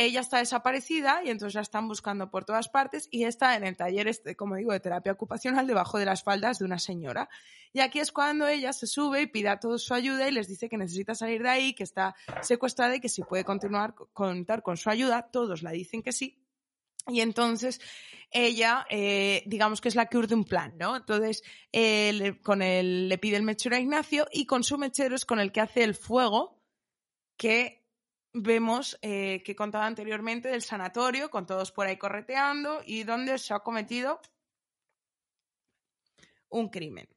ella 0.00 0.20
está 0.20 0.38
desaparecida 0.38 1.22
y 1.24 1.30
entonces 1.30 1.56
la 1.56 1.62
están 1.62 1.88
buscando 1.88 2.30
por 2.30 2.44
todas 2.44 2.68
partes 2.68 3.08
y 3.10 3.24
está 3.24 3.56
en 3.56 3.64
el 3.64 3.76
taller, 3.76 4.06
este, 4.06 4.36
como 4.36 4.54
digo, 4.54 4.72
de 4.72 4.78
terapia 4.78 5.10
ocupacional 5.10 5.66
debajo 5.66 5.98
de 5.98 6.04
las 6.04 6.22
faldas 6.22 6.60
de 6.60 6.64
una 6.64 6.78
señora. 6.78 7.28
Y 7.72 7.80
aquí 7.80 7.98
es 7.98 8.12
cuando 8.12 8.46
ella 8.46 8.72
se 8.72 8.86
sube 8.86 9.22
y 9.22 9.26
pide 9.26 9.48
a 9.48 9.58
todos 9.58 9.82
su 9.82 9.94
ayuda 9.94 10.28
y 10.28 10.32
les 10.32 10.46
dice 10.46 10.68
que 10.68 10.78
necesita 10.78 11.16
salir 11.16 11.42
de 11.42 11.48
ahí, 11.48 11.74
que 11.74 11.82
está 11.82 12.14
secuestrada 12.42 12.94
y 12.94 13.00
que 13.00 13.08
si 13.08 13.22
puede 13.22 13.44
continuar 13.44 13.96
contar 14.12 14.62
con 14.62 14.76
su 14.76 14.88
ayuda, 14.88 15.30
todos 15.32 15.64
la 15.64 15.72
dicen 15.72 16.02
que 16.02 16.12
sí. 16.12 16.38
Y 17.08 17.20
entonces 17.20 17.80
ella, 18.30 18.86
eh, 18.90 19.42
digamos 19.46 19.80
que 19.80 19.88
es 19.88 19.94
la 19.94 20.06
que 20.06 20.18
urde 20.18 20.34
un 20.34 20.44
plan, 20.44 20.74
¿no? 20.78 20.96
Entonces, 20.96 21.42
con 22.42 22.62
el, 22.62 23.08
le 23.08 23.18
pide 23.18 23.36
el 23.36 23.42
mechero 23.42 23.76
a 23.76 23.80
Ignacio 23.80 24.28
y 24.30 24.46
con 24.46 24.62
su 24.62 24.78
mechero 24.78 25.16
es 25.16 25.24
con 25.24 25.40
el 25.40 25.50
que 25.50 25.60
hace 25.60 25.82
el 25.82 25.94
fuego 25.94 26.62
que 27.36 27.78
vemos 28.32 28.98
eh, 29.02 29.42
que 29.44 29.56
contaba 29.56 29.86
anteriormente 29.86 30.48
del 30.48 30.62
sanatorio, 30.62 31.30
con 31.30 31.46
todos 31.46 31.72
por 31.72 31.86
ahí 31.86 31.96
correteando 31.96 32.82
y 32.84 33.04
donde 33.04 33.38
se 33.38 33.54
ha 33.54 33.60
cometido 33.60 34.20
un 36.50 36.68
crimen. 36.68 37.08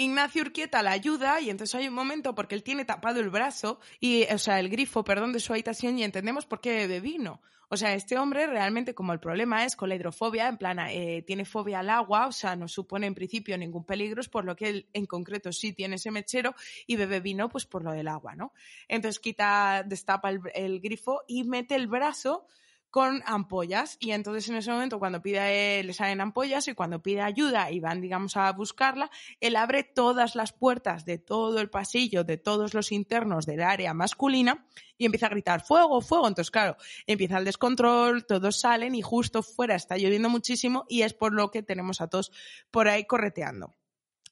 Ignacio 0.00 0.40
Urquieta 0.40 0.82
la 0.82 0.92
ayuda 0.92 1.42
y 1.42 1.50
entonces 1.50 1.74
hay 1.74 1.88
un 1.88 1.94
momento 1.94 2.34
porque 2.34 2.54
él 2.54 2.62
tiene 2.62 2.86
tapado 2.86 3.20
el 3.20 3.28
brazo 3.28 3.80
y, 4.00 4.24
o 4.32 4.38
sea, 4.38 4.58
el 4.58 4.70
grifo, 4.70 5.04
perdón, 5.04 5.34
de 5.34 5.40
su 5.40 5.52
habitación 5.52 5.98
y 5.98 6.04
entendemos 6.04 6.46
por 6.46 6.62
qué 6.62 6.72
bebe 6.72 7.00
vino. 7.00 7.42
O 7.68 7.76
sea, 7.76 7.92
este 7.92 8.16
hombre 8.18 8.46
realmente 8.46 8.94
como 8.94 9.12
el 9.12 9.20
problema 9.20 9.66
es 9.66 9.76
con 9.76 9.90
la 9.90 9.96
hidrofobia, 9.96 10.48
en 10.48 10.56
plan, 10.56 10.78
eh, 10.88 11.22
tiene 11.26 11.44
fobia 11.44 11.80
al 11.80 11.90
agua, 11.90 12.28
o 12.28 12.32
sea, 12.32 12.56
no 12.56 12.66
supone 12.66 13.06
en 13.06 13.14
principio 13.14 13.58
ningún 13.58 13.84
peligro, 13.84 14.22
por 14.32 14.46
lo 14.46 14.56
que 14.56 14.68
él 14.70 14.86
en 14.94 15.04
concreto 15.04 15.52
sí 15.52 15.74
tiene 15.74 15.96
ese 15.96 16.10
mechero 16.10 16.54
y 16.86 16.96
bebe 16.96 17.20
vino 17.20 17.50
pues 17.50 17.66
por 17.66 17.84
lo 17.84 17.92
del 17.92 18.08
agua, 18.08 18.34
¿no? 18.34 18.54
Entonces 18.88 19.20
quita, 19.20 19.84
destapa 19.86 20.30
el 20.30 20.80
grifo 20.80 21.24
y 21.28 21.44
mete 21.44 21.74
el 21.74 21.88
brazo 21.88 22.46
con 22.90 23.22
ampollas. 23.26 23.96
Y 24.00 24.12
entonces 24.12 24.48
en 24.48 24.56
ese 24.56 24.70
momento 24.70 24.98
cuando 24.98 25.22
pide 25.22 25.82
le 25.82 25.92
salen 25.92 26.20
ampollas 26.20 26.68
y 26.68 26.74
cuando 26.74 27.02
pide 27.02 27.20
ayuda 27.20 27.70
y 27.70 27.80
van 27.80 28.00
digamos 28.00 28.36
a 28.36 28.50
buscarla 28.52 29.10
él 29.40 29.56
abre 29.56 29.84
todas 29.84 30.34
las 30.34 30.52
puertas 30.52 31.04
de 31.04 31.18
todo 31.18 31.60
el 31.60 31.70
pasillo 31.70 32.24
de 32.24 32.36
todos 32.36 32.74
los 32.74 32.92
internos 32.92 33.46
del 33.46 33.62
área 33.62 33.94
masculina 33.94 34.66
y 34.98 35.06
empieza 35.06 35.26
a 35.26 35.30
gritar 35.30 35.62
fuego 35.62 36.00
fuego 36.00 36.28
entonces 36.28 36.50
claro 36.50 36.76
empieza 37.06 37.38
el 37.38 37.44
descontrol 37.44 38.26
todos 38.26 38.60
salen 38.60 38.94
y 38.94 39.02
justo 39.02 39.42
fuera 39.42 39.74
está 39.74 39.96
lloviendo 39.96 40.28
muchísimo 40.28 40.84
y 40.88 41.02
es 41.02 41.14
por 41.14 41.32
lo 41.32 41.50
que 41.50 41.62
tenemos 41.62 42.00
a 42.00 42.08
todos 42.08 42.32
por 42.70 42.88
ahí 42.88 43.04
correteando. 43.04 43.76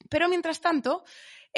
Pero 0.08 0.28
mientras 0.28 0.60
tanto 0.60 1.04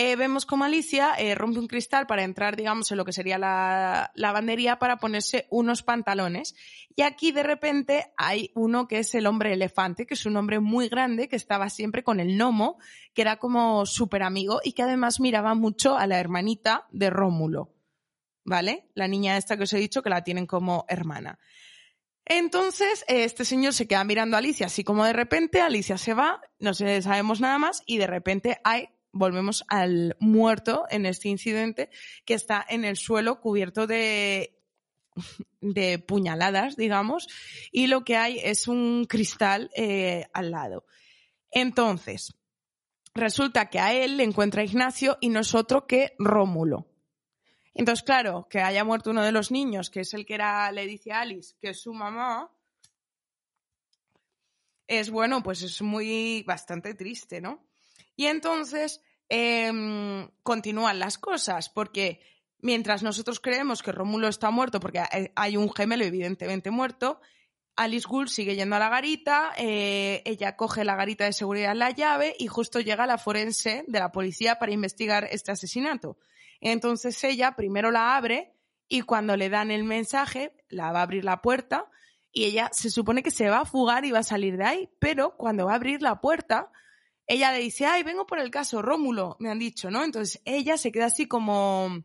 eh, 0.03 0.17
vemos 0.17 0.47
como 0.47 0.65
Alicia 0.65 1.13
eh, 1.19 1.35
rompe 1.35 1.59
un 1.59 1.67
cristal 1.67 2.07
para 2.07 2.25
entrar, 2.25 2.57
digamos, 2.57 2.91
en 2.91 2.97
lo 2.97 3.05
que 3.05 3.13
sería 3.13 3.37
la 3.37 4.11
lavandería 4.15 4.79
para 4.79 4.97
ponerse 4.97 5.47
unos 5.51 5.83
pantalones. 5.83 6.55
Y 6.97 7.03
aquí 7.03 7.33
de 7.33 7.43
repente 7.43 8.11
hay 8.17 8.51
uno 8.55 8.89
que 8.89 9.01
es 9.01 9.15
el 9.15 9.27
hombre 9.27 9.53
elefante, 9.53 10.07
que 10.07 10.15
es 10.15 10.25
un 10.25 10.39
hombre 10.39 10.59
muy 10.59 10.89
grande 10.89 11.29
que 11.29 11.37
estaba 11.37 11.69
siempre 11.69 12.03
con 12.03 12.19
el 12.19 12.39
gnomo, 12.39 12.79
que 13.13 13.21
era 13.21 13.37
como 13.37 13.85
súper 13.85 14.23
amigo 14.23 14.63
y 14.65 14.73
que 14.73 14.85
además 14.85 15.21
miraba 15.21 15.55
mucho 15.55 15.99
a 15.99 16.07
la 16.07 16.19
hermanita 16.19 16.87
de 16.91 17.11
Rómulo. 17.11 17.75
¿Vale? 18.43 18.89
La 18.95 19.07
niña 19.07 19.37
esta 19.37 19.59
que 19.59 19.65
os 19.65 19.73
he 19.75 19.79
dicho 19.79 20.03
que 20.03 20.09
la 20.09 20.25
tienen 20.25 20.47
como 20.47 20.87
hermana. 20.89 21.39
Entonces, 22.25 23.05
este 23.07 23.45
señor 23.45 23.75
se 23.75 23.87
queda 23.87 24.03
mirando 24.05 24.39
a 24.39 24.39
Alicia, 24.39 24.65
así 24.65 24.83
como 24.83 25.05
de 25.05 25.13
repente 25.13 25.61
Alicia 25.61 25.99
se 25.99 26.15
va, 26.15 26.41
no 26.59 26.73
sabemos 26.73 27.43
nada 27.43 27.59
más, 27.59 27.83
y 27.85 27.99
de 27.99 28.07
repente 28.07 28.61
hay 28.65 28.89
volvemos 29.13 29.65
al 29.69 30.17
muerto 30.21 30.85
en 30.91 31.07
este 31.07 31.29
incidente 31.29 31.91
que 32.25 32.35
está 32.35 32.65
en 32.69 32.85
el 32.85 32.97
suelo 32.97 33.41
cubierto 33.41 33.87
de 33.87 34.57
de 35.61 35.99
puñaladas, 35.99 36.77
digamos, 36.77 37.29
y 37.73 37.87
lo 37.87 38.05
que 38.05 38.17
hay 38.17 38.39
es 38.39 38.69
un 38.69 39.07
cristal 39.07 39.71
eh, 39.75 40.27
al 40.33 40.51
lado. 40.51 40.85
Entonces, 41.51 42.35
resulta 43.15 43.69
que 43.69 43.81
a 43.81 43.93
él 43.93 44.17
le 44.17 44.25
encuentra 44.25 44.65
Ignacio 44.65 45.19
y 45.21 45.29
no 45.29 45.41
es 45.41 45.55
otro 45.55 45.87
que 45.87 46.15
Rómulo. 46.19 46.87
Entonces, 47.75 48.03
claro, 48.03 48.47
que 48.49 48.61
haya 48.61 48.85
muerto 48.85 49.11
uno 49.11 49.23
de 49.23 49.33
los 49.33 49.51
niños, 49.51 49.91
que 49.91 50.01
es 50.01 50.15
el 50.15 50.27
que 50.27 50.35
era, 50.35 50.71
le 50.73 50.87
dice 50.87 51.13
a 51.13 51.21
Alice, 51.21 51.55
que 51.61 51.71
es 51.71 51.81
su 51.81 51.93
mamá, 51.93 52.51
es 54.87 55.11
bueno, 55.11 55.43
pues 55.43 55.63
es 55.63 55.81
muy 55.83 56.43
bastante 56.43 56.95
triste, 56.95 57.41
¿no? 57.41 57.70
Y 58.21 58.27
entonces 58.27 59.03
em, 59.31 60.29
continúan 60.43 60.99
las 60.99 61.17
cosas, 61.17 61.71
porque 61.71 62.21
mientras 62.59 63.03
nosotros 63.03 63.41
creemos 63.41 63.83
que 63.83 63.93
Rómulo 63.93 64.29
está 64.29 64.51
muerto, 64.51 64.79
porque 64.79 65.03
hay 65.35 65.57
un 65.57 65.73
gemelo 65.73 66.05
evidentemente 66.05 66.71
muerto, 66.71 67.23
Alice 67.77 68.07
Gould 68.07 68.29
sigue 68.29 68.57
yendo 68.57 68.77
a 68.77 68.79
la 68.79 68.91
garita, 68.91 69.53
eh, 69.57 70.21
ella 70.27 70.55
coge 70.55 70.85
la 70.85 70.97
garita 70.97 71.25
de 71.25 71.33
seguridad, 71.33 71.75
la 71.75 71.93
llave, 71.93 72.37
y 72.39 72.47
justo 72.47 72.81
llega 72.81 73.07
la 73.07 73.17
forense 73.17 73.85
de 73.89 73.99
la 73.99 74.13
policía 74.13 74.59
para 74.59 74.73
investigar 74.73 75.27
este 75.31 75.53
asesinato. 75.53 76.19
Entonces 76.61 77.25
ella 77.25 77.57
primero 77.57 77.91
la 77.91 78.19
abre 78.19 78.53
y 78.87 79.01
cuando 79.01 79.35
le 79.35 79.49
dan 79.49 79.71
el 79.71 79.85
mensaje, 79.85 80.53
la 80.69 80.93
va 80.93 80.99
a 80.99 81.05
abrir 81.05 81.25
la 81.25 81.41
puerta 81.41 81.87
y 82.33 82.45
ella 82.45 82.69
se 82.71 82.91
supone 82.91 83.23
que 83.23 83.31
se 83.31 83.49
va 83.49 83.61
a 83.61 83.65
fugar 83.65 84.05
y 84.05 84.11
va 84.11 84.19
a 84.19 84.25
salir 84.25 84.59
de 84.59 84.65
ahí, 84.65 84.91
pero 84.99 85.39
cuando 85.39 85.65
va 85.65 85.73
a 85.73 85.77
abrir 85.77 86.03
la 86.03 86.21
puerta, 86.21 86.71
ella 87.31 87.53
le 87.53 87.61
dice, 87.61 87.87
ay, 87.87 88.03
vengo 88.03 88.27
por 88.27 88.41
el 88.41 88.51
caso, 88.51 88.83
Rómulo, 88.83 89.37
me 89.39 89.51
han 89.51 89.59
dicho, 89.61 89.89
¿no? 89.89 90.03
Entonces 90.03 90.43
ella 90.45 90.77
se 90.77 90.91
queda 90.91 91.07
así 91.07 91.29
como 91.29 92.03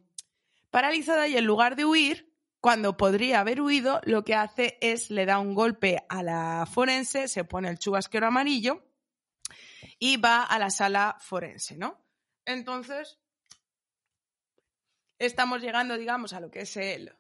paralizada 0.70 1.28
y 1.28 1.36
en 1.36 1.46
lugar 1.46 1.76
de 1.76 1.84
huir, 1.84 2.32
cuando 2.60 2.96
podría 2.96 3.40
haber 3.40 3.60
huido, 3.60 4.02
lo 4.04 4.24
que 4.24 4.36
hace 4.36 4.78
es 4.82 5.10
le 5.10 5.26
da 5.26 5.40
un 5.40 5.56
golpe 5.56 6.06
a 6.10 6.22
la 6.22 6.68
forense, 6.72 7.28
se 7.28 7.44
pone 7.44 7.70
el 7.70 7.80
chubasquero 7.80 8.28
amarillo 8.28 8.86
y 9.98 10.18
va 10.18 10.44
a 10.44 10.60
la 10.60 10.70
sala 10.70 11.18
forense, 11.20 11.76
¿no? 11.76 12.06
Entonces, 12.46 13.18
estamos 15.18 15.60
llegando, 15.60 15.98
digamos, 15.98 16.34
a 16.34 16.40
lo 16.40 16.52
que 16.52 16.62
es 16.62 16.78
el 16.78 17.12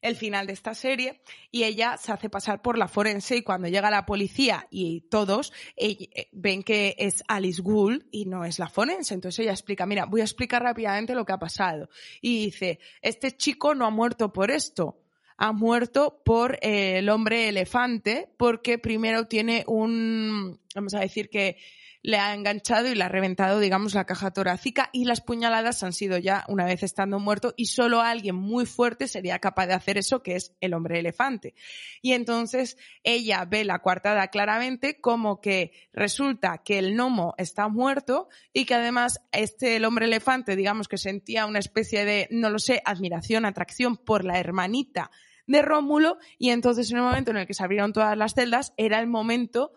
el 0.00 0.16
final 0.16 0.46
de 0.46 0.52
esta 0.52 0.74
serie 0.74 1.20
y 1.50 1.64
ella 1.64 1.96
se 1.96 2.12
hace 2.12 2.30
pasar 2.30 2.62
por 2.62 2.78
la 2.78 2.88
forense 2.88 3.36
y 3.36 3.42
cuando 3.42 3.68
llega 3.68 3.90
la 3.90 4.06
policía 4.06 4.66
y 4.70 5.02
todos 5.02 5.52
eh, 5.76 6.28
ven 6.32 6.62
que 6.62 6.94
es 6.98 7.24
Alice 7.28 7.60
Gould 7.62 8.04
y 8.10 8.26
no 8.26 8.44
es 8.44 8.58
la 8.58 8.68
forense. 8.68 9.14
Entonces 9.14 9.40
ella 9.40 9.52
explica, 9.52 9.86
mira, 9.86 10.06
voy 10.06 10.20
a 10.20 10.24
explicar 10.24 10.62
rápidamente 10.62 11.14
lo 11.14 11.24
que 11.24 11.32
ha 11.32 11.38
pasado. 11.38 11.88
Y 12.20 12.46
dice, 12.46 12.78
este 13.02 13.36
chico 13.36 13.74
no 13.74 13.86
ha 13.86 13.90
muerto 13.90 14.32
por 14.32 14.50
esto 14.50 14.98
ha 15.40 15.52
muerto 15.52 16.20
por 16.24 16.58
eh, 16.62 16.98
el 16.98 17.08
hombre 17.08 17.48
elefante 17.48 18.28
porque 18.36 18.76
primero 18.76 19.28
tiene 19.28 19.62
un, 19.68 20.60
vamos 20.74 20.94
a 20.94 21.00
decir 21.00 21.30
que 21.30 21.56
le 22.02 22.18
ha 22.18 22.34
enganchado 22.34 22.88
y 22.88 22.94
le 22.94 23.04
ha 23.04 23.08
reventado, 23.08 23.58
digamos, 23.58 23.94
la 23.94 24.04
caja 24.04 24.30
torácica 24.30 24.90
y 24.92 25.04
las 25.04 25.20
puñaladas 25.20 25.82
han 25.82 25.92
sido 25.92 26.18
ya 26.18 26.44
una 26.48 26.64
vez 26.64 26.82
estando 26.82 27.18
muerto 27.18 27.54
y 27.56 27.66
solo 27.66 28.00
alguien 28.00 28.36
muy 28.36 28.66
fuerte 28.66 29.08
sería 29.08 29.38
capaz 29.38 29.66
de 29.66 29.74
hacer 29.74 29.98
eso, 29.98 30.22
que 30.22 30.36
es 30.36 30.54
el 30.60 30.74
hombre 30.74 31.00
elefante. 31.00 31.54
Y 32.00 32.12
entonces 32.12 32.76
ella 33.02 33.44
ve 33.44 33.64
la 33.64 33.80
coartada 33.80 34.28
claramente 34.28 35.00
como 35.00 35.40
que 35.40 35.72
resulta 35.92 36.62
que 36.64 36.78
el 36.78 36.94
gnomo 36.94 37.34
está 37.36 37.68
muerto 37.68 38.28
y 38.52 38.64
que 38.64 38.74
además 38.74 39.20
este, 39.32 39.84
hombre 39.84 40.06
elefante, 40.06 40.56
digamos 40.56 40.88
que 40.88 40.98
sentía 40.98 41.46
una 41.46 41.58
especie 41.58 42.04
de, 42.04 42.28
no 42.30 42.50
lo 42.50 42.58
sé, 42.58 42.82
admiración, 42.84 43.44
atracción 43.44 43.96
por 43.96 44.24
la 44.24 44.38
hermanita 44.38 45.10
de 45.46 45.62
Rómulo 45.62 46.18
y 46.38 46.50
entonces 46.50 46.90
en 46.90 46.98
el 46.98 47.02
momento 47.02 47.30
en 47.30 47.38
el 47.38 47.46
que 47.46 47.54
se 47.54 47.64
abrieron 47.64 47.92
todas 47.92 48.16
las 48.16 48.34
celdas 48.34 48.74
era 48.76 49.00
el 49.00 49.06
momento 49.06 49.72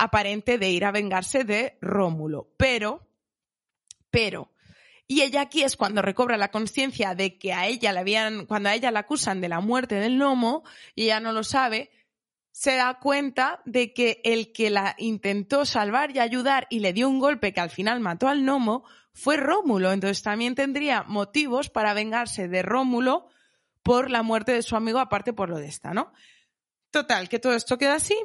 aparente 0.00 0.56
de 0.56 0.70
ir 0.70 0.86
a 0.86 0.92
vengarse 0.92 1.44
de 1.44 1.76
Rómulo. 1.82 2.48
Pero, 2.56 3.06
pero, 4.10 4.50
y 5.06 5.20
ella 5.20 5.42
aquí 5.42 5.62
es 5.62 5.76
cuando 5.76 6.00
recobra 6.00 6.38
la 6.38 6.50
conciencia 6.50 7.14
de 7.14 7.36
que 7.36 7.52
a 7.52 7.66
ella 7.66 7.92
le 7.92 8.00
habían, 8.00 8.46
cuando 8.46 8.70
a 8.70 8.74
ella 8.74 8.90
la 8.90 9.00
acusan 9.00 9.42
de 9.42 9.50
la 9.50 9.60
muerte 9.60 9.96
del 9.96 10.16
gnomo, 10.16 10.64
y 10.94 11.04
ella 11.04 11.20
no 11.20 11.32
lo 11.32 11.44
sabe, 11.44 11.90
se 12.50 12.76
da 12.76 12.98
cuenta 12.98 13.60
de 13.66 13.92
que 13.92 14.22
el 14.24 14.52
que 14.52 14.70
la 14.70 14.94
intentó 14.96 15.66
salvar 15.66 16.16
y 16.16 16.18
ayudar 16.18 16.66
y 16.70 16.80
le 16.80 16.94
dio 16.94 17.06
un 17.06 17.18
golpe 17.18 17.52
que 17.52 17.60
al 17.60 17.70
final 17.70 18.00
mató 18.00 18.26
al 18.26 18.42
gnomo 18.42 18.84
fue 19.12 19.36
Rómulo. 19.36 19.92
Entonces 19.92 20.22
también 20.22 20.54
tendría 20.54 21.02
motivos 21.02 21.68
para 21.68 21.92
vengarse 21.92 22.48
de 22.48 22.62
Rómulo 22.62 23.28
por 23.82 24.10
la 24.10 24.22
muerte 24.22 24.52
de 24.52 24.62
su 24.62 24.76
amigo, 24.76 24.98
aparte 24.98 25.34
por 25.34 25.50
lo 25.50 25.58
de 25.58 25.66
esta, 25.66 25.92
¿no? 25.92 26.12
Total, 26.90 27.28
que 27.28 27.38
todo 27.38 27.54
esto 27.54 27.76
queda 27.76 27.96
así 27.96 28.16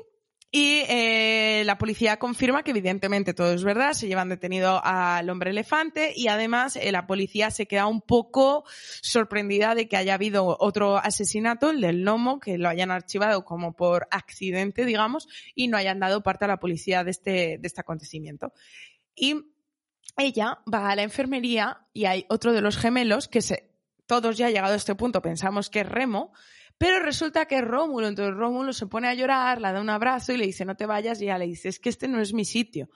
Y 0.58 0.86
eh, 0.88 1.64
la 1.66 1.78
policía 1.78 2.16
confirma 2.16 2.64
que 2.64 2.72
evidentemente 2.72 3.34
todo 3.34 3.52
es 3.52 3.66
verdad, 3.66 3.92
se 3.92 4.08
llevan 4.08 4.30
detenido 4.30 4.80
al 4.86 5.30
hombre 5.30 5.50
elefante 5.50 6.14
y 6.16 6.30
además 6.30 6.78
eh, 6.78 6.94
la 6.94 7.08
policía 7.08 7.52
se 7.52 7.66
queda 7.66 7.88
un 7.88 8.00
poco 8.00 8.64
sorprendida 9.02 9.76
de 9.76 9.90
que 9.90 9.98
haya 9.98 10.14
habido 10.14 10.56
otro 10.62 10.96
asesinato, 10.96 11.72
el 11.72 11.82
del 11.82 12.06
Nomo, 12.06 12.40
que 12.40 12.58
lo 12.58 12.70
hayan 12.70 12.90
archivado 12.90 13.44
como 13.44 13.76
por 13.76 14.08
accidente, 14.12 14.86
digamos, 14.86 15.28
y 15.56 15.68
no 15.68 15.76
hayan 15.76 16.00
dado 16.00 16.24
parte 16.24 16.46
a 16.46 16.48
la 16.48 16.62
policía 16.62 17.04
de 17.04 17.12
este, 17.12 17.58
de 17.60 17.68
este 17.68 17.82
acontecimiento. 17.82 18.54
Y 19.14 19.36
ella 20.16 20.60
va 20.74 20.90
a 20.90 20.96
la 20.96 21.04
enfermería 21.04 21.86
y 21.92 22.06
hay 22.06 22.26
otro 22.30 22.54
de 22.54 22.62
los 22.62 22.78
gemelos 22.78 23.28
que 23.28 23.42
se, 23.42 23.74
todos 24.06 24.38
ya 24.38 24.50
llegado 24.50 24.72
a 24.72 24.78
este 24.78 24.96
punto 24.96 25.22
pensamos 25.22 25.70
que 25.70 25.82
es 25.82 25.90
Remo, 25.90 26.32
pero 26.78 27.00
resulta 27.00 27.46
que 27.46 27.62
Rómulo, 27.62 28.08
entonces 28.08 28.36
Rómulo 28.36 28.74
se 28.74 28.88
pone 28.88 29.08
a 29.08 29.14
llorar, 29.14 29.62
le 29.62 29.72
da 29.72 29.82
un 29.82 29.90
abrazo 29.90 30.34
y 30.34 30.38
le 30.38 30.46
dice 30.46 30.66
no 30.66 30.76
te 30.76 30.86
vayas 30.86 31.22
y 31.22 31.26
ella 31.26 31.38
le 31.38 31.48
dice 31.48 31.70
es 31.70 31.80
que 31.80 31.90
este 31.90 32.08
no 32.08 32.20
es 32.20 32.34
mi 32.34 32.46
sitio. 32.46 32.90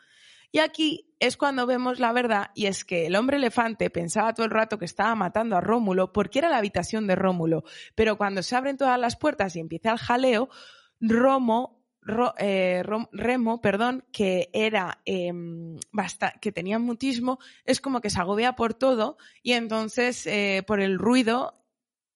Y 0.51 0.59
aquí 0.59 1.13
es 1.19 1.37
cuando 1.37 1.67
vemos 1.67 1.99
la 1.99 2.11
verdad 2.11 2.49
y 2.55 2.65
es 2.65 2.83
que 2.83 3.05
el 3.05 3.15
hombre 3.15 3.37
elefante 3.37 3.91
pensaba 3.91 4.33
todo 4.33 4.45
el 4.45 4.51
rato 4.51 4.79
que 4.79 4.85
estaba 4.85 5.13
matando 5.13 5.55
a 5.55 5.61
Rómulo 5.61 6.11
porque 6.11 6.39
era 6.39 6.49
la 6.49 6.57
habitación 6.57 7.05
de 7.05 7.15
Rómulo, 7.15 7.63
pero 7.93 8.17
cuando 8.17 8.41
se 8.41 8.55
abren 8.55 8.77
todas 8.77 8.99
las 8.99 9.15
puertas 9.15 9.55
y 9.55 9.59
empieza 9.59 9.91
el 9.91 9.99
jaleo, 9.99 10.49
Romo 10.99 11.79
eh, 12.39 12.83
Remo, 13.11 13.61
perdón, 13.61 14.05
que 14.11 14.49
era 14.53 14.99
em, 15.05 15.77
que 16.41 16.51
tenía 16.51 16.79
mutismo, 16.79 17.39
es 17.65 17.81
como 17.81 18.01
que 18.01 18.09
se 18.09 18.19
agobia 18.19 18.53
por 18.53 18.73
todo 18.73 19.17
y 19.43 19.53
entonces 19.53 20.25
eh, 20.25 20.63
por 20.65 20.79
el 20.79 20.97
ruido 20.97 21.59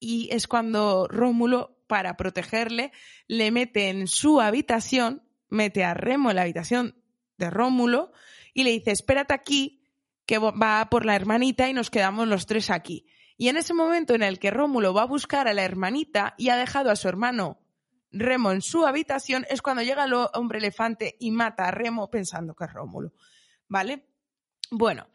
y 0.04 0.28
es 0.30 0.46
cuando 0.46 1.08
Rómulo, 1.08 1.78
para 1.86 2.16
protegerle, 2.16 2.92
le 3.26 3.50
mete 3.50 3.88
en 3.88 4.06
su 4.06 4.40
habitación, 4.40 5.22
mete 5.48 5.82
a 5.82 5.94
Remo 5.94 6.30
en 6.30 6.36
la 6.36 6.42
habitación 6.42 7.02
de 7.38 7.48
Rómulo 7.48 8.12
y 8.52 8.64
le 8.64 8.70
dice, 8.70 8.90
espérate 8.90 9.32
aquí, 9.32 9.82
que 10.26 10.38
va 10.38 10.88
por 10.90 11.06
la 11.06 11.16
hermanita 11.16 11.68
y 11.68 11.72
nos 11.72 11.90
quedamos 11.90 12.28
los 12.28 12.46
tres 12.46 12.68
aquí. 12.70 13.06
Y 13.38 13.48
en 13.48 13.56
ese 13.56 13.72
momento 13.72 14.14
en 14.14 14.22
el 14.22 14.38
que 14.38 14.50
Rómulo 14.50 14.92
va 14.92 15.02
a 15.02 15.06
buscar 15.06 15.48
a 15.48 15.54
la 15.54 15.64
hermanita 15.64 16.34
y 16.36 16.50
ha 16.50 16.56
dejado 16.56 16.90
a 16.90 16.96
su 16.96 17.08
hermano 17.08 17.60
Remo 18.10 18.52
en 18.52 18.60
su 18.60 18.86
habitación, 18.86 19.46
es 19.48 19.62
cuando 19.62 19.82
llega 19.82 20.04
el 20.04 20.14
hombre 20.34 20.58
elefante 20.58 21.16
y 21.18 21.30
mata 21.30 21.66
a 21.66 21.70
Remo 21.70 22.10
pensando 22.10 22.54
que 22.54 22.64
es 22.64 22.72
Rómulo. 22.72 23.12
¿Vale? 23.68 24.06
Bueno, 24.70 25.08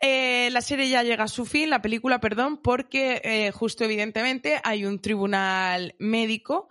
eh, 0.00 0.48
la 0.52 0.60
serie 0.60 0.88
ya 0.88 1.02
llega 1.02 1.24
a 1.24 1.28
su 1.28 1.46
fin, 1.46 1.70
la 1.70 1.82
película, 1.82 2.20
perdón, 2.20 2.58
porque 2.58 3.20
eh, 3.24 3.50
justo 3.50 3.84
evidentemente 3.84 4.60
hay 4.62 4.84
un 4.84 5.00
tribunal 5.00 5.94
médico 5.98 6.68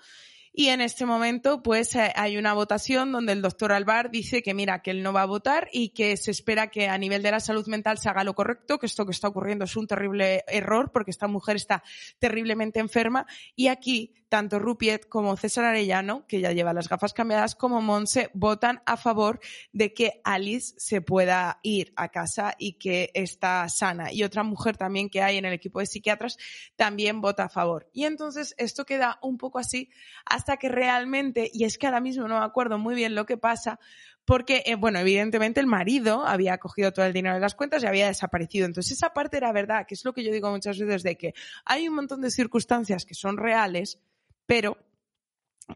y 0.58 0.70
en 0.70 0.80
este 0.80 1.06
momento, 1.06 1.62
pues 1.62 1.96
eh, 1.96 2.14
hay 2.16 2.38
una 2.38 2.54
votación 2.54 3.12
donde 3.12 3.34
el 3.34 3.42
doctor 3.42 3.74
Alvar 3.74 4.10
dice 4.10 4.42
que 4.42 4.54
mira, 4.54 4.82
que 4.82 4.92
él 4.92 5.04
no 5.04 5.12
va 5.12 5.24
a 5.24 5.26
votar 5.26 5.68
y 5.74 5.90
que 5.90 6.16
se 6.16 6.32
espera 6.32 6.68
que 6.68 6.88
a 6.88 6.98
nivel 6.98 7.22
de 7.22 7.32
la 7.32 7.42
salud 7.42 7.68
mental 7.68 7.98
se 7.98 8.08
haga 8.08 8.24
lo 8.24 8.36
correcto, 8.36 8.80
que 8.80 8.86
esto 8.86 9.06
que 9.06 9.12
está 9.12 9.28
ocurriendo 9.28 9.66
es 9.66 9.76
un 9.76 9.86
terrible 9.86 10.46
error 10.48 10.92
porque 10.94 11.12
esta 11.12 11.28
mujer 11.28 11.58
está 11.58 11.84
terriblemente 12.20 12.80
enferma. 12.80 13.28
Y 13.54 13.68
aquí 13.68 14.14
tanto 14.36 14.60
Rupiet 14.60 15.08
como 15.08 15.38
César 15.38 15.64
Arellano, 15.64 16.28
que 16.28 16.42
ya 16.42 16.52
lleva 16.52 16.74
las 16.74 16.90
gafas 16.90 17.14
cambiadas, 17.14 17.56
como 17.56 17.82
Monse 17.82 18.32
votan 18.34 18.82
a 18.86 18.98
favor 18.98 19.40
de 19.72 19.94
que 19.94 20.20
Alice 20.26 20.74
se 20.76 21.00
pueda 21.00 21.62
ir 21.64 21.94
a 21.96 22.10
casa 22.10 22.54
y 22.60 22.74
que 22.74 23.12
está 23.14 23.70
sana. 23.70 24.12
Y 24.12 24.24
otra 24.24 24.44
mujer 24.44 24.76
también 24.76 25.10
que 25.10 25.22
hay 25.22 25.38
en 25.38 25.46
el 25.46 25.54
equipo 25.54 25.80
de 25.80 25.86
psiquiatras 25.86 26.38
también 26.76 27.22
vota 27.22 27.46
a 27.46 27.50
favor. 27.50 27.90
Y 27.94 28.04
entonces 28.04 28.56
esto 28.58 28.86
queda 28.86 29.20
un 29.22 29.38
poco 29.38 29.58
así 29.58 29.90
hasta 30.26 30.58
que 30.58 30.68
realmente, 30.68 31.50
y 31.54 31.64
es 31.64 31.78
que 31.78 31.88
ahora 31.88 32.02
mismo 32.02 32.28
no 32.28 32.38
me 32.38 32.46
acuerdo 32.46 32.78
muy 32.78 32.94
bien 32.94 33.16
lo 33.16 33.26
que 33.26 33.38
pasa, 33.38 33.80
porque, 34.26 34.64
eh, 34.66 34.76
bueno, 34.76 35.00
evidentemente 35.00 35.62
el 35.62 35.68
marido 35.68 36.26
había 36.26 36.58
cogido 36.58 36.92
todo 36.92 37.06
el 37.06 37.14
dinero 37.14 37.36
de 37.36 37.42
las 37.42 37.56
cuentas 37.56 37.84
y 37.84 37.86
había 37.86 38.08
desaparecido. 38.08 38.66
Entonces 38.66 38.98
esa 38.98 39.14
parte 39.14 39.38
era 39.38 39.54
verdad, 39.54 39.86
que 39.88 39.94
es 39.94 40.04
lo 40.04 40.14
que 40.14 40.26
yo 40.26 40.34
digo 40.34 40.52
muchas 40.52 40.78
veces 40.78 41.04
de 41.04 41.16
que 41.16 41.34
hay 41.64 41.88
un 41.88 41.96
montón 41.96 42.20
de 42.22 42.32
circunstancias 42.32 43.06
que 43.06 43.14
son 43.14 43.38
reales, 43.38 44.02
pero 44.46 44.78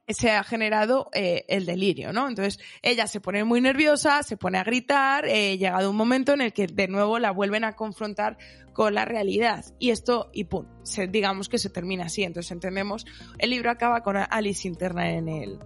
se 0.07 0.32
ha 0.32 0.43
generado 0.43 1.09
eh, 1.13 1.45
el 1.47 1.65
delirio, 1.65 2.13
¿no? 2.13 2.28
Entonces 2.28 2.59
ella 2.84 3.07
se 3.07 3.22
pone 3.22 3.43
muy 3.43 3.59
nerviosa, 3.59 4.22
se 4.22 4.38
pone 4.38 4.59
a 4.59 4.63
gritar, 4.63 5.26
eh, 5.26 5.57
llegado 5.57 5.89
un 5.89 5.95
momento 5.95 6.34
en 6.34 6.41
el 6.41 6.53
que 6.53 6.67
de 6.67 6.88
nuevo 6.88 7.17
la 7.17 7.32
vuelven 7.32 7.63
a 7.63 7.76
confrontar 7.76 8.38
con 8.74 8.93
la 8.93 9.05
realidad 9.05 9.65
y 9.80 9.89
esto 9.89 10.30
y 10.32 10.43
pum, 10.43 10.67
digamos 11.09 11.49
que 11.49 11.57
se 11.57 11.70
termina 11.70 12.05
así. 12.05 12.24
Entonces 12.24 12.51
entendemos, 12.51 13.05
el 13.39 13.49
libro 13.49 13.72
acaba 13.72 14.01
con 14.01 14.15
Alice 14.17 14.67
interna 14.67 15.11
en 15.11 15.28
el 15.28 15.59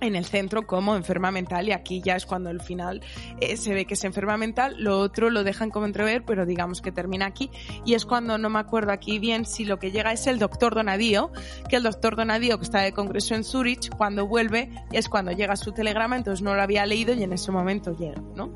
en 0.00 0.16
el 0.16 0.24
centro 0.24 0.66
como 0.66 0.96
enferma 0.96 1.30
mental 1.30 1.68
y 1.68 1.72
aquí 1.72 2.00
ya 2.00 2.16
es 2.16 2.26
cuando 2.26 2.50
el 2.50 2.60
final 2.60 3.02
eh, 3.40 3.56
se 3.56 3.74
ve 3.74 3.84
que 3.84 3.94
es 3.94 4.04
enferma 4.04 4.36
mental, 4.36 4.76
lo 4.78 4.98
otro 4.98 5.30
lo 5.30 5.44
dejan 5.44 5.70
como 5.70 5.86
entrever, 5.86 6.24
pero 6.24 6.46
digamos 6.46 6.80
que 6.80 6.92
termina 6.92 7.26
aquí 7.26 7.50
y 7.84 7.94
es 7.94 8.04
cuando 8.04 8.38
no 8.38 8.50
me 8.50 8.58
acuerdo 8.58 8.92
aquí 8.92 9.18
bien 9.18 9.44
si 9.44 9.64
lo 9.64 9.78
que 9.78 9.90
llega 9.90 10.12
es 10.12 10.26
el 10.26 10.38
doctor 10.38 10.74
Donadío, 10.74 11.30
que 11.68 11.76
el 11.76 11.82
doctor 11.82 12.16
Donadío 12.16 12.58
que 12.58 12.64
está 12.64 12.80
de 12.80 12.92
congreso 12.92 13.34
en 13.34 13.44
Zurich, 13.44 13.90
cuando 13.96 14.26
vuelve 14.26 14.70
es 14.92 15.08
cuando 15.08 15.32
llega 15.32 15.56
su 15.56 15.72
telegrama, 15.72 16.16
entonces 16.16 16.42
no 16.42 16.54
lo 16.54 16.62
había 16.62 16.86
leído 16.86 17.14
y 17.14 17.22
en 17.22 17.32
ese 17.32 17.50
momento 17.50 17.96
llega, 17.96 18.22
¿no? 18.34 18.52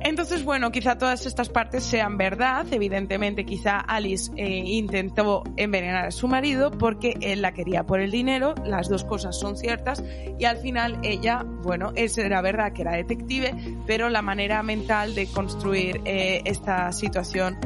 Entonces, 0.00 0.44
bueno, 0.44 0.70
quizá 0.70 0.96
todas 0.96 1.26
estas 1.26 1.48
partes 1.48 1.84
sean 1.84 2.16
verdad. 2.16 2.66
Evidentemente, 2.70 3.44
quizá 3.44 3.78
Alice 3.78 4.30
eh, 4.36 4.46
intentó 4.48 5.42
envenenar 5.56 6.06
a 6.06 6.10
su 6.10 6.28
marido 6.28 6.70
porque 6.70 7.16
él 7.20 7.42
la 7.42 7.52
quería 7.52 7.84
por 7.84 8.00
el 8.00 8.10
dinero. 8.10 8.54
Las 8.64 8.88
dos 8.88 9.04
cosas 9.04 9.38
son 9.38 9.56
ciertas. 9.56 10.02
Y 10.38 10.44
al 10.44 10.58
final 10.58 10.98
ella, 11.02 11.44
bueno, 11.44 11.92
es, 11.94 12.16
era 12.18 12.40
verdad 12.40 12.72
que 12.72 12.82
era 12.82 12.92
detective, 12.92 13.54
pero 13.86 14.08
la 14.08 14.22
manera 14.22 14.62
mental 14.62 15.14
de 15.14 15.26
construir 15.26 16.00
eh, 16.04 16.42
esta 16.44 16.92
situación, 16.92 17.58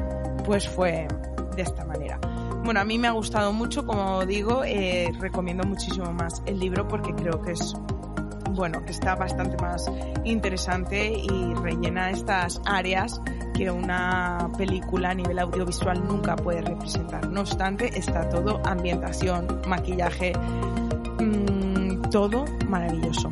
pues 0.45 0.69
fue 0.69 1.07
de 1.55 1.63
esta 1.63 1.85
manera. 1.85 2.19
Bueno, 2.65 2.81
a 2.81 2.85
mí 2.85 2.97
me 2.97 3.09
ha 3.09 3.13
gustado 3.13 3.53
mucho, 3.53 3.85
como 3.85 4.25
digo, 4.25 4.63
eh, 4.65 5.13
recomiendo 5.19 5.65
muchísimo 5.65 6.13
más 6.13 6.43
el 6.47 6.61
libro 6.61 6.87
porque 6.87 7.13
creo 7.13 7.43
que 7.43 7.53
es 7.53 7.75
bueno, 8.55 8.85
que 8.85 8.93
está 8.93 9.15
bastante 9.15 9.57
más 9.63 9.91
interesante 10.25 11.13
y 11.13 11.55
rellena 11.55 12.11
estas 12.11 12.61
áreas 12.65 13.21
que 13.55 13.71
una 13.71 14.51
película 14.57 15.11
a 15.11 15.15
nivel 15.15 15.39
audiovisual 15.39 16.07
nunca 16.07 16.37
puede 16.37 16.63
representar. 16.63 17.29
No 17.29 17.41
obstante, 17.43 17.99
está 17.99 18.29
todo 18.29 18.61
ambientación, 18.65 19.63
maquillaje, 19.67 20.33
mmm, 21.19 22.03
todo 22.11 22.45
maravilloso. 22.69 23.31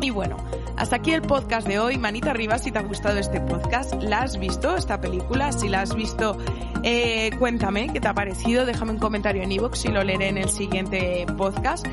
Y 0.00 0.10
bueno, 0.10 0.36
hasta 0.76 0.96
aquí 0.96 1.12
el 1.12 1.22
podcast 1.22 1.66
de 1.66 1.78
hoy. 1.78 1.96
Manita 1.96 2.30
arriba 2.30 2.58
si 2.58 2.70
te 2.70 2.78
ha 2.78 2.82
gustado 2.82 3.18
este 3.18 3.40
podcast. 3.40 3.94
¿La 4.02 4.20
has 4.20 4.38
visto 4.38 4.76
esta 4.76 5.00
película? 5.00 5.50
Si 5.52 5.68
la 5.68 5.80
has 5.80 5.94
visto, 5.94 6.36
eh, 6.82 7.30
cuéntame 7.38 7.90
qué 7.92 8.00
te 8.00 8.08
ha 8.08 8.14
parecido. 8.14 8.66
Déjame 8.66 8.92
un 8.92 8.98
comentario 8.98 9.42
en 9.42 9.52
iVoox 9.52 9.86
y 9.86 9.88
lo 9.88 10.04
leeré 10.04 10.28
en 10.28 10.38
el 10.38 10.50
siguiente 10.50 11.24
podcast. 11.36 11.86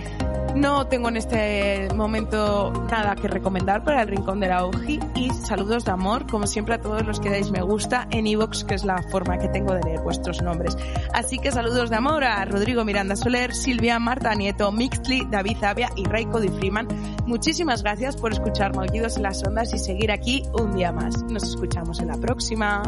No 0.55 0.85
tengo 0.85 1.09
en 1.09 1.17
este 1.17 1.87
momento 1.95 2.71
nada 2.91 3.15
que 3.15 3.27
recomendar 3.27 3.83
para 3.83 4.03
el 4.03 4.07
Rincón 4.07 4.39
de 4.39 4.49
la 4.49 4.65
Oji 4.65 4.99
y 5.15 5.31
saludos 5.31 5.83
de 5.85 5.91
amor, 5.91 6.27
como 6.27 6.45
siempre 6.45 6.75
a 6.75 6.81
todos 6.81 7.05
los 7.05 7.19
que 7.19 7.31
dais 7.31 7.49
me 7.49 7.63
gusta 7.63 8.07
en 8.11 8.27
iVoox, 8.27 8.63
que 8.63 8.75
es 8.75 8.85
la 8.85 9.01
forma 9.09 9.39
que 9.39 9.47
tengo 9.47 9.73
de 9.73 9.81
leer 9.81 10.01
vuestros 10.01 10.43
nombres. 10.43 10.77
Así 11.11 11.39
que 11.39 11.51
saludos 11.51 11.89
de 11.89 11.95
amor 11.95 12.23
a 12.23 12.45
Rodrigo 12.45 12.85
Miranda 12.85 13.15
Soler, 13.15 13.55
Silvia, 13.55 13.97
Marta 13.97 14.35
Nieto, 14.35 14.71
Mixley, 14.71 15.25
David 15.29 15.57
Zavia 15.59 15.89
y 15.95 16.05
Raiko 16.05 16.39
Di 16.39 16.49
Freeman. 16.49 16.87
Muchísimas 17.25 17.81
gracias 17.81 18.15
por 18.15 18.31
escuchar 18.31 18.75
Maullidos 18.75 19.17
en 19.17 19.23
las 19.23 19.43
Ondas 19.43 19.73
y 19.73 19.79
seguir 19.79 20.11
aquí 20.11 20.43
un 20.53 20.75
día 20.75 20.91
más. 20.91 21.23
Nos 21.23 21.43
escuchamos 21.43 21.99
en 21.99 22.09
la 22.09 22.17
próxima. 22.17 22.83